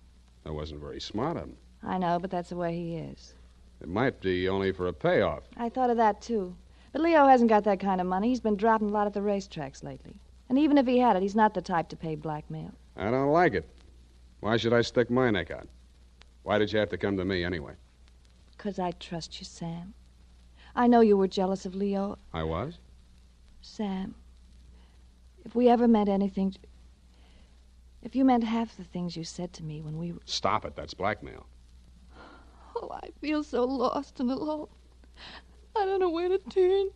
That 0.46 0.54
wasn't 0.54 0.82
very 0.82 1.00
smart 1.00 1.38
of 1.38 1.44
him. 1.44 1.58
I 1.86 1.98
know, 1.98 2.20
but 2.20 2.32
that's 2.32 2.50
the 2.50 2.56
way 2.56 2.76
he 2.76 2.96
is. 2.96 3.34
It 3.82 3.90
might 3.90 4.22
be 4.22 4.48
only 4.48 4.72
for 4.72 4.88
a 4.88 4.94
payoff. 4.94 5.44
I 5.58 5.70
thought 5.70 5.90
of 5.90 5.98
that, 5.98 6.22
too. 6.22 6.56
But 6.92 7.02
Leo 7.02 7.26
hasn't 7.26 7.50
got 7.50 7.64
that 7.66 7.80
kind 7.80 8.00
of 8.00 8.08
money. 8.08 8.30
He's 8.30 8.40
been 8.40 8.56
dropping 8.56 8.90
a 8.90 8.92
lot 8.92 9.08
at 9.08 9.14
the 9.14 9.20
racetracks 9.20 9.84
lately. 9.84 10.16
And 10.48 10.58
even 10.60 10.78
if 10.78 10.86
he 10.86 11.00
had 11.00 11.16
it, 11.16 11.22
he's 11.22 11.36
not 11.36 11.54
the 11.54 11.62
type 11.62 11.90
to 11.90 11.96
pay 11.96 12.16
blackmail. 12.16 12.72
I 12.96 13.10
don't 13.10 13.32
like 13.32 13.54
it. 13.54 13.68
Why 14.40 14.58
should 14.58 14.74
I 14.74 14.82
stick 14.82 15.10
my 15.10 15.32
neck 15.32 15.52
out? 15.52 15.68
Why 16.44 16.58
did 16.58 16.72
you 16.72 16.80
have 16.80 16.90
to 16.90 16.98
come 16.98 17.18
to 17.18 17.26
me 17.26 17.44
anyway? 17.44 17.74
'Cause 18.58 18.78
I 18.78 18.92
trust 18.92 19.40
you, 19.40 19.46
Sam. 19.46 19.94
I 20.76 20.88
know 20.88 21.02
you 21.02 21.18
were 21.18 21.28
jealous 21.28 21.66
of 21.66 21.76
Leo. 21.76 22.18
I 22.34 22.44
was? 22.44 22.78
Sam, 23.62 24.16
if 25.46 25.56
we 25.56 25.70
ever 25.70 25.88
meant 25.88 26.10
anything. 26.10 26.56
If 28.02 28.16
you 28.16 28.26
meant 28.26 28.44
half 28.44 28.76
the 28.76 28.84
things 28.84 29.16
you 29.18 29.24
said 29.24 29.54
to 29.54 29.64
me 29.64 29.82
when 29.82 29.98
we. 29.98 30.14
Stop 30.26 30.66
it. 30.66 30.76
That's 30.76 30.94
blackmail. 30.94 31.46
Oh, 32.76 32.90
I 32.92 33.10
feel 33.22 33.44
so 33.44 33.64
lost 33.66 34.20
and 34.20 34.32
alone. 34.32 34.68
I 35.76 35.86
don't 35.86 36.00
know 36.00 36.10
where 36.10 36.30
to 36.30 36.38
turn. 36.38 36.90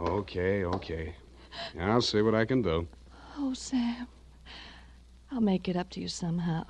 Okay, 0.00 0.64
okay. 0.64 1.14
I'll 1.78 2.00
see 2.00 2.22
what 2.22 2.34
I 2.34 2.44
can 2.44 2.62
do. 2.62 2.86
Oh, 3.36 3.54
Sam. 3.54 4.06
I'll 5.30 5.40
make 5.40 5.68
it 5.68 5.76
up 5.76 5.90
to 5.90 6.00
you 6.00 6.08
somehow. 6.08 6.64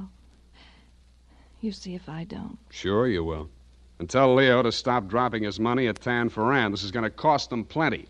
You 1.61 1.73
see 1.73 1.95
if 1.95 2.09
I 2.09 2.25
don't. 2.25 2.59
Sure, 2.71 3.07
you 3.07 3.25
will. 3.25 3.49
And 3.99 4.09
tell 4.09 4.35
Leo 4.35 4.63
to 4.63 4.73
stop 4.73 5.07
dropping 5.07 5.45
his 5.45 5.61
money 5.61 5.87
at 5.87 6.01
Tanforan. 6.01 6.71
This 6.71 6.83
is 6.83 6.91
going 6.91 7.05
to 7.05 7.11
cost 7.11 7.51
them 7.51 7.65
plenty. 7.65 8.09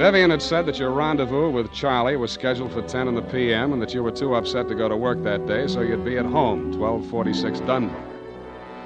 Vivian 0.00 0.30
had 0.30 0.40
said 0.40 0.64
that 0.64 0.78
your 0.78 0.92
rendezvous 0.92 1.50
with 1.50 1.70
Charlie 1.74 2.16
was 2.16 2.32
scheduled 2.32 2.72
for 2.72 2.80
10 2.80 3.08
in 3.08 3.14
the 3.14 3.20
p.m. 3.20 3.74
and 3.74 3.82
that 3.82 3.92
you 3.92 4.02
were 4.02 4.10
too 4.10 4.34
upset 4.34 4.66
to 4.68 4.74
go 4.74 4.88
to 4.88 4.96
work 4.96 5.22
that 5.22 5.46
day, 5.46 5.66
so 5.66 5.82
you'd 5.82 6.06
be 6.06 6.16
at 6.16 6.24
home, 6.24 6.72
1246 6.72 7.60
Dunbar. 7.66 8.02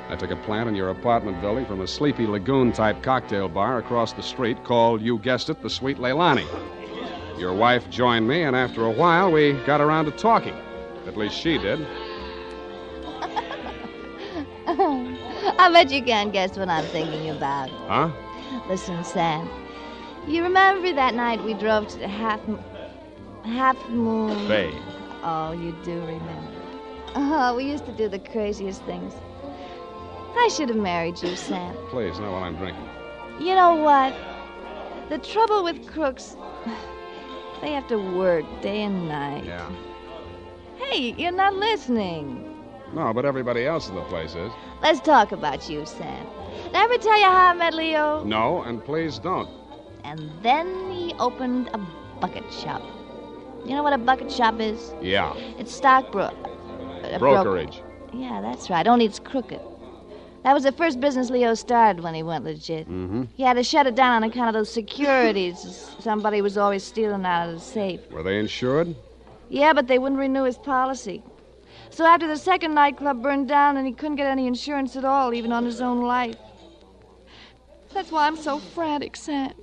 I 0.09 0.17
took 0.17 0.33
a 0.33 0.37
plant 0.37 0.69
in 0.69 0.75
your 0.75 0.89
apartment 0.91 1.41
building 1.41 1.67
from 1.67 1.83
a 1.83 1.87
sleepy 1.87 2.27
lagoon 2.27 2.73
type 2.73 3.01
cocktail 3.01 3.49
bar 3.49 3.79
across 3.79 4.13
the 4.13 4.25
street 4.25 4.65
called, 4.65 5.03
you 5.03 5.19
guessed 5.19 5.51
it, 5.51 5.63
the 5.63 5.71
Sweet 5.71 5.99
Leilani. 5.99 6.49
Your 7.39 7.55
wife 7.55 7.89
joined 7.91 8.27
me, 8.27 8.43
and 8.43 8.57
after 8.57 8.85
a 8.85 8.91
while, 8.91 9.31
we 9.31 9.53
got 9.67 9.81
around 9.81 10.07
to 10.07 10.11
talking. 10.11 10.57
At 11.07 11.17
least 11.17 11.37
she 11.37 11.59
did. 11.59 11.79
I 14.67 15.71
bet 15.73 15.93
you 15.93 16.03
can't 16.03 16.33
guess 16.33 16.59
what 16.59 16.69
I'm 16.69 16.85
thinking 16.87 17.31
about. 17.31 17.71
Huh? 17.71 18.11
Listen, 18.69 19.05
Sam. 19.05 19.49
You 20.27 20.43
remember 20.43 20.93
that 20.95 21.15
night 21.15 21.45
we 21.45 21.53
drove 21.53 21.89
to 21.89 21.99
the 21.99 22.09
Half 22.09 22.41
Half 23.45 23.89
Moon? 23.91 24.31
Oh, 25.23 25.53
you 25.53 25.77
do 25.85 26.01
remember. 26.01 26.51
Oh, 27.15 27.55
we 27.57 27.65
used 27.65 27.85
to 27.87 27.93
do 27.93 28.09
the 28.09 28.19
craziest 28.19 28.83
things. 28.85 29.13
I 30.37 30.49
should 30.49 30.71
have 30.71 30.79
married 30.79 31.23
you, 31.23 31.37
Sam. 31.37 31.77
Please, 31.91 32.19
not 32.19 32.33
while 32.33 32.43
I'm 32.43 32.57
drinking. 32.57 32.89
You 33.39 33.55
know 33.55 33.75
what? 33.75 34.15
The 35.11 35.19
trouble 35.19 35.63
with 35.63 35.87
crooks, 35.87 36.37
they 37.61 37.73
have 37.73 37.87
to 37.89 37.99
work 37.99 38.45
day 38.63 38.83
and 38.83 39.07
night. 39.07 39.45
Yeah. 39.45 39.71
Hey, 40.77 41.15
you're 41.19 41.33
not 41.33 41.55
listening. 41.55 42.51
No, 42.95 43.13
but 43.13 43.27
everybody 43.27 43.67
else 43.67 43.89
in 43.89 43.95
the 43.95 44.03
place 44.03 44.35
is. 44.35 44.53
Let's 44.81 45.01
talk 45.01 45.33
about 45.33 45.69
you, 45.69 45.85
Sam. 45.85 46.27
Did 46.65 46.75
I 46.75 46.85
ever 46.85 46.97
tell 46.99 47.19
you 47.19 47.27
how 47.27 47.51
I 47.51 47.55
met 47.55 47.75
Leo? 47.75 48.25
No, 48.25 48.63
and 48.63 48.83
please 48.83 49.19
don't. 49.19 49.49
And 50.05 50.31
then 50.43 50.91
he 50.91 51.15
opened 51.19 51.71
a 51.73 51.79
bucket 52.21 52.53
shop. 52.53 52.83
You 53.65 53.71
know 53.71 53.83
what 53.83 53.95
a 53.95 53.99
bucket 53.99 54.31
shop 54.31 54.61
is? 54.61 54.95
Yeah. 55.01 55.35
It's 55.59 55.75
stockbroker. 55.75 56.37
Brokerage. 57.19 57.83
Yeah, 58.13 58.41
that's 58.41 58.71
right. 58.71 58.87
Only 58.87 59.07
it's 59.07 59.19
crooked. 59.19 59.61
That 60.43 60.53
was 60.53 60.65
the 60.65 60.73
first 60.73 61.01
business 61.01 61.31
Leo 61.31 61.55
started 61.55 62.03
when 62.03 62.15
he 62.15 62.23
went 62.23 62.45
legit. 62.45 62.87
Mm-hmm. 62.87 63.25
He 63.35 63.43
had 63.43 63.55
to 63.55 63.65
shut 63.65 63.87
it 63.87 63.95
down 63.95 64.13
on 64.13 64.25
account 64.25 64.49
of 64.49 64.55
those 64.55 64.71
securities 64.71 65.91
somebody 65.99 66.43
was 66.43 66.59
always 66.59 66.85
stealing 66.85 67.25
out 67.25 67.49
of 67.49 67.55
the 67.55 67.61
safe. 67.61 68.01
Were 68.11 68.23
they 68.23 68.39
insured? 68.39 68.95
Yeah, 69.49 69.73
but 69.73 69.87
they 69.87 69.99
wouldn't 69.99 70.21
renew 70.21 70.45
his 70.45 70.59
policy. 70.59 71.23
So 71.89 72.05
after 72.05 72.27
the 72.27 72.37
second 72.37 72.75
nightclub 72.75 73.23
burned 73.23 73.49
down 73.49 73.79
and 73.79 73.87
he 73.87 73.95
couldn't 73.95 74.17
get 74.17 74.27
any 74.27 74.47
insurance 74.47 74.97
at 74.97 75.05
all, 75.05 75.33
even 75.33 75.51
on 75.51 75.65
his 75.65 75.81
own 75.81 76.03
life. 76.03 76.37
That's 77.95 78.11
why 78.11 78.27
I'm 78.27 78.37
so 78.37 78.59
frantic, 78.59 79.17
Sam. 79.17 79.55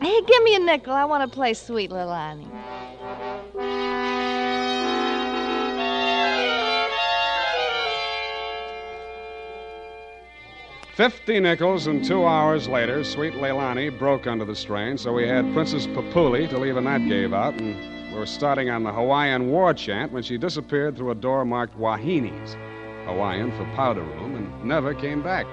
Hey, 0.00 0.20
give 0.22 0.42
me 0.42 0.54
a 0.56 0.58
nickel. 0.58 0.92
I 0.92 1.04
want 1.04 1.28
to 1.28 1.34
play 1.34 1.54
Sweet 1.54 1.90
Little 1.90 2.12
Annie. 2.12 2.46
Fifty 10.94 11.40
nickels, 11.40 11.86
and 11.86 12.02
two 12.02 12.24
hours 12.24 12.68
later, 12.68 13.04
sweet 13.04 13.34
Leilani 13.34 13.98
broke 13.98 14.26
under 14.26 14.46
the 14.46 14.56
strain, 14.56 14.96
so 14.96 15.12
we 15.12 15.28
had 15.28 15.52
Princess 15.52 15.86
Papuli 15.86 16.48
to 16.48 16.58
leave 16.58 16.78
a 16.78 16.80
that 16.80 17.06
gave 17.06 17.34
out, 17.34 17.52
and 17.60 17.76
we 18.10 18.18
were 18.18 18.24
starting 18.24 18.70
on 18.70 18.82
the 18.82 18.90
Hawaiian 18.90 19.50
war 19.50 19.74
chant 19.74 20.10
when 20.12 20.22
she 20.22 20.38
disappeared 20.38 20.96
through 20.96 21.10
a 21.10 21.14
door 21.14 21.44
marked 21.44 21.78
Wahini's, 21.78 22.56
Hawaiian 23.04 23.52
for 23.58 23.66
powder 23.74 24.02
room, 24.02 24.36
and 24.36 24.64
never 24.64 24.94
came 24.94 25.22
back. 25.22 25.46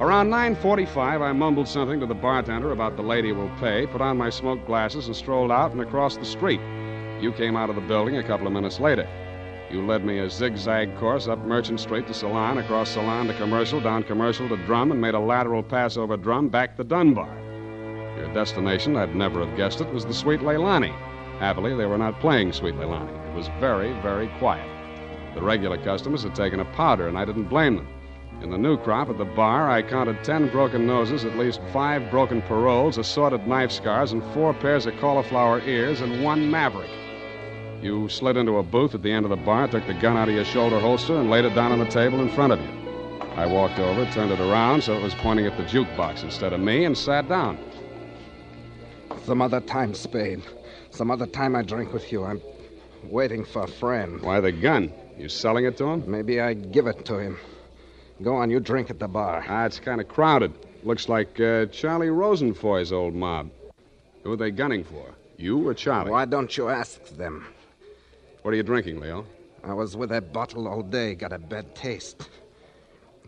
Around 0.00 0.30
9.45, 0.30 1.22
I 1.22 1.30
mumbled 1.30 1.68
something 1.68 2.00
to 2.00 2.06
the 2.06 2.14
bartender 2.14 2.72
about 2.72 2.96
the 2.96 3.02
lady 3.02 3.30
will 3.30 3.50
pay, 3.60 3.86
put 3.86 4.00
on 4.00 4.18
my 4.18 4.28
smoked 4.28 4.66
glasses, 4.66 5.06
and 5.06 5.14
strolled 5.14 5.52
out 5.52 5.70
and 5.70 5.80
across 5.80 6.16
the 6.16 6.24
street. 6.24 6.60
You 7.20 7.32
came 7.36 7.56
out 7.56 7.70
of 7.70 7.76
the 7.76 7.80
building 7.82 8.16
a 8.16 8.24
couple 8.24 8.48
of 8.48 8.52
minutes 8.52 8.80
later. 8.80 9.06
You 9.70 9.86
led 9.86 10.04
me 10.04 10.18
a 10.18 10.28
zigzag 10.28 10.98
course 10.98 11.28
up 11.28 11.38
Merchant 11.44 11.78
Street 11.78 12.08
to 12.08 12.14
Salon, 12.14 12.58
across 12.58 12.90
Salon 12.90 13.28
to 13.28 13.34
Commercial, 13.34 13.80
down 13.80 14.02
Commercial 14.02 14.48
to 14.48 14.56
Drum, 14.66 14.90
and 14.90 15.00
made 15.00 15.14
a 15.14 15.20
lateral 15.20 15.62
pass 15.62 15.96
over 15.96 16.16
Drum 16.16 16.48
back 16.48 16.76
to 16.76 16.82
Dunbar. 16.82 17.32
Your 18.18 18.34
destination, 18.34 18.96
I'd 18.96 19.14
never 19.14 19.46
have 19.46 19.56
guessed 19.56 19.80
it, 19.80 19.94
was 19.94 20.04
the 20.04 20.12
Sweet 20.12 20.40
Leilani. 20.40 20.92
Happily, 21.38 21.72
they 21.76 21.86
were 21.86 21.98
not 21.98 22.18
playing 22.18 22.52
Sweet 22.52 22.74
Leilani. 22.74 23.30
It 23.30 23.36
was 23.36 23.46
very, 23.60 23.92
very 24.02 24.26
quiet. 24.40 24.68
The 25.36 25.42
regular 25.42 25.78
customers 25.78 26.24
had 26.24 26.34
taken 26.34 26.58
a 26.58 26.64
powder, 26.72 27.06
and 27.06 27.16
I 27.16 27.24
didn't 27.24 27.44
blame 27.44 27.76
them. 27.76 27.86
In 28.42 28.50
the 28.50 28.58
new 28.58 28.76
crop 28.76 29.08
at 29.08 29.16
the 29.18 29.24
bar, 29.24 29.70
I 29.70 29.82
counted 29.82 30.22
ten 30.22 30.48
broken 30.48 30.86
noses, 30.86 31.24
at 31.24 31.38
least 31.38 31.60
five 31.72 32.10
broken 32.10 32.42
paroles, 32.42 32.98
assorted 32.98 33.46
knife 33.46 33.70
scars, 33.70 34.12
and 34.12 34.22
four 34.34 34.52
pairs 34.52 34.86
of 34.86 34.96
cauliflower 34.98 35.60
ears, 35.60 36.00
and 36.00 36.22
one 36.22 36.50
maverick. 36.50 36.90
You 37.80 38.08
slid 38.08 38.36
into 38.36 38.58
a 38.58 38.62
booth 38.62 38.94
at 38.94 39.02
the 39.02 39.12
end 39.12 39.24
of 39.24 39.30
the 39.30 39.36
bar, 39.36 39.68
took 39.68 39.86
the 39.86 39.94
gun 39.94 40.16
out 40.16 40.28
of 40.28 40.34
your 40.34 40.44
shoulder 40.44 40.78
holster, 40.78 41.16
and 41.16 41.30
laid 41.30 41.44
it 41.44 41.54
down 41.54 41.72
on 41.72 41.78
the 41.78 41.86
table 41.86 42.20
in 42.20 42.28
front 42.28 42.52
of 42.52 42.60
you. 42.60 42.84
I 43.36 43.46
walked 43.46 43.78
over, 43.78 44.04
turned 44.12 44.30
it 44.30 44.40
around 44.40 44.82
so 44.82 44.94
it 44.94 45.02
was 45.02 45.14
pointing 45.14 45.46
at 45.46 45.56
the 45.56 45.64
jukebox 45.64 46.22
instead 46.22 46.52
of 46.52 46.60
me, 46.60 46.84
and 46.84 46.96
sat 46.96 47.28
down. 47.28 47.58
Some 49.24 49.42
other 49.42 49.60
time, 49.60 49.94
Spade. 49.94 50.42
Some 50.90 51.10
other 51.10 51.26
time 51.26 51.56
I 51.56 51.62
drink 51.62 51.92
with 51.92 52.12
you. 52.12 52.24
I'm 52.24 52.40
waiting 53.04 53.44
for 53.44 53.64
a 53.64 53.68
friend. 53.68 54.20
Why 54.20 54.40
the 54.40 54.52
gun? 54.52 54.92
You 55.18 55.28
selling 55.28 55.64
it 55.64 55.76
to 55.78 55.86
him? 55.86 56.04
Maybe 56.06 56.40
I 56.40 56.54
give 56.54 56.86
it 56.86 57.04
to 57.06 57.18
him. 57.18 57.38
Go 58.22 58.36
on, 58.36 58.50
you 58.50 58.60
drink 58.60 58.90
at 58.90 58.98
the 58.98 59.08
bar. 59.08 59.44
Ah, 59.48 59.64
it's 59.64 59.80
kind 59.80 60.00
of 60.00 60.08
crowded. 60.08 60.52
Looks 60.84 61.08
like 61.08 61.40
uh, 61.40 61.66
Charlie 61.66 62.10
Rosenfoy's 62.10 62.92
old 62.92 63.14
mob. 63.14 63.50
Who 64.22 64.32
are 64.32 64.36
they 64.36 64.50
gunning 64.50 64.84
for? 64.84 65.06
You 65.36 65.66
or 65.68 65.74
Charlie? 65.74 66.10
Why 66.10 66.24
don't 66.24 66.56
you 66.56 66.68
ask 66.68 67.04
them? 67.16 67.46
What 68.42 68.54
are 68.54 68.56
you 68.56 68.62
drinking, 68.62 69.00
Leo? 69.00 69.26
I 69.64 69.72
was 69.72 69.96
with 69.96 70.10
that 70.10 70.32
bottle 70.32 70.68
all 70.68 70.82
day, 70.82 71.14
got 71.14 71.32
a 71.32 71.38
bad 71.38 71.74
taste. 71.74 72.28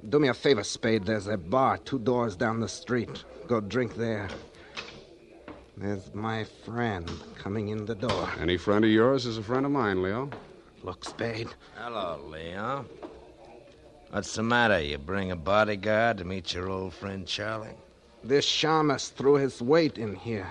Do 0.09 0.19
me 0.19 0.29
a 0.29 0.35
favor, 0.35 0.63
Spade. 0.63 1.05
There's 1.05 1.27
a 1.27 1.37
bar 1.37 1.79
two 1.79 1.99
doors 1.99 2.37
down 2.37 2.61
the 2.61 2.69
street. 2.69 3.25
Go 3.49 3.61
drink 3.61 3.97
there. 3.97 4.29
There's 5.77 6.15
my 6.15 6.45
friend 6.65 7.11
coming 7.39 7.69
in 7.71 7.87
the 7.87 7.95
door. 7.95 8.29
Any 8.41 8.57
friend 8.57 8.85
of 8.85 8.91
yours 8.91 9.27
is 9.27 9.39
a 9.39 9.43
friend 9.43 9.67
of 9.67 9.73
mine, 9.73 10.03
Leo. 10.03 10.31
Look, 10.83 11.05
Spade. 11.05 11.49
Hello, 11.77 12.21
Leo. 12.31 12.85
What's 14.17 14.35
the 14.35 14.43
matter? 14.43 14.81
You 14.81 14.97
bring 14.97 15.31
a 15.31 15.37
bodyguard 15.37 16.17
to 16.17 16.25
meet 16.25 16.55
your 16.55 16.71
old 16.71 16.95
friend 16.95 17.27
Charlie? 17.27 17.77
This 18.25 18.47
shamus 18.47 19.13
threw 19.13 19.35
his 19.35 19.61
weight 19.61 19.99
in 19.99 20.15
here. 20.15 20.49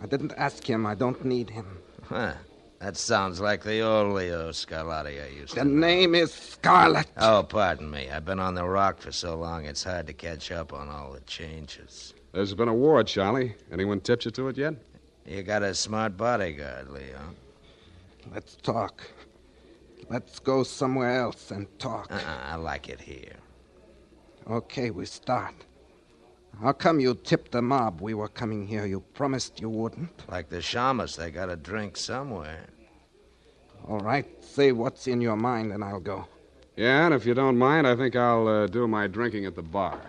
I 0.00 0.06
didn't 0.06 0.32
ask 0.36 0.64
him. 0.64 0.86
I 0.86 0.94
don't 0.94 1.24
need 1.24 1.50
him. 1.50 1.80
Huh. 2.04 2.34
That 2.78 2.96
sounds 2.96 3.40
like 3.40 3.64
the 3.64 3.80
old 3.80 4.14
Leo 4.14 4.50
Scarlatti 4.52 5.24
I 5.24 5.30
used 5.40 5.56
The 5.56 5.64
to 5.64 5.68
The 5.68 5.74
name 5.74 6.14
is 6.14 6.32
Scarlet. 6.32 7.08
Oh, 7.16 7.42
pardon 7.42 7.90
me. 7.90 8.08
I've 8.08 8.24
been 8.24 8.38
on 8.38 8.54
the 8.54 8.64
rock 8.64 9.00
for 9.00 9.10
so 9.10 9.34
long, 9.34 9.64
it's 9.64 9.82
hard 9.82 10.06
to 10.06 10.12
catch 10.12 10.52
up 10.52 10.72
on 10.72 10.88
all 10.88 11.12
the 11.14 11.20
changes. 11.22 12.14
There's 12.30 12.54
been 12.54 12.68
a 12.68 12.74
war, 12.74 13.02
Charlie. 13.02 13.56
Anyone 13.72 13.98
tipped 14.02 14.24
you 14.24 14.30
to 14.30 14.46
it 14.46 14.56
yet? 14.56 14.74
You 15.26 15.42
got 15.42 15.64
a 15.64 15.74
smart 15.74 16.16
bodyguard, 16.16 16.90
Leo. 16.90 17.34
Let's 18.32 18.54
talk. 18.54 19.02
Let's 20.08 20.38
go 20.38 20.62
somewhere 20.62 21.20
else 21.20 21.50
and 21.50 21.66
talk. 21.78 22.12
Uh-uh, 22.12 22.52
I 22.52 22.56
like 22.56 22.88
it 22.88 23.00
here. 23.00 23.36
Okay, 24.48 24.90
we 24.90 25.06
start. 25.06 25.54
How 26.60 26.72
come 26.72 27.00
you 27.00 27.14
tipped 27.14 27.52
the 27.52 27.62
mob 27.62 28.00
we 28.00 28.14
were 28.14 28.28
coming 28.28 28.66
here? 28.66 28.84
You 28.84 29.00
promised 29.14 29.60
you 29.60 29.70
wouldn't. 29.70 30.28
Like 30.28 30.48
the 30.48 30.58
shamus, 30.58 31.16
they 31.16 31.30
got 31.30 31.48
a 31.48 31.56
drink 31.56 31.96
somewhere. 31.96 32.66
All 33.88 34.00
right, 34.00 34.26
say 34.44 34.72
what's 34.72 35.06
in 35.06 35.20
your 35.20 35.36
mind 35.36 35.72
and 35.72 35.82
I'll 35.82 36.00
go. 36.00 36.26
Yeah, 36.76 37.06
and 37.06 37.14
if 37.14 37.26
you 37.26 37.34
don't 37.34 37.58
mind, 37.58 37.86
I 37.86 37.96
think 37.96 38.16
I'll 38.16 38.46
uh, 38.46 38.66
do 38.66 38.86
my 38.86 39.06
drinking 39.06 39.46
at 39.46 39.54
the 39.54 39.62
bar. 39.62 40.00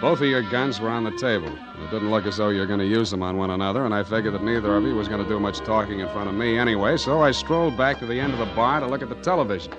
Both 0.00 0.20
of 0.20 0.28
your 0.28 0.42
guns 0.42 0.80
were 0.80 0.90
on 0.90 1.02
the 1.02 1.10
table. 1.10 1.48
It 1.48 1.90
didn't 1.90 2.12
look 2.12 2.24
as 2.24 2.36
though 2.36 2.50
you 2.50 2.60
were 2.60 2.66
going 2.66 2.78
to 2.78 2.86
use 2.86 3.10
them 3.10 3.20
on 3.20 3.36
one 3.36 3.50
another, 3.50 3.84
and 3.84 3.92
I 3.92 4.04
figured 4.04 4.32
that 4.32 4.44
neither 4.44 4.76
of 4.76 4.84
you 4.84 4.94
was 4.94 5.08
going 5.08 5.22
to 5.22 5.28
do 5.28 5.40
much 5.40 5.58
talking 5.58 5.98
in 5.98 6.08
front 6.10 6.28
of 6.28 6.36
me 6.36 6.56
anyway, 6.56 6.96
so 6.96 7.20
I 7.20 7.32
strolled 7.32 7.76
back 7.76 7.98
to 7.98 8.06
the 8.06 8.20
end 8.20 8.32
of 8.32 8.38
the 8.38 8.54
bar 8.54 8.78
to 8.78 8.86
look 8.86 9.02
at 9.02 9.08
the 9.08 9.16
television. 9.16 9.72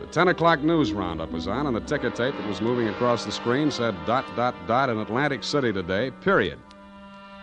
The 0.00 0.06
10 0.06 0.28
o'clock 0.28 0.62
news 0.62 0.94
roundup 0.94 1.30
was 1.30 1.46
on, 1.46 1.66
and 1.66 1.76
the 1.76 1.80
ticker 1.80 2.08
tape 2.08 2.38
that 2.38 2.48
was 2.48 2.62
moving 2.62 2.88
across 2.88 3.26
the 3.26 3.32
screen 3.32 3.70
said 3.70 3.94
dot, 4.06 4.24
dot, 4.34 4.54
dot 4.66 4.88
in 4.88 4.96
Atlantic 4.96 5.44
City 5.44 5.74
today, 5.74 6.10
period. 6.22 6.58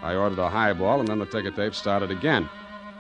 I 0.01 0.15
ordered 0.15 0.39
a 0.39 0.49
highball, 0.49 1.01
and 1.01 1.07
then 1.07 1.19
the 1.19 1.27
ticker 1.27 1.51
tape 1.51 1.75
started 1.75 2.09
again. 2.09 2.49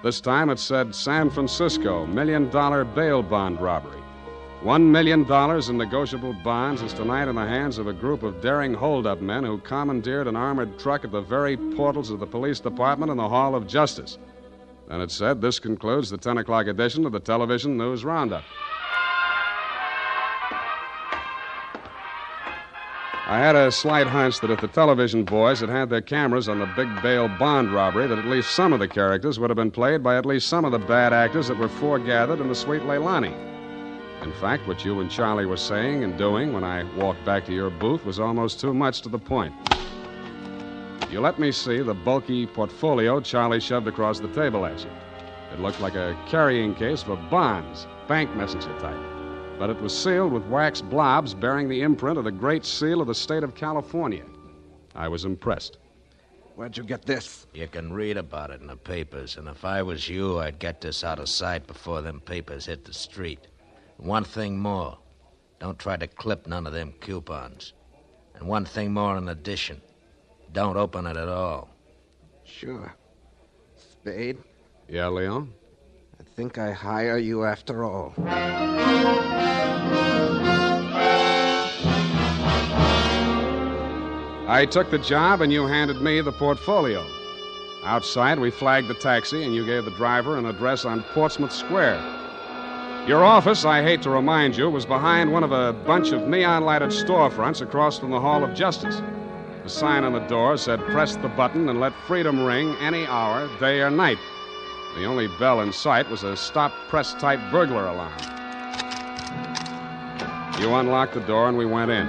This 0.03 0.21
time 0.21 0.51
it 0.51 0.59
said 0.59 0.93
San 0.93 1.31
Francisco, 1.31 2.05
million 2.05 2.51
dollar 2.51 2.85
bail 2.85 3.23
bond 3.23 3.59
robbery. 3.59 4.04
One 4.65 4.91
million 4.91 5.25
dollars 5.25 5.69
in 5.69 5.77
negotiable 5.77 6.33
bonds 6.33 6.81
is 6.81 6.91
tonight 6.91 7.27
in 7.27 7.35
the 7.35 7.45
hands 7.45 7.77
of 7.77 7.85
a 7.85 7.93
group 7.93 8.23
of 8.23 8.41
daring 8.41 8.73
holdup 8.73 9.21
men 9.21 9.43
who 9.43 9.59
commandeered 9.59 10.27
an 10.27 10.35
armored 10.35 10.79
truck 10.79 11.05
at 11.05 11.11
the 11.11 11.21
very 11.21 11.55
portals 11.55 12.09
of 12.09 12.19
the 12.19 12.25
police 12.25 12.59
department 12.59 13.11
and 13.11 13.19
the 13.19 13.29
Hall 13.29 13.53
of 13.53 13.67
Justice. 13.67 14.17
Then 14.87 15.01
it 15.01 15.11
said, 15.11 15.39
This 15.39 15.59
concludes 15.59 16.09
the 16.09 16.17
10 16.17 16.39
o'clock 16.39 16.65
edition 16.65 17.05
of 17.05 17.11
the 17.11 17.19
Television 17.19 17.77
News 17.77 18.03
Roundup. 18.03 18.43
I 23.27 23.37
had 23.37 23.55
a 23.55 23.71
slight 23.71 24.07
hunch 24.07 24.39
that 24.39 24.49
if 24.49 24.61
the 24.61 24.67
television 24.67 25.25
boys 25.25 25.59
had 25.59 25.69
had 25.69 25.91
their 25.91 26.01
cameras 26.01 26.49
on 26.49 26.57
the 26.57 26.73
big 26.75 26.89
bail 27.03 27.27
bond 27.27 27.71
robbery, 27.71 28.07
that 28.07 28.17
at 28.17 28.25
least 28.25 28.55
some 28.55 28.73
of 28.73 28.79
the 28.79 28.87
characters 28.87 29.39
would 29.39 29.51
have 29.51 29.57
been 29.57 29.69
played 29.69 30.01
by 30.01 30.17
at 30.17 30.25
least 30.25 30.47
some 30.47 30.65
of 30.65 30.71
the 30.71 30.79
bad 30.79 31.13
actors 31.13 31.49
that 31.49 31.57
were 31.59 31.69
foregathered 31.69 32.41
in 32.41 32.47
the 32.47 32.55
Sweet 32.55 32.81
Leilani. 32.81 33.54
In 34.25 34.33
fact, 34.33 34.67
what 34.67 34.83
you 34.83 35.01
and 35.01 35.11
Charlie 35.11 35.45
were 35.45 35.55
saying 35.55 36.03
and 36.03 36.17
doing 36.17 36.51
when 36.51 36.63
I 36.63 36.83
walked 36.95 37.23
back 37.23 37.45
to 37.45 37.53
your 37.53 37.69
booth 37.69 38.03
was 38.03 38.19
almost 38.19 38.59
too 38.59 38.73
much 38.73 39.01
to 39.01 39.09
the 39.09 39.19
point. 39.19 39.53
You 41.11 41.19
let 41.19 41.37
me 41.37 41.51
see 41.51 41.83
the 41.83 41.93
bulky 41.93 42.47
portfolio 42.47 43.21
Charlie 43.21 43.59
shoved 43.59 43.87
across 43.87 44.19
the 44.19 44.27
table 44.29 44.65
at 44.65 44.83
you. 44.83 44.89
It 45.53 45.59
looked 45.59 45.79
like 45.79 45.93
a 45.93 46.17
carrying 46.27 46.73
case 46.73 47.03
for 47.03 47.15
bonds, 47.29 47.85
bank 48.07 48.35
messenger 48.35 48.75
type. 48.79 48.99
But 49.59 49.69
it 49.69 49.79
was 49.79 49.95
sealed 49.95 50.33
with 50.33 50.43
wax 50.47 50.81
blobs 50.81 51.35
bearing 51.35 51.69
the 51.69 51.83
imprint 51.83 52.17
of 52.17 52.23
the 52.23 52.31
Great 52.31 52.65
Seal 52.65 53.01
of 53.01 53.07
the 53.07 53.13
state 53.13 53.43
of 53.43 53.53
California. 53.53 54.25
I 54.95 55.07
was 55.07 55.25
impressed. 55.25 55.77
Where'd 56.55 56.75
you 56.75 56.83
get 56.83 57.05
this? 57.05 57.45
You 57.53 57.67
can 57.67 57.93
read 57.93 58.17
about 58.17 58.49
it 58.49 58.59
in 58.59 58.65
the 58.65 58.75
papers, 58.75 59.37
and 59.37 59.47
if 59.47 59.63
I 59.63 59.83
was 59.83 60.09
you, 60.09 60.39
I'd 60.39 60.57
get 60.57 60.81
this 60.81 61.03
out 61.03 61.19
of 61.19 61.29
sight 61.29 61.67
before 61.67 62.01
them 62.01 62.21
papers 62.21 62.65
hit 62.65 62.85
the 62.85 62.93
street. 62.93 63.47
One 63.97 64.23
thing 64.23 64.59
more 64.59 64.97
don't 65.59 65.79
try 65.79 65.95
to 65.97 66.07
clip 66.07 66.47
none 66.47 66.67
of 66.67 66.73
them 66.73 66.93
coupons. 66.99 67.73
And 68.35 68.47
one 68.47 68.65
thing 68.65 68.93
more 68.93 69.17
in 69.17 69.29
addition 69.29 69.81
don't 70.51 70.77
open 70.77 71.05
it 71.07 71.17
at 71.17 71.29
all. 71.29 71.69
Sure. 72.43 72.93
Spade, 73.75 74.37
Yeah, 74.87 75.07
Leon? 75.07 75.51
I 76.19 76.23
think 76.23 76.57
I 76.57 76.71
hire 76.71 77.17
you 77.17 77.43
after 77.43 77.83
all. 77.83 78.13
I 84.47 84.67
took 84.69 84.91
the 84.91 84.99
job, 84.99 85.41
and 85.41 85.51
you 85.51 85.65
handed 85.65 86.01
me 86.01 86.21
the 86.21 86.31
portfolio. 86.31 87.03
Outside, 87.83 88.39
we 88.39 88.51
flagged 88.51 88.87
the 88.87 88.93
taxi, 88.93 89.43
and 89.43 89.55
you 89.55 89.65
gave 89.65 89.85
the 89.85 89.91
driver 89.91 90.37
an 90.37 90.45
address 90.45 90.85
on 90.85 91.01
Portsmouth 91.13 91.51
Square. 91.51 91.99
Your 93.07 93.23
office, 93.23 93.65
I 93.65 93.83
hate 93.83 94.01
to 94.01 94.09
remind 94.09 94.57
you, 94.57 94.67
was 94.67 94.83
behind 94.83 95.31
one 95.31 95.43
of 95.43 95.51
a 95.51 95.73
bunch 95.73 96.11
of 96.11 96.27
neon 96.27 96.63
lighted 96.63 96.89
storefronts 96.89 97.61
across 97.61 97.99
from 97.99 98.09
the 98.09 98.19
Hall 98.19 98.43
of 98.43 98.55
Justice. 98.55 98.99
The 99.61 99.69
sign 99.69 100.03
on 100.03 100.13
the 100.13 100.21
door 100.21 100.57
said, 100.57 100.79
Press 100.87 101.15
the 101.15 101.27
button 101.27 101.69
and 101.69 101.79
let 101.79 101.93
freedom 102.07 102.43
ring 102.43 102.75
any 102.77 103.05
hour, 103.05 103.47
day 103.59 103.81
or 103.81 103.91
night. 103.91 104.17
The 104.95 105.05
only 105.05 105.27
bell 105.37 105.61
in 105.61 105.71
sight 105.71 106.09
was 106.09 106.23
a 106.23 106.35
stop 106.35 106.71
press 106.89 107.13
type 107.13 107.39
burglar 107.51 107.85
alarm. 107.85 108.17
You 110.59 110.73
unlocked 110.73 111.13
the 111.13 111.23
door, 111.27 111.47
and 111.47 111.59
we 111.59 111.67
went 111.67 111.91
in. 111.91 112.07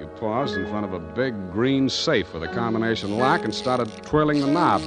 You 0.00 0.08
paused 0.16 0.56
in 0.56 0.66
front 0.66 0.86
of 0.86 0.92
a 0.92 0.98
big 0.98 1.52
green 1.52 1.88
safe 1.88 2.34
with 2.34 2.42
a 2.42 2.48
combination 2.48 3.16
lock 3.16 3.44
and 3.44 3.54
started 3.54 3.92
twirling 4.02 4.40
the 4.40 4.48
knob. 4.48 4.82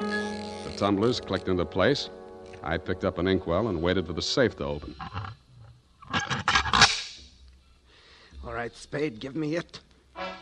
The 0.00 0.74
tumblers 0.76 1.18
clicked 1.18 1.48
into 1.48 1.64
place. 1.64 2.10
I 2.62 2.78
picked 2.78 3.04
up 3.04 3.18
an 3.18 3.26
inkwell 3.26 3.68
and 3.68 3.82
waited 3.82 4.06
for 4.06 4.12
the 4.12 4.22
safe 4.22 4.56
to 4.58 4.64
open. 4.64 4.94
All 8.44 8.52
right, 8.52 8.74
Spade, 8.76 9.20
give 9.20 9.36
me 9.36 9.56
it. 9.56 9.80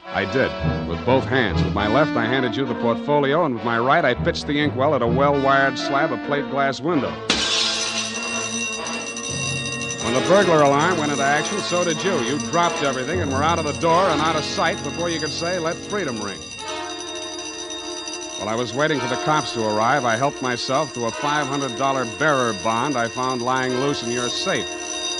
I 0.07 0.25
did, 0.33 0.51
with 0.89 1.05
both 1.07 1.25
hands. 1.25 1.63
With 1.63 1.73
my 1.73 1.87
left, 1.87 2.17
I 2.17 2.25
handed 2.25 2.57
you 2.57 2.65
the 2.65 2.75
portfolio, 2.75 3.45
and 3.45 3.55
with 3.55 3.65
my 3.65 3.79
right, 3.79 4.05
I 4.05 4.15
pitched 4.15 4.47
the 4.47 4.59
inkwell 4.59 4.95
at 4.95 5.03
a 5.03 5.07
well 5.07 5.41
wired 5.41 5.79
slab 5.79 6.13
of 6.13 6.21
plate 6.27 6.51
glass 6.51 6.81
window. 6.81 7.11
When 10.05 10.15
the 10.15 10.29
burglar 10.29 10.63
alarm 10.63 10.99
went 10.99 11.13
into 11.13 11.23
action, 11.23 11.59
so 11.59 11.85
did 11.85 12.03
you. 12.03 12.19
You 12.23 12.39
dropped 12.51 12.83
everything 12.83 13.21
and 13.21 13.31
were 13.31 13.45
out 13.45 13.61
of 13.61 13.65
the 13.65 13.81
door 13.81 14.09
and 14.09 14.21
out 14.21 14.35
of 14.35 14.43
sight 14.43 14.83
before 14.83 15.09
you 15.09 15.21
could 15.21 15.31
say, 15.31 15.61
let 15.61 15.77
freedom 15.77 16.21
ring. 16.21 16.41
While 18.41 18.49
I 18.49 18.55
was 18.55 18.73
waiting 18.73 18.99
for 18.99 19.07
the 19.07 19.23
cops 19.27 19.53
to 19.53 19.67
arrive, 19.67 20.07
I 20.07 20.17
helped 20.17 20.41
myself 20.41 20.95
to 20.95 21.05
a 21.05 21.11
$500 21.11 22.19
bearer 22.19 22.55
bond 22.65 22.97
I 22.97 23.07
found 23.07 23.43
lying 23.43 23.75
loose 23.81 24.03
in 24.03 24.11
your 24.11 24.31
safe. 24.31 24.67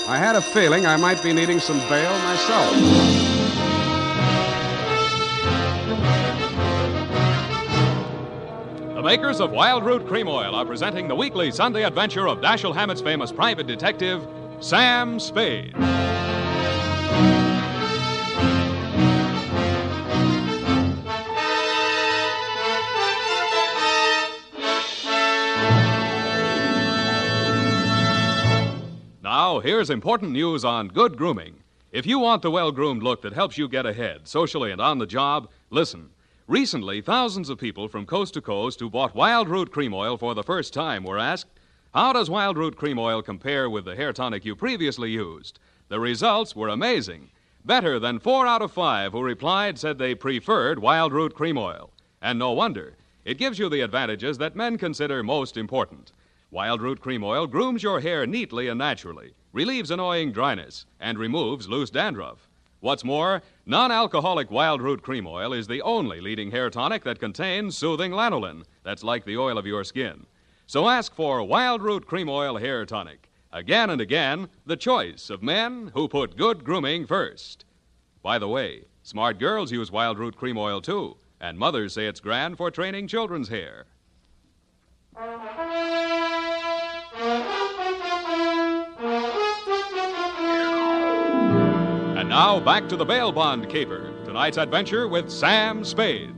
I 0.09 0.17
had 0.17 0.35
a 0.35 0.41
feeling 0.41 0.87
I 0.87 0.97
might 0.97 1.21
be 1.21 1.31
needing 1.31 1.59
some 1.59 1.77
bail 1.87 2.17
myself. 2.23 2.75
The 8.95 9.03
makers 9.03 9.39
of 9.39 9.51
Wildroot 9.51 10.07
Cream 10.07 10.27
Oil 10.27 10.55
are 10.55 10.65
presenting 10.65 11.07
the 11.07 11.15
weekly 11.15 11.51
Sunday 11.51 11.83
adventure 11.83 12.27
of 12.27 12.39
Dashiell 12.39 12.73
Hammett's 12.73 13.01
famous 13.01 13.31
private 13.31 13.67
detective, 13.67 14.25
Sam 14.61 15.19
Spade. 15.19 15.75
Here's 29.63 29.91
important 29.91 30.31
news 30.31 30.65
on 30.65 30.87
good 30.87 31.15
grooming. 31.15 31.61
If 31.91 32.07
you 32.07 32.17
want 32.17 32.41
the 32.41 32.49
well 32.49 32.71
groomed 32.71 33.03
look 33.03 33.21
that 33.21 33.33
helps 33.33 33.59
you 33.59 33.67
get 33.67 33.85
ahead, 33.85 34.27
socially 34.27 34.71
and 34.71 34.81
on 34.81 34.97
the 34.97 35.05
job, 35.05 35.49
listen. 35.69 36.09
Recently, 36.47 36.99
thousands 36.99 37.47
of 37.47 37.59
people 37.59 37.87
from 37.87 38.07
coast 38.07 38.33
to 38.33 38.41
coast 38.41 38.79
who 38.79 38.89
bought 38.89 39.13
Wildroot 39.13 39.69
Cream 39.69 39.93
Oil 39.93 40.17
for 40.17 40.33
the 40.33 40.41
first 40.41 40.73
time 40.73 41.03
were 41.03 41.19
asked, 41.19 41.59
How 41.93 42.11
does 42.11 42.27
Wildroot 42.27 42.75
Cream 42.75 42.97
Oil 42.97 43.21
compare 43.21 43.69
with 43.69 43.85
the 43.85 43.95
hair 43.95 44.11
tonic 44.11 44.45
you 44.45 44.55
previously 44.55 45.11
used? 45.11 45.59
The 45.89 45.99
results 45.99 46.55
were 46.55 46.69
amazing. 46.69 47.29
Better 47.63 47.99
than 47.99 48.17
four 48.17 48.47
out 48.47 48.63
of 48.63 48.71
five 48.71 49.11
who 49.11 49.21
replied 49.21 49.77
said 49.77 49.99
they 49.99 50.15
preferred 50.15 50.79
Wildroot 50.79 51.35
Cream 51.35 51.59
Oil. 51.59 51.91
And 52.19 52.39
no 52.39 52.51
wonder. 52.51 52.95
It 53.25 53.37
gives 53.37 53.59
you 53.59 53.69
the 53.69 53.81
advantages 53.81 54.39
that 54.39 54.55
men 54.55 54.79
consider 54.79 55.21
most 55.21 55.55
important. 55.55 56.11
Wildroot 56.53 56.99
Cream 56.99 57.23
Oil 57.23 57.47
grooms 57.47 57.81
your 57.81 58.01
hair 58.01 58.27
neatly 58.27 58.67
and 58.67 58.77
naturally, 58.77 59.31
relieves 59.53 59.89
annoying 59.89 60.33
dryness, 60.33 60.85
and 60.99 61.17
removes 61.17 61.69
loose 61.69 61.89
dandruff. 61.89 62.49
What's 62.81 63.05
more, 63.05 63.41
non 63.65 63.89
alcoholic 63.89 64.49
Wildroot 64.49 65.01
Cream 65.01 65.25
Oil 65.27 65.53
is 65.53 65.67
the 65.67 65.81
only 65.81 66.19
leading 66.19 66.51
hair 66.51 66.69
tonic 66.69 67.05
that 67.05 67.21
contains 67.21 67.77
soothing 67.77 68.11
lanolin, 68.11 68.65
that's 68.83 69.01
like 69.01 69.23
the 69.23 69.37
oil 69.37 69.57
of 69.57 69.65
your 69.65 69.85
skin. 69.85 70.25
So 70.67 70.89
ask 70.89 71.15
for 71.15 71.39
Wildroot 71.39 72.05
Cream 72.05 72.27
Oil 72.27 72.57
Hair 72.57 72.85
Tonic. 72.85 73.29
Again 73.53 73.89
and 73.89 74.01
again, 74.01 74.49
the 74.65 74.77
choice 74.77 75.29
of 75.29 75.41
men 75.41 75.91
who 75.93 76.09
put 76.09 76.35
good 76.35 76.65
grooming 76.65 77.05
first. 77.07 77.63
By 78.21 78.39
the 78.39 78.49
way, 78.49 78.83
smart 79.03 79.39
girls 79.39 79.71
use 79.71 79.89
Wildroot 79.89 80.35
Cream 80.35 80.57
Oil 80.57 80.81
too, 80.81 81.15
and 81.39 81.57
mothers 81.57 81.93
say 81.93 82.07
it's 82.07 82.19
grand 82.19 82.57
for 82.57 82.69
training 82.69 83.07
children's 83.07 83.47
hair. 83.47 83.85
Now 92.31 92.61
back 92.61 92.87
to 92.87 92.95
the 92.95 93.03
bail 93.03 93.29
bond 93.33 93.67
caper. 93.67 94.09
Tonight's 94.23 94.55
adventure 94.55 95.05
with 95.05 95.29
Sam 95.29 95.83
Spade. 95.83 96.33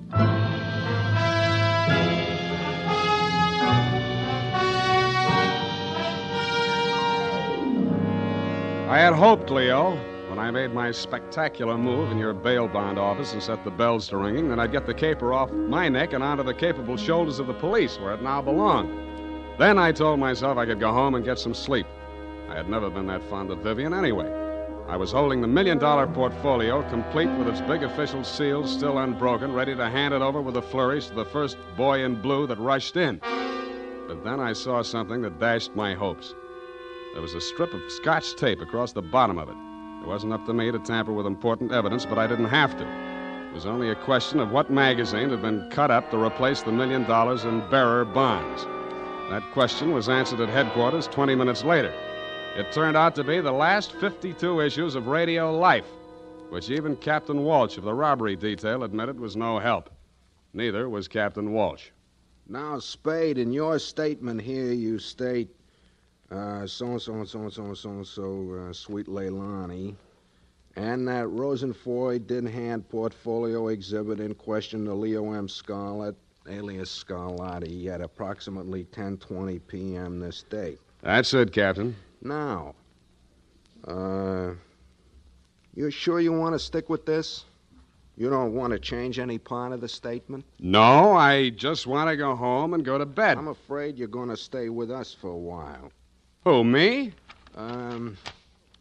I 8.89 8.97
had 8.97 9.13
hoped, 9.13 9.51
Leo, 9.51 9.91
when 10.31 10.39
I 10.39 10.49
made 10.49 10.73
my 10.73 10.89
spectacular 10.89 11.77
move 11.77 12.11
in 12.11 12.17
your 12.17 12.33
bail 12.33 12.67
bond 12.67 12.97
office 12.97 13.33
and 13.33 13.43
set 13.43 13.63
the 13.63 13.69
bells 13.69 14.07
to 14.07 14.17
ringing, 14.17 14.49
that 14.49 14.59
I'd 14.59 14.71
get 14.71 14.87
the 14.87 14.95
caper 14.95 15.31
off 15.31 15.51
my 15.51 15.89
neck 15.89 16.13
and 16.13 16.23
onto 16.23 16.41
the 16.41 16.55
capable 16.55 16.97
shoulders 16.97 17.37
of 17.37 17.45
the 17.45 17.53
police 17.53 17.99
where 17.99 18.15
it 18.15 18.23
now 18.23 18.41
belonged. 18.41 18.89
Then 19.59 19.77
I 19.77 19.91
told 19.91 20.19
myself 20.19 20.57
I 20.57 20.65
could 20.65 20.79
go 20.79 20.91
home 20.91 21.13
and 21.13 21.23
get 21.23 21.37
some 21.37 21.53
sleep. 21.53 21.85
I 22.49 22.55
had 22.55 22.67
never 22.67 22.89
been 22.89 23.05
that 23.07 23.21
fond 23.29 23.51
of 23.51 23.59
Vivian 23.59 23.93
anyway. 23.93 24.42
I 24.87 24.97
was 24.97 25.11
holding 25.11 25.41
the 25.41 25.47
million 25.47 25.77
dollar 25.77 26.05
portfolio, 26.07 26.87
complete 26.89 27.29
with 27.37 27.47
its 27.47 27.61
big 27.61 27.83
official 27.83 28.23
seals 28.23 28.71
still 28.71 28.97
unbroken, 28.97 29.53
ready 29.53 29.75
to 29.75 29.89
hand 29.89 30.13
it 30.13 30.21
over 30.21 30.41
with 30.41 30.57
a 30.57 30.61
flourish 30.61 31.07
to 31.07 31.15
the 31.15 31.25
first 31.25 31.57
boy 31.77 32.03
in 32.03 32.21
blue 32.21 32.45
that 32.47 32.59
rushed 32.59 32.97
in. 32.97 33.19
But 34.07 34.23
then 34.23 34.39
I 34.39 34.53
saw 34.53 34.81
something 34.81 35.21
that 35.21 35.39
dashed 35.39 35.73
my 35.75 35.93
hopes. 35.93 36.35
There 37.13 37.21
was 37.21 37.33
a 37.33 37.41
strip 37.41 37.73
of 37.73 37.81
scotch 37.91 38.35
tape 38.35 38.59
across 38.59 38.91
the 38.91 39.01
bottom 39.01 39.37
of 39.37 39.47
it. 39.47 39.55
It 40.01 40.07
wasn't 40.07 40.33
up 40.33 40.45
to 40.47 40.53
me 40.53 40.69
to 40.69 40.79
tamper 40.79 41.13
with 41.13 41.25
important 41.25 41.71
evidence, 41.71 42.05
but 42.05 42.17
I 42.17 42.27
didn't 42.27 42.45
have 42.45 42.77
to. 42.77 42.85
It 43.49 43.53
was 43.53 43.65
only 43.65 43.89
a 43.89 43.95
question 43.95 44.39
of 44.39 44.51
what 44.51 44.69
magazine 44.69 45.29
had 45.29 45.41
been 45.41 45.69
cut 45.69 45.91
up 45.91 46.11
to 46.11 46.21
replace 46.21 46.61
the 46.61 46.71
million 46.73 47.03
dollars 47.03 47.45
in 47.45 47.61
bearer 47.69 48.03
bonds. 48.03 48.65
That 49.29 49.43
question 49.53 49.93
was 49.93 50.09
answered 50.09 50.41
at 50.41 50.49
headquarters 50.49 51.07
20 51.07 51.35
minutes 51.35 51.63
later. 51.63 51.93
It 52.55 52.71
turned 52.71 52.95
out 52.95 53.15
to 53.15 53.23
be 53.23 53.39
the 53.41 53.51
last 53.51 53.93
52 53.93 54.61
issues 54.61 54.93
of 54.93 55.07
Radio 55.07 55.57
Life, 55.57 55.87
which 56.49 56.69
even 56.69 56.95
Captain 56.95 57.43
Walsh 57.43 57.77
of 57.77 57.83
the 57.83 57.93
robbery 57.95 58.35
detail 58.35 58.83
admitted 58.83 59.19
was 59.19 59.35
no 59.35 59.57
help. 59.57 59.89
Neither 60.53 60.87
was 60.87 61.07
Captain 61.07 61.51
Walsh. 61.51 61.89
Now, 62.47 62.77
Spade, 62.77 63.39
in 63.39 63.51
your 63.51 63.79
statement 63.79 64.39
here, 64.39 64.71
you 64.71 64.99
state 64.99 65.49
uh, 66.29 66.67
so 66.67 66.91
and 66.91 67.01
so 67.01 67.13
and 67.13 67.27
so 67.27 67.39
and 67.39 67.51
so 67.51 67.63
and 67.63 67.77
so 67.77 67.89
and 67.89 68.07
so, 68.07 68.67
uh, 68.69 68.73
Sweet 68.73 69.07
Leilani, 69.07 69.95
and 70.75 71.07
that 71.07 71.25
Rosenfoy 71.25 72.27
did 72.27 72.45
hand 72.45 72.87
portfolio 72.87 73.69
exhibit 73.69 74.19
in 74.19 74.35
question 74.35 74.85
to 74.85 74.93
Leo 74.93 75.33
M. 75.33 75.49
Scarlett, 75.49 76.15
alias 76.47 76.91
Scarlatti, 76.91 77.87
at 77.87 78.01
approximately 78.01 78.83
10:20 78.85 79.59
p.m. 79.67 80.19
this 80.19 80.43
date. 80.43 80.79
That's 81.01 81.33
it, 81.33 81.51
Captain. 81.51 81.95
Now, 82.23 82.73
uh, 83.85 84.51
you 85.75 85.91
sure 85.91 86.21
you 86.21 86.31
want 86.31 86.55
to 86.55 86.59
stick 86.59 86.89
with 86.89 87.05
this? 87.05 87.43
You 88.15 88.29
don't 88.29 88.53
want 88.53 88.71
to 88.71 88.79
change 88.79 89.19
any 89.19 89.37
part 89.37 89.73
of 89.73 89.81
the 89.81 89.89
statement? 89.89 90.45
No, 90.59 91.13
I 91.13 91.49
just 91.49 91.85
want 91.85 92.09
to 92.09 92.15
go 92.15 92.35
home 92.35 92.75
and 92.75 92.85
go 92.85 92.97
to 92.97 93.05
bed. 93.05 93.37
I'm 93.37 93.49
afraid 93.49 93.97
you're 93.97 94.07
going 94.07 94.29
to 94.29 94.37
stay 94.37 94.69
with 94.69 94.89
us 94.89 95.13
for 95.13 95.31
a 95.31 95.37
while. 95.37 95.91
Who, 96.45 96.63
me? 96.63 97.11
Um, 97.55 98.15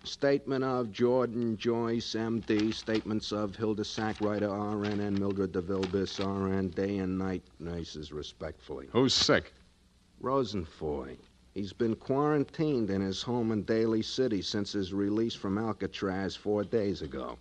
statement 0.05 0.62
of 0.62 0.93
Jordan 0.93 1.57
Joyce, 1.57 2.14
M.D., 2.14 2.72
statements 2.72 3.32
of 3.32 3.57
Hilda 3.57 3.82
Sackwriter, 3.82 4.51
R.N., 4.51 5.01
and 5.01 5.18
Mildred 5.18 5.53
DeVille 5.53 5.84
Biss, 5.84 6.24
R.N., 6.24 6.68
day 6.68 6.99
and 6.99 7.18
night 7.18 7.43
nurses, 7.59 8.12
respectfully. 8.12 8.88
Who's 8.93 9.14
sick? 9.14 9.53
Rosenfoy. 10.22 11.16
He's 11.55 11.73
been 11.73 11.97
quarantined 11.97 12.89
in 12.89 13.03
his 13.03 13.23
home 13.23 13.53
in 13.53 13.65
Daly 13.65 14.03
City 14.03 14.41
since 14.41 14.73
his 14.73 14.95
release 14.95 15.35
from 15.35 15.59
Alcatraz 15.59 16.35
four 16.35 16.65
days 16.65 17.03
ago. 17.03 17.39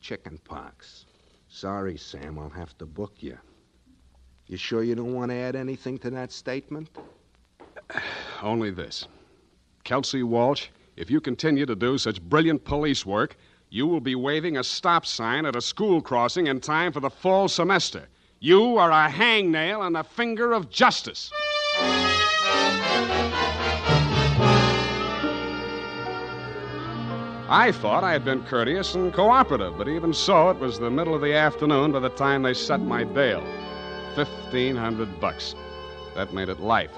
Chicken 0.00 0.38
pox. 0.44 1.04
Sorry, 1.48 1.98
Sam, 1.98 2.38
I'll 2.38 2.48
have 2.48 2.76
to 2.78 2.86
book 2.86 3.14
you. 3.18 3.36
You 4.46 4.56
sure 4.56 4.82
you 4.82 4.94
don't 4.94 5.14
want 5.14 5.30
to 5.30 5.36
add 5.36 5.56
anything 5.56 5.98
to 5.98 6.10
that 6.10 6.32
statement? 6.32 6.88
Only 8.42 8.70
this. 8.70 9.06
Kelsey 9.84 10.22
Walsh, 10.22 10.68
if 10.96 11.10
you 11.10 11.20
continue 11.20 11.66
to 11.66 11.76
do 11.76 11.98
such 11.98 12.22
brilliant 12.22 12.64
police 12.64 13.04
work, 13.04 13.36
you 13.68 13.86
will 13.86 14.00
be 14.00 14.14
waving 14.14 14.56
a 14.56 14.64
stop 14.64 15.04
sign 15.04 15.44
at 15.44 15.54
a 15.54 15.60
school 15.60 16.00
crossing 16.00 16.46
in 16.46 16.60
time 16.60 16.92
for 16.92 17.00
the 17.00 17.10
fall 17.10 17.46
semester. 17.46 18.08
You 18.40 18.78
are 18.78 18.90
a 18.90 19.10
hangnail 19.10 19.80
on 19.80 19.92
the 19.92 20.02
finger 20.02 20.52
of 20.52 20.70
justice. 20.70 21.30
I 27.50 27.72
thought 27.72 28.04
I 28.04 28.12
had 28.12 28.24
been 28.24 28.44
courteous 28.44 28.94
and 28.94 29.12
cooperative, 29.12 29.76
but 29.76 29.88
even 29.88 30.14
so, 30.14 30.50
it 30.50 30.58
was 30.60 30.78
the 30.78 30.88
middle 30.88 31.16
of 31.16 31.20
the 31.20 31.34
afternoon 31.34 31.90
by 31.90 31.98
the 31.98 32.08
time 32.10 32.44
they 32.44 32.54
set 32.54 32.80
my 32.80 33.02
bail. 33.02 33.44
Fifteen 34.14 34.76
hundred 34.76 35.18
bucks. 35.18 35.56
That 36.14 36.32
made 36.32 36.48
it 36.48 36.60
life. 36.60 36.92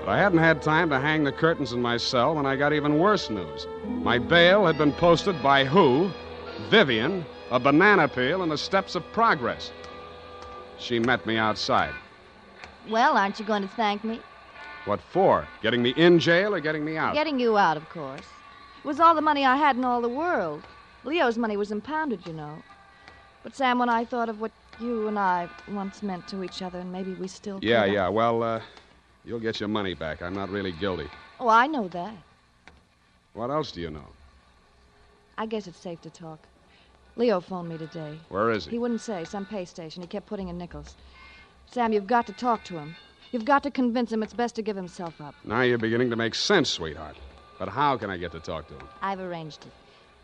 But 0.00 0.08
I 0.08 0.16
hadn't 0.16 0.38
had 0.38 0.62
time 0.62 0.88
to 0.88 0.98
hang 0.98 1.24
the 1.24 1.32
curtains 1.32 1.74
in 1.74 1.82
my 1.82 1.98
cell 1.98 2.34
when 2.34 2.46
I 2.46 2.56
got 2.56 2.72
even 2.72 2.98
worse 2.98 3.28
news. 3.28 3.66
My 3.84 4.18
bail 4.18 4.64
had 4.64 4.78
been 4.78 4.92
posted 4.92 5.42
by 5.42 5.66
who? 5.66 6.10
Vivian, 6.70 7.26
a 7.50 7.60
banana 7.60 8.08
peel, 8.08 8.42
and 8.42 8.50
the 8.50 8.56
steps 8.56 8.94
of 8.94 9.04
progress. 9.12 9.72
She 10.78 10.98
met 10.98 11.26
me 11.26 11.36
outside. 11.36 11.92
Well, 12.88 13.18
aren't 13.18 13.38
you 13.38 13.44
going 13.44 13.60
to 13.60 13.68
thank 13.68 14.04
me? 14.04 14.20
What 14.86 15.00
for? 15.02 15.46
Getting 15.60 15.82
me 15.82 15.90
in 15.98 16.18
jail 16.18 16.54
or 16.54 16.60
getting 16.60 16.82
me 16.82 16.96
out? 16.96 17.12
Getting 17.12 17.38
you 17.38 17.58
out, 17.58 17.76
of 17.76 17.86
course. 17.90 18.24
It 18.86 18.90
was 18.90 19.00
all 19.00 19.16
the 19.16 19.20
money 19.20 19.44
I 19.44 19.56
had 19.56 19.74
in 19.74 19.84
all 19.84 20.00
the 20.00 20.08
world. 20.08 20.62
Leo's 21.02 21.36
money 21.36 21.56
was 21.56 21.72
impounded, 21.72 22.24
you 22.24 22.32
know. 22.32 22.62
But, 23.42 23.56
Sam, 23.56 23.80
when 23.80 23.88
I 23.88 24.04
thought 24.04 24.28
of 24.28 24.40
what 24.40 24.52
you 24.80 25.08
and 25.08 25.18
I 25.18 25.48
once 25.72 26.04
meant 26.04 26.28
to 26.28 26.44
each 26.44 26.62
other, 26.62 26.78
and 26.78 26.92
maybe 26.92 27.12
we 27.14 27.26
still 27.26 27.58
Yeah, 27.60 27.80
could, 27.80 27.90
I- 27.90 27.94
yeah. 27.94 28.08
Well, 28.08 28.44
uh, 28.44 28.60
you'll 29.24 29.40
get 29.40 29.58
your 29.58 29.68
money 29.68 29.94
back. 29.94 30.22
I'm 30.22 30.34
not 30.34 30.50
really 30.50 30.70
guilty. 30.70 31.08
Oh, 31.40 31.48
I 31.48 31.66
know 31.66 31.88
that. 31.88 32.14
What 33.32 33.50
else 33.50 33.72
do 33.72 33.80
you 33.80 33.90
know? 33.90 34.06
I 35.36 35.46
guess 35.46 35.66
it's 35.66 35.80
safe 35.80 36.00
to 36.02 36.10
talk. 36.10 36.38
Leo 37.16 37.40
phoned 37.40 37.68
me 37.68 37.78
today. 37.78 38.20
Where 38.28 38.52
is 38.52 38.66
he? 38.66 38.70
He 38.70 38.78
wouldn't 38.78 39.00
say. 39.00 39.24
Some 39.24 39.46
pay 39.46 39.64
station. 39.64 40.02
He 40.02 40.06
kept 40.06 40.26
putting 40.26 40.46
in 40.46 40.58
nickels. 40.58 40.94
Sam, 41.72 41.92
you've 41.92 42.06
got 42.06 42.28
to 42.28 42.32
talk 42.32 42.62
to 42.66 42.78
him. 42.78 42.94
You've 43.32 43.46
got 43.46 43.64
to 43.64 43.70
convince 43.72 44.12
him 44.12 44.22
it's 44.22 44.32
best 44.32 44.54
to 44.54 44.62
give 44.62 44.76
himself 44.76 45.20
up. 45.20 45.34
Now 45.44 45.62
you're 45.62 45.76
beginning 45.76 46.10
to 46.10 46.16
make 46.16 46.36
sense, 46.36 46.70
sweetheart. 46.70 47.16
But 47.58 47.68
how 47.68 47.96
can 47.96 48.10
I 48.10 48.16
get 48.16 48.32
to 48.32 48.40
talk 48.40 48.68
to 48.68 48.74
him? 48.74 48.88
I've 49.02 49.20
arranged 49.20 49.64
it. 49.64 49.72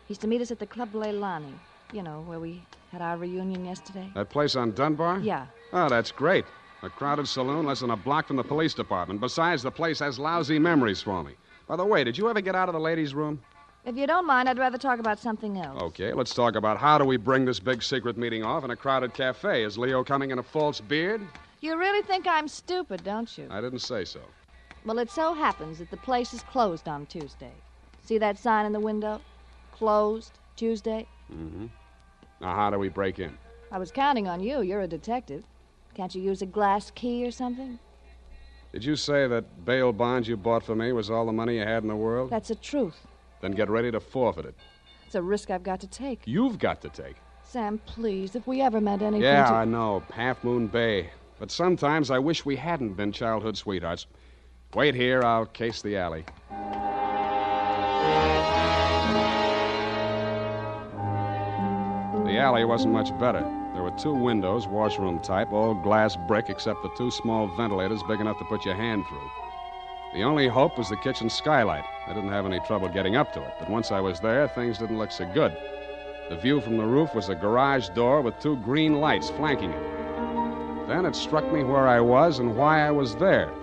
He's 0.07 0.17
to 0.19 0.27
meet 0.27 0.41
us 0.41 0.51
at 0.51 0.59
the 0.59 0.67
Club 0.67 0.91
Leilani. 0.93 1.53
You 1.91 2.03
know, 2.03 2.21
where 2.27 2.39
we 2.39 2.61
had 2.91 3.01
our 3.01 3.17
reunion 3.17 3.65
yesterday. 3.65 4.09
That 4.15 4.29
place 4.29 4.55
on 4.55 4.71
Dunbar? 4.71 5.19
Yeah. 5.19 5.45
Oh, 5.71 5.89
that's 5.89 6.11
great. 6.11 6.45
A 6.81 6.89
crowded 6.89 7.27
saloon 7.27 7.65
less 7.65 7.79
than 7.79 7.91
a 7.91 7.95
block 7.95 8.27
from 8.27 8.35
the 8.35 8.43
police 8.43 8.73
department. 8.73 9.21
Besides, 9.21 9.63
the 9.63 9.71
place 9.71 9.99
has 9.99 10.19
lousy 10.19 10.59
memories 10.59 11.01
for 11.01 11.23
me. 11.23 11.33
By 11.67 11.75
the 11.75 11.85
way, 11.85 12.03
did 12.03 12.17
you 12.17 12.29
ever 12.29 12.41
get 12.41 12.55
out 12.55 12.67
of 12.67 12.73
the 12.73 12.79
ladies' 12.79 13.13
room? 13.13 13.41
If 13.85 13.95
you 13.95 14.07
don't 14.07 14.25
mind, 14.25 14.49
I'd 14.49 14.57
rather 14.57 14.77
talk 14.77 14.99
about 14.99 15.19
something 15.19 15.57
else. 15.57 15.81
Okay, 15.81 16.13
let's 16.13 16.33
talk 16.33 16.55
about 16.55 16.77
how 16.77 16.97
do 16.97 17.05
we 17.05 17.17
bring 17.17 17.45
this 17.45 17.59
big 17.59 17.83
secret 17.83 18.17
meeting 18.17 18.43
off 18.43 18.63
in 18.63 18.71
a 18.71 18.75
crowded 18.75 19.13
cafe. 19.13 19.63
Is 19.63 19.77
Leo 19.77 20.03
coming 20.03 20.31
in 20.31 20.39
a 20.39 20.43
false 20.43 20.79
beard? 20.81 21.21
You 21.61 21.77
really 21.77 22.01
think 22.01 22.27
I'm 22.27 22.47
stupid, 22.47 23.03
don't 23.03 23.37
you? 23.37 23.47
I 23.49 23.61
didn't 23.61 23.79
say 23.79 24.03
so. 24.05 24.21
Well, 24.85 24.99
it 24.99 25.09
so 25.09 25.33
happens 25.33 25.79
that 25.79 25.89
the 25.91 25.97
place 25.97 26.33
is 26.33 26.43
closed 26.43 26.87
on 26.87 27.05
Tuesday. 27.05 27.51
See 28.03 28.17
that 28.17 28.37
sign 28.37 28.65
in 28.65 28.73
the 28.73 28.79
window? 28.79 29.21
Closed 29.71 30.39
Tuesday? 30.57 31.07
Mm-hmm. 31.31 31.67
Now, 32.41 32.55
how 32.55 32.69
do 32.69 32.77
we 32.77 32.89
break 32.89 33.19
in? 33.19 33.37
I 33.71 33.77
was 33.77 33.91
counting 33.91 34.27
on 34.27 34.41
you. 34.41 34.61
You're 34.61 34.81
a 34.81 34.87
detective. 34.87 35.45
Can't 35.93 36.13
you 36.13 36.21
use 36.21 36.41
a 36.41 36.45
glass 36.45 36.91
key 36.91 37.25
or 37.25 37.31
something? 37.31 37.79
Did 38.73 38.83
you 38.83 38.95
say 38.95 39.27
that 39.27 39.65
bail 39.65 39.93
bond 39.93 40.27
you 40.27 40.35
bought 40.35 40.63
for 40.63 40.75
me 40.75 40.91
was 40.91 41.09
all 41.09 41.25
the 41.25 41.31
money 41.31 41.57
you 41.59 41.63
had 41.63 41.83
in 41.83 41.89
the 41.89 41.95
world? 41.95 42.29
That's 42.29 42.49
the 42.49 42.55
truth. 42.55 43.07
Then 43.41 43.51
get 43.51 43.69
ready 43.69 43.91
to 43.91 43.99
forfeit 43.99 44.45
it. 44.45 44.55
It's 45.05 45.15
a 45.15 45.21
risk 45.21 45.49
I've 45.51 45.63
got 45.63 45.79
to 45.81 45.87
take. 45.87 46.21
You've 46.25 46.59
got 46.59 46.81
to 46.81 46.89
take. 46.89 47.15
Sam, 47.43 47.77
please, 47.85 48.35
if 48.35 48.47
we 48.47 48.61
ever 48.61 48.81
meant 48.81 49.01
anything 49.01 49.21
Yeah, 49.21 49.45
to... 49.45 49.53
I 49.53 49.65
know. 49.65 50.03
Half 50.11 50.43
Moon 50.43 50.67
Bay. 50.67 51.11
But 51.39 51.51
sometimes 51.51 52.09
I 52.09 52.19
wish 52.19 52.45
we 52.45 52.55
hadn't 52.55 52.93
been 52.93 53.11
childhood 53.11 53.57
sweethearts. 53.57 54.07
Wait 54.75 54.95
here, 54.95 55.23
I'll 55.23 55.45
case 55.45 55.83
the 55.83 55.95
alley. 55.97 56.25
The 62.25 62.39
alley 62.39 62.65
wasn't 62.65 62.93
much 62.93 63.15
better. 63.19 63.41
There 63.73 63.83
were 63.83 63.93
two 63.99 64.15
windows, 64.15 64.67
washroom 64.67 65.19
type, 65.19 65.51
all 65.51 65.75
glass 65.75 66.17
brick, 66.27 66.49
except 66.49 66.81
for 66.81 66.89
two 66.97 67.11
small 67.11 67.55
ventilators 67.55 68.01
big 68.07 68.19
enough 68.19 68.39
to 68.39 68.45
put 68.45 68.65
your 68.65 68.73
hand 68.73 69.03
through. 69.07 69.29
The 70.15 70.23
only 70.23 70.47
hope 70.47 70.75
was 70.75 70.89
the 70.89 70.97
kitchen 70.97 71.29
skylight. 71.29 71.83
I 72.07 72.13
didn't 72.13 72.31
have 72.31 72.47
any 72.47 72.59
trouble 72.61 72.89
getting 72.89 73.15
up 73.15 73.31
to 73.33 73.43
it, 73.43 73.53
but 73.59 73.69
once 73.69 73.91
I 73.91 73.99
was 73.99 74.19
there, 74.19 74.47
things 74.47 74.79
didn't 74.79 74.97
look 74.97 75.11
so 75.11 75.31
good. 75.33 75.55
The 76.29 76.37
view 76.37 76.61
from 76.61 76.77
the 76.77 76.85
roof 76.85 77.13
was 77.13 77.29
a 77.29 77.35
garage 77.35 77.89
door 77.89 78.21
with 78.21 78.39
two 78.39 78.57
green 78.57 78.99
lights 78.99 79.29
flanking 79.29 79.71
it. 79.71 80.87
Then 80.87 81.05
it 81.05 81.15
struck 81.15 81.51
me 81.53 81.63
where 81.63 81.87
I 81.87 81.99
was 81.99 82.39
and 82.39 82.55
why 82.55 82.87
I 82.87 82.91
was 82.91 83.15
there. 83.17 83.53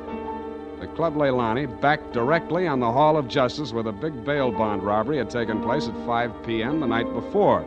The 0.80 0.86
Club 0.86 1.14
Leilani 1.14 1.66
backed 1.82 2.14
directly 2.14 2.66
on 2.66 2.80
the 2.80 2.90
Hall 2.90 3.18
of 3.18 3.28
Justice 3.28 3.70
where 3.70 3.82
the 3.82 3.92
big 3.92 4.24
bail 4.24 4.50
bond 4.50 4.82
robbery 4.82 5.18
had 5.18 5.28
taken 5.28 5.62
place 5.62 5.86
at 5.88 6.06
5 6.06 6.42
p.m. 6.46 6.80
the 6.80 6.86
night 6.86 7.12
before. 7.12 7.66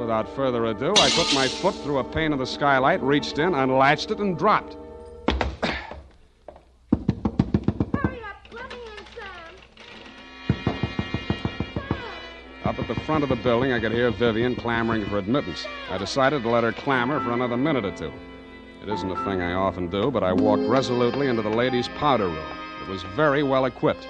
Without 0.00 0.28
further 0.34 0.66
ado, 0.66 0.92
I 0.96 1.10
put 1.10 1.32
my 1.32 1.46
foot 1.46 1.76
through 1.76 1.98
a 1.98 2.04
pane 2.04 2.32
of 2.32 2.40
the 2.40 2.46
skylight, 2.46 3.00
reached 3.02 3.38
in, 3.38 3.54
unlatched 3.54 4.10
it, 4.10 4.18
and 4.18 4.36
dropped. 4.36 4.76
Up 12.64 12.78
at 12.80 12.88
the 12.88 12.96
front 13.06 13.22
of 13.22 13.28
the 13.28 13.36
building, 13.36 13.70
I 13.70 13.78
could 13.78 13.92
hear 13.92 14.10
Vivian 14.10 14.56
clamoring 14.56 15.06
for 15.06 15.18
admittance. 15.18 15.68
I 15.88 15.98
decided 15.98 16.42
to 16.42 16.48
let 16.48 16.64
her 16.64 16.72
clamor 16.72 17.20
for 17.20 17.30
another 17.30 17.56
minute 17.56 17.84
or 17.84 17.96
two. 17.96 18.12
It 18.82 18.88
isn't 18.88 19.10
a 19.10 19.24
thing 19.24 19.42
I 19.42 19.54
often 19.54 19.88
do, 19.88 20.10
but 20.10 20.22
I 20.22 20.32
walked 20.32 20.62
resolutely 20.62 21.26
into 21.26 21.42
the 21.42 21.50
ladies' 21.50 21.88
powder 21.88 22.26
room. 22.26 22.58
It 22.82 22.88
was 22.88 23.02
very 23.02 23.42
well 23.42 23.64
equipped. 23.64 24.08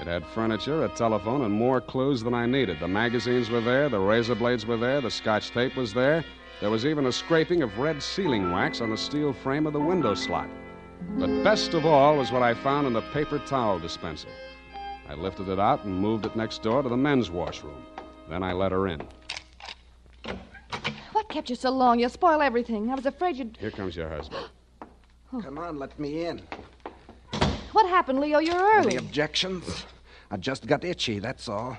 It 0.00 0.06
had 0.06 0.24
furniture, 0.26 0.84
a 0.84 0.88
telephone, 0.88 1.42
and 1.42 1.52
more 1.52 1.80
clues 1.80 2.22
than 2.22 2.34
I 2.34 2.46
needed. 2.46 2.78
The 2.80 2.88
magazines 2.88 3.50
were 3.50 3.60
there, 3.60 3.88
the 3.88 3.98
razor 3.98 4.34
blades 4.34 4.66
were 4.66 4.76
there, 4.76 5.00
the 5.00 5.10
scotch 5.10 5.50
tape 5.50 5.76
was 5.76 5.94
there. 5.94 6.24
There 6.60 6.70
was 6.70 6.84
even 6.84 7.06
a 7.06 7.12
scraping 7.12 7.62
of 7.62 7.78
red 7.78 8.02
sealing 8.02 8.52
wax 8.52 8.80
on 8.80 8.90
the 8.90 8.96
steel 8.96 9.32
frame 9.32 9.66
of 9.66 9.72
the 9.72 9.80
window 9.80 10.14
slot. 10.14 10.48
But 11.18 11.44
best 11.44 11.74
of 11.74 11.86
all 11.86 12.16
was 12.16 12.32
what 12.32 12.42
I 12.42 12.54
found 12.54 12.86
in 12.86 12.92
the 12.92 13.02
paper 13.12 13.38
towel 13.38 13.78
dispenser. 13.78 14.28
I 15.08 15.14
lifted 15.14 15.48
it 15.48 15.58
out 15.58 15.84
and 15.84 15.98
moved 15.98 16.26
it 16.26 16.36
next 16.36 16.62
door 16.62 16.82
to 16.82 16.88
the 16.88 16.96
men's 16.96 17.30
washroom. 17.30 17.86
Then 18.28 18.42
I 18.42 18.52
let 18.52 18.72
her 18.72 18.88
in. 18.88 19.00
What 21.38 21.42
kept 21.42 21.50
you 21.50 21.56
so 21.56 21.70
long? 21.70 22.00
You'll 22.00 22.10
spoil 22.10 22.42
everything. 22.42 22.90
I 22.90 22.96
was 22.96 23.06
afraid 23.06 23.36
you'd... 23.36 23.56
Here 23.60 23.70
comes 23.70 23.94
your 23.94 24.08
husband. 24.08 24.44
Oh. 25.32 25.40
Come 25.40 25.56
on, 25.56 25.78
let 25.78 25.96
me 25.96 26.26
in. 26.26 26.42
What 27.70 27.88
happened, 27.88 28.18
Leo? 28.18 28.40
You're 28.40 28.58
early. 28.58 28.88
Any 28.88 28.96
objections? 28.96 29.84
I 30.32 30.36
just 30.36 30.66
got 30.66 30.82
itchy, 30.82 31.20
that's 31.20 31.48
all. 31.48 31.78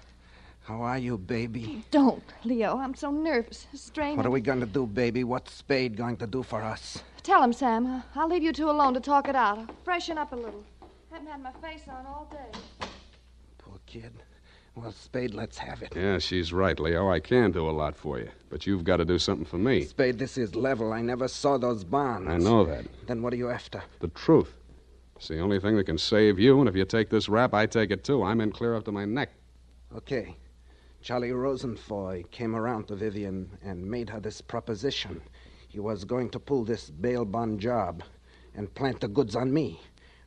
How 0.62 0.82
are 0.82 0.98
you, 0.98 1.18
baby? 1.18 1.84
Don't, 1.92 2.24
Leo. 2.46 2.78
I'm 2.78 2.96
so 2.96 3.12
nervous. 3.12 3.68
Strained. 3.74 4.16
What 4.16 4.26
are 4.26 4.30
we 4.30 4.40
going 4.40 4.62
to 4.62 4.66
do, 4.66 4.86
baby? 4.86 5.26
What's 5.26 5.54
Spade 5.54 5.98
going 5.98 6.16
to 6.24 6.26
do 6.26 6.42
for 6.42 6.62
us? 6.62 7.04
Tell 7.24 7.44
him, 7.44 7.52
Sam. 7.52 8.02
I'll 8.16 8.30
leave 8.30 8.44
you 8.44 8.54
two 8.54 8.70
alone 8.70 8.94
to 8.94 9.02
talk 9.02 9.28
it 9.28 9.36
out. 9.36 9.58
I'll 9.58 9.76
freshen 9.84 10.18
up 10.18 10.32
a 10.32 10.38
little. 10.38 10.64
Haven't 11.12 11.28
had 11.28 11.44
my 11.44 11.52
face 11.62 11.84
on 11.90 12.06
all 12.06 12.30
day. 12.32 12.88
Poor 13.58 13.78
kid. 13.86 14.14
Well, 14.82 14.94
Spade, 14.94 15.34
let's 15.34 15.58
have 15.58 15.82
it. 15.82 15.94
Yeah, 15.94 16.20
she's 16.20 16.54
right, 16.54 16.80
Leo. 16.80 17.12
I 17.12 17.20
can 17.20 17.52
do 17.52 17.70
a 17.70 17.72
lot 17.72 17.98
for 17.98 18.18
you. 18.18 18.30
But 18.50 18.66
you've 18.66 18.86
got 18.86 18.98
to 18.98 19.06
do 19.06 19.20
something 19.20 19.46
for 19.46 19.58
me. 19.58 19.84
Spade, 19.84 20.18
this 20.18 20.38
is 20.38 20.56
level. 20.56 20.94
I 20.94 21.02
never 21.02 21.28
saw 21.28 21.58
those 21.58 21.84
bonds. 21.84 22.30
I 22.30 22.38
know 22.38 22.64
that. 22.64 22.86
Then 23.06 23.22
what 23.22 23.34
are 23.34 23.36
you 23.36 23.50
after? 23.50 23.84
The 24.00 24.08
truth. 24.08 24.54
It's 25.18 25.28
the 25.28 25.42
only 25.42 25.60
thing 25.60 25.76
that 25.76 25.84
can 25.84 25.98
save 25.98 26.40
you, 26.40 26.60
and 26.60 26.70
if 26.70 26.78
you 26.78 26.86
take 26.86 27.10
this 27.10 27.28
rap, 27.28 27.54
I 27.54 27.66
take 27.66 27.92
it 27.92 28.06
too. 28.06 28.24
I'm 28.24 28.40
in 28.40 28.54
clear 28.54 28.74
up 28.74 28.86
to 28.86 28.92
my 28.94 29.04
neck. 29.04 29.32
Okay. 29.94 30.38
Charlie 31.02 31.32
Rosenfoy 31.32 32.32
came 32.32 32.56
around 32.56 32.88
to 32.88 32.96
Vivian 32.96 33.50
and 33.62 33.86
made 33.86 34.10
her 34.10 34.22
this 34.22 34.40
proposition. 34.40 35.22
He 35.68 35.82
was 35.82 36.06
going 36.06 36.30
to 36.30 36.40
pull 36.40 36.64
this 36.64 36.90
bail 36.90 37.26
bond 37.26 37.60
job 37.60 38.02
and 38.56 38.74
plant 38.74 39.02
the 39.02 39.10
goods 39.10 39.36
on 39.36 39.54
me 39.54 39.82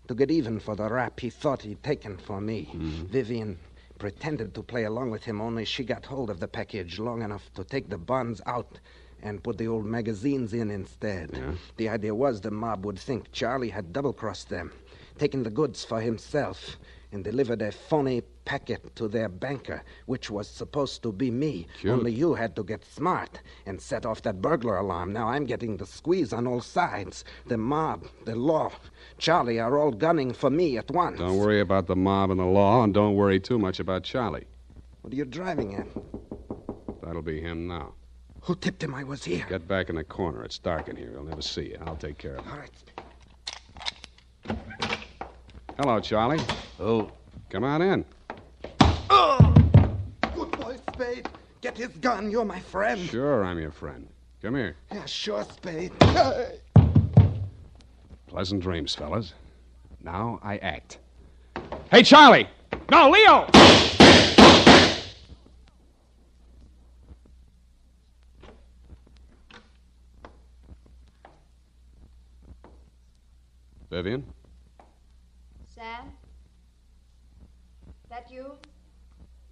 to 0.09 0.15
get 0.15 0.31
even 0.31 0.61
for 0.61 0.77
the 0.77 0.91
rap 0.91 1.21
he 1.21 1.31
thought 1.31 1.63
he'd 1.63 1.83
taken 1.83 2.19
for 2.19 2.39
me. 2.39 2.69
Mm-hmm. 2.75 3.07
Vivian 3.07 3.59
pretended 4.03 4.53
to 4.53 4.65
play 4.65 4.83
along 4.83 5.13
with 5.13 5.23
him, 5.23 5.41
only 5.41 5.65
she 5.65 5.85
got 5.85 6.05
hold 6.07 6.29
of 6.29 6.41
the 6.41 6.49
package 6.49 6.99
long 6.99 7.23
enough 7.23 7.49
to 7.55 7.63
take 7.63 7.89
the 7.89 7.97
bonds 7.97 8.41
out 8.47 8.81
and 9.23 9.45
put 9.45 9.57
the 9.57 9.69
old 9.69 9.87
magazines 9.87 10.53
in 10.53 10.73
instead. 10.73 11.31
The 11.77 11.89
idea 11.89 12.13
was 12.13 12.41
the 12.41 12.51
mob 12.51 12.85
would 12.85 12.99
think 12.99 13.31
Charlie 13.31 13.69
had 13.69 13.93
double 13.93 14.13
crossed 14.13 14.49
them, 14.49 14.73
taken 15.19 15.45
the 15.45 15.51
goods 15.51 15.85
for 15.85 16.01
himself, 16.01 16.79
and 17.13 17.23
delivered 17.23 17.63
a 17.63 17.71
phony 17.71 18.23
packet 18.45 18.95
to 18.97 19.09
their 19.09 19.29
banker, 19.29 19.83
which 20.07 20.31
was 20.31 20.49
supposed 20.49 21.03
to 21.03 21.13
be 21.13 21.31
me. 21.31 21.67
Cute. 21.81 21.93
Only 21.93 22.13
you 22.13 22.35
had 22.35 22.57
to 22.57 22.65
get 22.65 22.85
smart 22.85 23.41
and 23.67 23.81
set 23.81 24.05
off 24.07 24.23
that 24.23 24.41
burglar 24.43 24.79
alarm. 24.79 25.13
Now 25.13 25.29
I'm 25.29 25.47
getting 25.47 25.77
the 25.77 25.87
squeeze 25.87 26.33
on 26.33 26.47
all 26.47 26.61
sides. 26.61 27.25
The 27.47 27.57
mob, 27.57 28.07
the 28.25 28.37
law, 28.37 28.73
Charlie 29.19 29.61
are 29.61 29.79
all 29.79 29.91
gunning 29.91 30.33
for 30.33 30.51
me 30.51 30.79
at 30.79 30.91
once. 30.91 31.19
Don't 31.19 31.39
worry 31.39 31.61
about 31.61 31.87
the 31.87 31.97
mob 31.97 32.31
and 32.31 32.41
the 32.41 32.45
law, 32.45 32.83
and 32.83 32.93
don't 32.93 33.15
worry 33.15 33.41
too 33.41 33.59
much 33.59 33.81
about 33.81 34.03
Charlie. 34.05 34.47
What 35.03 35.13
are 35.13 35.17
you 35.17 35.25
driving 35.25 35.75
at? 35.75 35.87
That'll 37.03 37.23
be 37.23 37.41
him 37.41 37.67
now. 37.67 37.95
Who 38.43 38.57
tipped 38.57 38.83
him 38.83 38.95
I 38.95 39.05
was 39.05 39.25
here? 39.25 39.47
Get 39.49 39.69
back 39.69 39.89
in 39.89 39.97
the 39.97 40.05
corner. 40.05 40.45
It's 40.45 40.59
dark 40.59 40.89
in 40.89 40.97
here. 40.97 41.11
He'll 41.13 41.25
never 41.25 41.43
see 41.43 41.71
you. 41.71 41.79
I'll 41.87 41.97
take 41.97 42.19
care 42.19 42.37
of 42.37 42.45
him. 42.45 42.53
All 42.53 42.59
right. 42.59 42.71
Hello, 45.79 46.01
Charlie. 46.01 46.41
Oh. 46.81 47.11
Come 47.51 47.65
on 47.65 47.83
in. 47.83 48.05
Get 51.75 51.89
his 51.91 51.99
gun. 51.99 52.31
You're 52.31 52.45
my 52.45 52.61
friend. 52.61 53.01
Sure, 53.01 53.45
I'm 53.45 53.59
your 53.59 53.71
friend. 53.71 54.07
Come 54.43 54.57
here. 54.57 54.77
Yeah, 54.93 55.07
sure, 55.07 55.43
Spade. 55.45 55.93
Pleasant 58.27 58.63
dreams, 58.63 58.95
fellas. 58.95 59.33
Now 60.03 60.39
I 60.43 60.59
act. 60.59 60.99
Hey, 61.91 62.03
Charlie! 62.03 62.47
No, 62.91 63.09
Leo! 63.09 63.47
Vivian? 73.91 74.25
Sam? 75.75 76.13
That 78.11 78.31
you? 78.31 78.57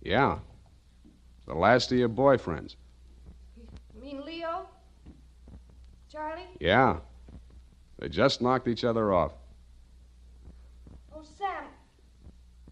Yeah. 0.02 0.38
The 1.50 1.56
last 1.56 1.90
of 1.90 1.98
your 1.98 2.08
boyfriends. 2.08 2.76
You 3.92 4.00
mean 4.00 4.24
Leo? 4.24 4.68
Charlie? 6.08 6.44
Yeah. 6.60 6.98
They 7.98 8.08
just 8.08 8.40
knocked 8.40 8.68
each 8.68 8.84
other 8.84 9.12
off. 9.12 9.32
Oh, 11.12 11.24
Sam. 11.36 11.64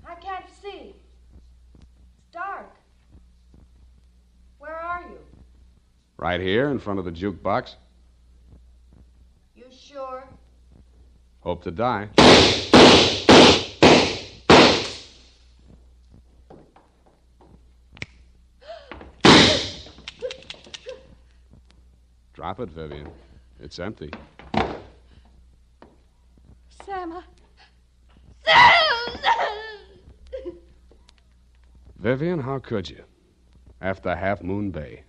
I 0.07 0.14
can't 0.14 0.45
see. 0.62 0.95
It's 1.74 2.26
dark. 2.31 2.72
Where 4.61 4.79
are 4.79 5.03
you? 5.03 5.18
Right 6.16 6.41
here 6.41 6.70
in 6.70 6.79
front 6.79 7.01
of 7.01 7.05
the 7.05 7.11
jukebox. 7.11 7.74
You 9.57 9.64
sure? 9.76 10.22
Hope 11.41 11.64
to 11.64 11.72
die. 11.72 12.11
Drop 22.39 22.61
it, 22.61 22.70
Vivian. 22.70 23.11
It's 23.59 23.80
empty. 23.80 24.12
Sam, 26.86 27.20
I... 28.47 28.74
Vivian, 31.99 32.39
how 32.39 32.61
could 32.61 32.89
you? 32.89 33.03
After 33.80 34.14
Half 34.14 34.45
Moon 34.45 34.70
Bay. 34.70 35.03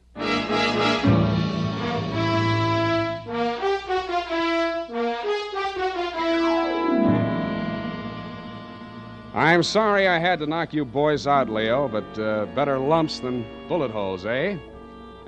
I'm 9.36 9.62
sorry 9.62 10.08
I 10.08 10.18
had 10.18 10.40
to 10.40 10.48
knock 10.48 10.74
you 10.74 10.84
boys 10.84 11.28
out, 11.28 11.48
Leo, 11.48 11.88
but 11.88 12.18
uh, 12.18 12.48
better 12.56 12.80
lumps 12.80 13.20
than 13.20 13.46
bullet 13.68 13.92
holes, 13.92 14.26
eh? 14.26 14.58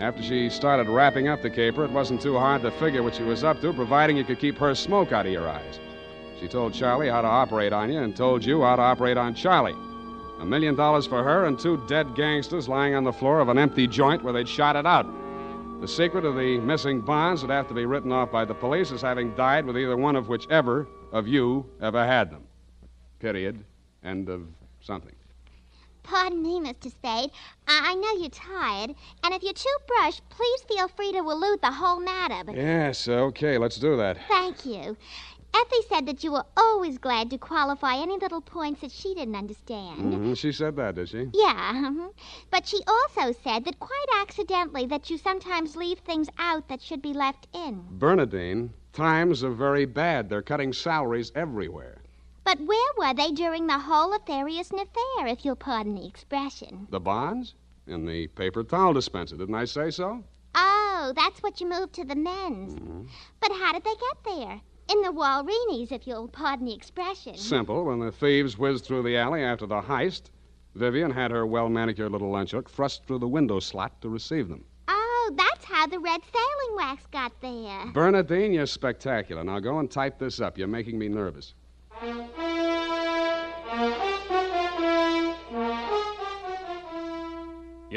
After 0.01 0.23
she 0.23 0.49
started 0.49 0.89
wrapping 0.89 1.27
up 1.27 1.43
the 1.43 1.49
caper, 1.51 1.85
it 1.85 1.91
wasn't 1.91 2.23
too 2.23 2.35
hard 2.35 2.63
to 2.63 2.71
figure 2.71 3.03
what 3.03 3.13
she 3.13 3.21
was 3.21 3.43
up 3.43 3.61
to, 3.61 3.71
providing 3.71 4.17
you 4.17 4.23
could 4.23 4.39
keep 4.39 4.57
her 4.57 4.73
smoke 4.73 5.11
out 5.11 5.27
of 5.27 5.31
your 5.31 5.47
eyes. 5.47 5.79
She 6.39 6.47
told 6.47 6.73
Charlie 6.73 7.07
how 7.07 7.21
to 7.21 7.27
operate 7.27 7.71
on 7.71 7.93
you 7.93 7.99
and 7.99 8.15
told 8.15 8.43
you 8.43 8.63
how 8.63 8.77
to 8.77 8.81
operate 8.81 9.15
on 9.15 9.35
Charlie. 9.35 9.75
A 10.39 10.45
million 10.45 10.73
dollars 10.73 11.05
for 11.05 11.23
her 11.23 11.45
and 11.45 11.59
two 11.59 11.85
dead 11.87 12.15
gangsters 12.15 12.67
lying 12.67 12.95
on 12.95 13.03
the 13.03 13.13
floor 13.13 13.41
of 13.41 13.49
an 13.49 13.59
empty 13.59 13.85
joint 13.85 14.23
where 14.23 14.33
they'd 14.33 14.49
shot 14.49 14.75
it 14.75 14.87
out. 14.87 15.05
The 15.81 15.87
secret 15.87 16.25
of 16.25 16.33
the 16.33 16.57
missing 16.57 17.01
bonds 17.01 17.43
would 17.43 17.51
have 17.51 17.67
to 17.67 17.75
be 17.75 17.85
written 17.85 18.11
off 18.11 18.31
by 18.31 18.43
the 18.43 18.55
police 18.55 18.91
as 18.91 19.03
having 19.03 19.35
died 19.35 19.67
with 19.67 19.77
either 19.77 19.97
one 19.97 20.15
of 20.15 20.29
whichever 20.29 20.87
of 21.11 21.27
you 21.27 21.63
ever 21.79 22.03
had 22.03 22.31
them. 22.31 22.41
Period. 23.19 23.63
End 24.03 24.29
of 24.29 24.47
something. 24.79 25.13
Pardon 26.03 26.41
me, 26.41 26.59
Mr. 26.59 26.89
Spade. 26.91 27.31
I, 27.67 27.91
I 27.91 27.93
know 27.95 28.13
you're 28.19 28.29
tired, 28.29 28.95
and 29.23 29.33
if 29.33 29.43
you're 29.43 29.53
too 29.53 29.77
brushed, 29.87 30.21
please 30.29 30.61
feel 30.67 30.87
free 30.87 31.11
to 31.11 31.19
elude 31.19 31.61
the 31.61 31.71
whole 31.71 31.99
matter. 31.99 32.43
But 32.45 32.55
Yes, 32.55 33.07
okay, 33.07 33.57
let's 33.57 33.77
do 33.77 33.95
that. 33.97 34.17
thank 34.27 34.65
you. 34.65 34.97
Effie 35.53 35.87
said 35.89 36.05
that 36.05 36.23
you 36.23 36.31
were 36.31 36.45
always 36.55 36.97
glad 36.97 37.29
to 37.29 37.37
qualify 37.37 37.97
any 37.97 38.17
little 38.17 38.39
points 38.39 38.79
that 38.81 38.91
she 38.91 39.13
didn't 39.13 39.35
understand. 39.35 40.13
Mhm, 40.13 40.37
She 40.37 40.53
said 40.53 40.77
that, 40.77 40.95
did 40.95 41.09
she? 41.09 41.29
Yeah, 41.33 41.73
mhm. 41.91 42.13
but 42.49 42.65
she 42.65 42.79
also 42.87 43.33
said 43.43 43.65
that 43.65 43.77
quite 43.79 44.05
accidentally 44.21 44.85
that 44.85 45.09
you 45.09 45.17
sometimes 45.17 45.75
leave 45.75 45.99
things 45.99 46.29
out 46.37 46.69
that 46.69 46.81
should 46.81 47.01
be 47.01 47.11
left 47.13 47.47
in. 47.53 47.85
Bernadine, 47.91 48.73
times 48.93 49.43
are 49.43 49.51
very 49.51 49.83
bad. 49.85 50.29
They're 50.29 50.41
cutting 50.41 50.71
salaries 50.71 51.33
everywhere. 51.35 52.00
But 52.43 52.59
where 52.61 52.91
were 52.97 53.13
they 53.13 53.31
during 53.31 53.67
the 53.67 53.77
whole 53.79 54.17
Aetherius 54.17 54.71
affair, 54.71 55.27
if 55.27 55.45
you'll 55.45 55.55
pardon 55.55 55.95
the 55.95 56.07
expression? 56.07 56.87
The 56.89 56.99
bonds? 56.99 57.53
In 57.87 58.05
the 58.05 58.27
paper 58.27 58.63
towel 58.63 58.93
dispenser, 58.93 59.37
didn't 59.37 59.55
I 59.55 59.65
say 59.65 59.91
so? 59.91 60.23
Oh, 60.55 61.13
that's 61.15 61.41
what 61.43 61.61
you 61.61 61.69
moved 61.69 61.93
to 61.93 62.03
the 62.03 62.15
men's. 62.15 62.75
Mm-hmm. 62.75 63.03
But 63.39 63.51
how 63.51 63.73
did 63.73 63.83
they 63.83 63.93
get 63.93 64.23
there? 64.23 64.61
In 64.89 65.01
the 65.01 65.11
Walreenies, 65.11 65.91
if 65.91 66.05
you'll 66.05 66.27
pardon 66.27 66.65
the 66.65 66.73
expression. 66.73 67.37
Simple. 67.37 67.85
When 67.85 67.99
the 67.99 68.11
thieves 68.11 68.57
whizzed 68.57 68.85
through 68.85 69.03
the 69.03 69.17
alley 69.17 69.43
after 69.43 69.65
the 69.65 69.81
heist, 69.81 70.31
Vivian 70.75 71.11
had 71.11 71.31
her 71.31 71.45
well 71.45 71.69
manicured 71.69 72.11
little 72.11 72.31
lunch 72.31 72.51
hook 72.51 72.69
thrust 72.69 73.05
through 73.05 73.19
the 73.19 73.27
window 73.27 73.59
slot 73.59 74.01
to 74.01 74.09
receive 74.09 74.47
them. 74.47 74.65
Oh, 74.87 75.31
that's 75.35 75.65
how 75.65 75.87
the 75.87 75.99
red 75.99 76.21
sailing 76.23 76.75
wax 76.75 77.05
got 77.07 77.39
there. 77.41 77.91
Bernadine, 77.93 78.53
you're 78.53 78.65
spectacular. 78.65 79.43
Now 79.43 79.59
go 79.59 79.79
and 79.79 79.89
type 79.89 80.17
this 80.17 80.41
up. 80.41 80.57
You're 80.57 80.67
making 80.67 80.97
me 80.97 81.07
nervous. 81.07 81.53
You 82.03 82.09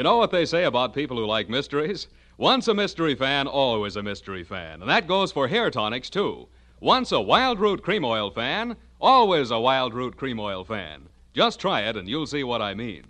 know 0.02 0.18
what 0.18 0.30
they 0.30 0.44
say 0.44 0.64
about 0.64 0.92
people 0.92 1.16
who 1.16 1.24
like 1.24 1.48
mysteries? 1.48 2.09
Once 2.36 2.68
a 2.68 2.74
mystery 2.74 3.14
fan, 3.14 3.46
always 3.46 3.96
a 3.96 4.02
mystery 4.02 4.44
fan. 4.44 4.82
And 4.82 4.90
that 4.90 5.07
goes 5.07 5.32
for 5.32 5.48
hair 5.48 5.70
tonics, 5.70 6.11
too. 6.11 6.48
Once 6.80 7.12
a 7.12 7.14
Wildroot 7.14 7.80
Cream 7.80 8.05
Oil 8.05 8.30
fan, 8.30 8.76
always 9.00 9.50
a 9.50 9.55
Wildroot 9.55 10.16
Cream 10.16 10.38
Oil 10.38 10.64
fan. 10.64 11.09
Just 11.32 11.59
try 11.59 11.80
it 11.88 11.96
and 11.96 12.07
you'll 12.07 12.26
see 12.26 12.44
what 12.44 12.61
I 12.61 12.74
mean. 12.74 13.05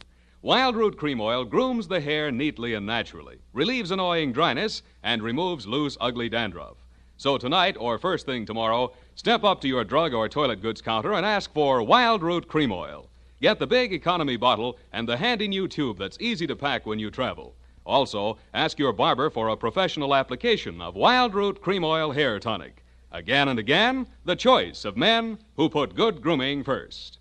Wildroot 0.45 0.97
Cream 0.97 1.21
Oil 1.21 1.45
grooms 1.45 1.89
the 1.89 2.01
hair 2.01 2.31
neatly 2.31 2.73
and 2.75 2.87
naturally, 2.87 3.39
relieves 3.53 3.91
annoying 3.91 4.33
dryness, 4.33 4.83
and 5.03 5.25
removes 5.25 5.67
loose, 5.67 5.97
ugly 6.01 6.29
dandruff. 6.29 6.84
So 7.25 7.39
tonight, 7.39 7.79
or 7.81 7.97
first 7.97 8.27
thing 8.27 8.45
tomorrow, 8.45 8.93
step 9.15 9.45
up 9.45 9.63
to 9.63 9.67
your 9.67 9.83
drug 9.83 10.13
or 10.13 10.29
toilet 10.29 10.61
goods 10.61 10.83
counter 10.83 11.15
and 11.15 11.25
ask 11.25 11.51
for 11.55 11.81
Wildroot 11.81 12.49
Cream 12.49 12.71
Oil. 12.71 13.09
Get 13.41 13.59
the 13.59 13.67
big 13.67 13.95
economy 13.95 14.37
bottle 14.37 14.77
and 14.93 15.09
the 15.09 15.17
handy 15.17 15.49
new 15.49 15.67
tube 15.67 15.97
that's 15.97 16.19
easy 16.21 16.47
to 16.47 16.55
pack 16.55 16.85
when 16.85 16.99
you 16.99 17.11
travel. 17.11 17.55
Also, 17.87 18.37
ask 18.53 18.79
your 18.79 18.93
barber 18.93 19.31
for 19.31 19.49
a 19.49 19.57
professional 19.57 20.15
application 20.15 20.83
of 20.83 20.97
Wildroot 20.97 21.63
Cream 21.63 21.83
Oil 21.83 22.13
Hair 22.13 22.41
Tonic. 22.41 22.85
Again 23.11 23.49
and 23.49 23.59
again, 23.59 24.07
the 24.27 24.37
choice 24.37 24.85
of 24.85 24.95
men 24.95 25.39
who 25.57 25.71
put 25.71 25.95
good 25.95 26.21
grooming 26.21 26.63
first. 26.63 27.21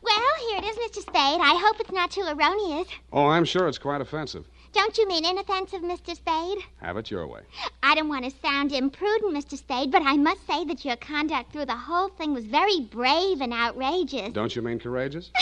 Well, 0.00 0.34
here 0.48 0.60
it 0.60 0.64
is, 0.64 0.76
Mr. 0.76 1.02
Spade. 1.02 1.42
I 1.42 1.60
hope 1.62 1.78
it's 1.78 1.92
not 1.92 2.10
too 2.10 2.24
erroneous. 2.26 2.88
Oh, 3.12 3.26
I'm 3.26 3.44
sure 3.44 3.68
it's 3.68 3.76
quite 3.76 4.00
offensive. 4.00 4.48
Don't 4.72 4.96
you 4.98 5.08
mean 5.08 5.24
inoffensive, 5.24 5.82
Mr. 5.82 6.14
Spade? 6.14 6.58
Have 6.80 6.96
it 6.96 7.10
your 7.10 7.26
way. 7.26 7.40
I 7.82 7.94
don't 7.94 8.08
want 8.08 8.24
to 8.24 8.30
sound 8.40 8.72
imprudent, 8.72 9.34
Mr. 9.34 9.58
Spade, 9.58 9.90
but 9.90 10.02
I 10.02 10.16
must 10.16 10.46
say 10.46 10.64
that 10.64 10.84
your 10.84 10.96
conduct 10.96 11.52
through 11.52 11.66
the 11.66 11.76
whole 11.76 12.08
thing 12.08 12.32
was 12.34 12.44
very 12.44 12.80
brave 12.80 13.40
and 13.40 13.52
outrageous. 13.52 14.32
Don't 14.32 14.54
you 14.54 14.62
mean 14.62 14.78
courageous? 14.78 15.30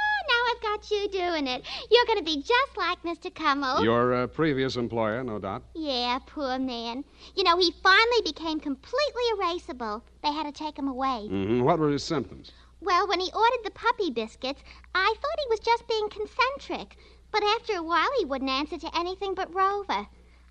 Oh, 0.00 0.60
now 0.62 0.70
I've 0.70 0.80
got 0.80 0.90
you 0.90 1.08
doing 1.08 1.46
it. 1.46 1.62
You're 1.90 2.04
going 2.06 2.18
to 2.18 2.24
be 2.24 2.36
just 2.42 2.76
like 2.76 3.02
Mr. 3.02 3.34
Cummel. 3.34 3.82
Your 3.82 4.14
uh, 4.14 4.26
previous 4.26 4.76
employer, 4.76 5.22
no 5.24 5.38
doubt. 5.38 5.62
Yeah, 5.74 6.18
poor 6.26 6.58
man. 6.58 7.04
You 7.34 7.44
know, 7.44 7.56
he 7.58 7.72
finally 7.82 8.22
became 8.24 8.60
completely 8.60 9.22
erasable. 9.36 10.02
They 10.22 10.32
had 10.32 10.44
to 10.44 10.52
take 10.52 10.78
him 10.78 10.88
away. 10.88 11.26
hmm 11.28 11.62
What 11.62 11.78
were 11.78 11.90
his 11.90 12.04
symptoms? 12.04 12.52
Well, 12.80 13.08
when 13.08 13.20
he 13.20 13.30
ordered 13.34 13.64
the 13.64 13.70
puppy 13.72 14.10
biscuits, 14.10 14.62
I 14.94 15.14
thought 15.20 15.40
he 15.44 15.50
was 15.50 15.60
just 15.60 15.88
being 15.88 16.08
concentric. 16.08 16.96
But 17.30 17.42
after 17.42 17.74
a 17.76 17.82
while, 17.82 18.08
he 18.18 18.24
wouldn't 18.24 18.50
answer 18.50 18.78
to 18.78 18.98
anything 18.98 19.34
but 19.34 19.54
Rover. 19.54 20.06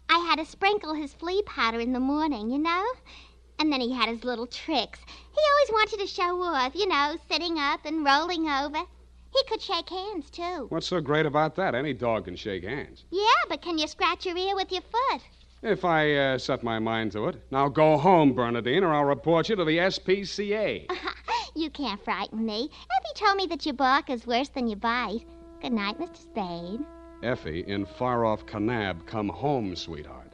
I 0.09 0.19
had 0.19 0.37
to 0.37 0.45
sprinkle 0.45 0.93
his 0.93 1.13
flea 1.13 1.41
powder 1.43 1.79
in 1.79 1.93
the 1.93 1.99
morning, 1.99 2.49
you 2.49 2.57
know? 2.59 2.85
And 3.59 3.71
then 3.73 3.81
he 3.81 3.91
had 3.93 4.09
his 4.09 4.23
little 4.23 4.47
tricks. 4.47 4.99
He 5.07 5.41
always 5.51 5.71
wanted 5.71 5.99
to 5.99 6.07
show 6.07 6.41
off, 6.43 6.75
you 6.75 6.87
know, 6.87 7.17
sitting 7.29 7.57
up 7.57 7.81
and 7.85 8.05
rolling 8.05 8.47
over. 8.47 8.79
He 9.33 9.43
could 9.49 9.61
shake 9.61 9.89
hands, 9.89 10.29
too. 10.29 10.67
What's 10.69 10.87
so 10.87 11.01
great 11.01 11.25
about 11.25 11.55
that? 11.55 11.75
Any 11.75 11.93
dog 11.93 12.25
can 12.25 12.35
shake 12.35 12.63
hands. 12.63 13.05
Yeah, 13.11 13.43
but 13.49 13.61
can 13.61 13.77
you 13.77 13.87
scratch 13.87 14.25
your 14.25 14.37
ear 14.37 14.55
with 14.55 14.71
your 14.71 14.81
foot? 14.83 15.21
If 15.63 15.83
I 15.83 16.13
uh, 16.15 16.37
set 16.37 16.63
my 16.63 16.79
mind 16.79 17.11
to 17.13 17.27
it. 17.27 17.41
Now 17.51 17.67
go 17.67 17.97
home, 17.97 18.33
Bernadine, 18.33 18.83
or 18.83 18.93
I'll 18.93 19.03
report 19.05 19.49
you 19.49 19.55
to 19.55 19.65
the 19.65 19.77
SPCA. 19.77 20.85
You 21.57 21.71
can't 21.71 22.03
frighten 22.03 22.45
me. 22.45 22.69
Effie 22.69 23.25
told 23.25 23.35
me 23.35 23.47
that 23.47 23.65
your 23.65 23.73
bark 23.73 24.11
is 24.11 24.27
worse 24.27 24.49
than 24.49 24.67
your 24.67 24.77
bite. 24.77 25.25
Good 25.61 25.73
night, 25.73 25.97
Mr. 25.99 26.17
Spade. 26.17 26.85
Effie 27.23 27.61
in 27.67 27.85
far 27.85 28.25
off 28.25 28.45
Kanab, 28.45 29.07
come 29.07 29.29
home, 29.29 29.75
sweetheart. 29.75 30.33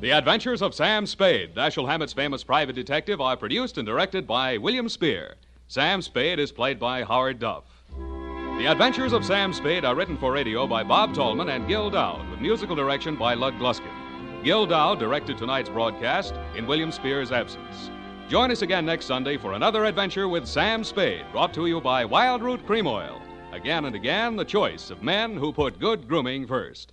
The 0.00 0.12
Adventures 0.12 0.62
of 0.62 0.74
Sam 0.74 1.06
Spade, 1.06 1.54
Dashiell 1.54 1.88
Hammett's 1.88 2.12
famous 2.12 2.44
private 2.44 2.74
detective, 2.74 3.20
are 3.20 3.36
produced 3.36 3.78
and 3.78 3.86
directed 3.86 4.26
by 4.26 4.58
William 4.58 4.88
Spier. 4.88 5.34
Sam 5.68 6.02
Spade 6.02 6.38
is 6.38 6.52
played 6.52 6.78
by 6.78 7.02
Howard 7.02 7.38
Duff. 7.38 7.75
The 8.58 8.66
Adventures 8.66 9.12
of 9.12 9.24
Sam 9.24 9.52
Spade 9.52 9.84
are 9.84 9.94
written 9.94 10.16
for 10.16 10.32
radio 10.32 10.66
by 10.66 10.82
Bob 10.82 11.14
Tallman 11.14 11.50
and 11.50 11.68
Gil 11.68 11.90
Doud, 11.90 12.28
with 12.30 12.40
musical 12.40 12.74
direction 12.74 13.14
by 13.14 13.34
Lud 13.34 13.58
Gluskin. 13.58 13.92
Gil 14.42 14.66
Doud 14.66 14.98
directed 14.98 15.36
tonight's 15.36 15.68
broadcast 15.68 16.34
in 16.56 16.66
William 16.66 16.90
Spier's 16.90 17.32
absence. 17.32 17.90
Join 18.28 18.50
us 18.50 18.62
again 18.62 18.86
next 18.86 19.04
Sunday 19.04 19.36
for 19.36 19.52
another 19.52 19.84
adventure 19.84 20.26
with 20.26 20.46
Sam 20.46 20.84
Spade, 20.84 21.26
brought 21.32 21.52
to 21.52 21.66
you 21.66 21.82
by 21.82 22.04
Wildroot 22.04 22.64
Cream 22.64 22.86
Oil, 22.86 23.20
Again 23.52 23.86
and 23.86 23.94
again, 23.96 24.36
the 24.36 24.44
choice 24.44 24.90
of 24.90 25.02
men 25.02 25.36
who 25.36 25.52
put 25.52 25.78
good 25.78 26.08
grooming 26.08 26.46
first. 26.46 26.92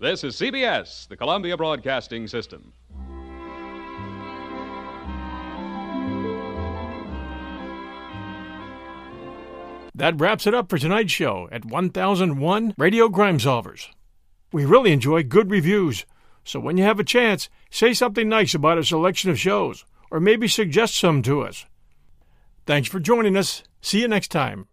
This 0.00 0.24
is 0.24 0.34
CBS, 0.34 1.06
the 1.08 1.16
Columbia 1.16 1.56
Broadcasting 1.56 2.26
System. 2.26 2.72
That 9.94 10.18
wraps 10.18 10.46
it 10.46 10.54
up 10.54 10.70
for 10.70 10.78
tonight's 10.78 11.12
show 11.12 11.50
at 11.52 11.66
1001 11.66 12.74
Radio 12.78 13.10
Crime 13.10 13.36
Solvers. 13.36 13.88
We 14.50 14.64
really 14.64 14.92
enjoy 14.92 15.22
good 15.22 15.50
reviews, 15.50 16.06
so 16.44 16.58
when 16.58 16.78
you 16.78 16.84
have 16.84 16.98
a 16.98 17.04
chance, 17.04 17.50
say 17.70 17.92
something 17.92 18.26
nice 18.26 18.54
about 18.54 18.78
a 18.78 18.84
selection 18.84 19.30
of 19.30 19.38
shows, 19.38 19.84
or 20.10 20.18
maybe 20.18 20.48
suggest 20.48 20.96
some 20.96 21.20
to 21.24 21.42
us. 21.42 21.66
Thanks 22.64 22.88
for 22.88 22.98
joining 22.98 23.36
us. 23.36 23.62
See 23.82 24.00
you 24.00 24.08
next 24.08 24.28
time. 24.28 24.66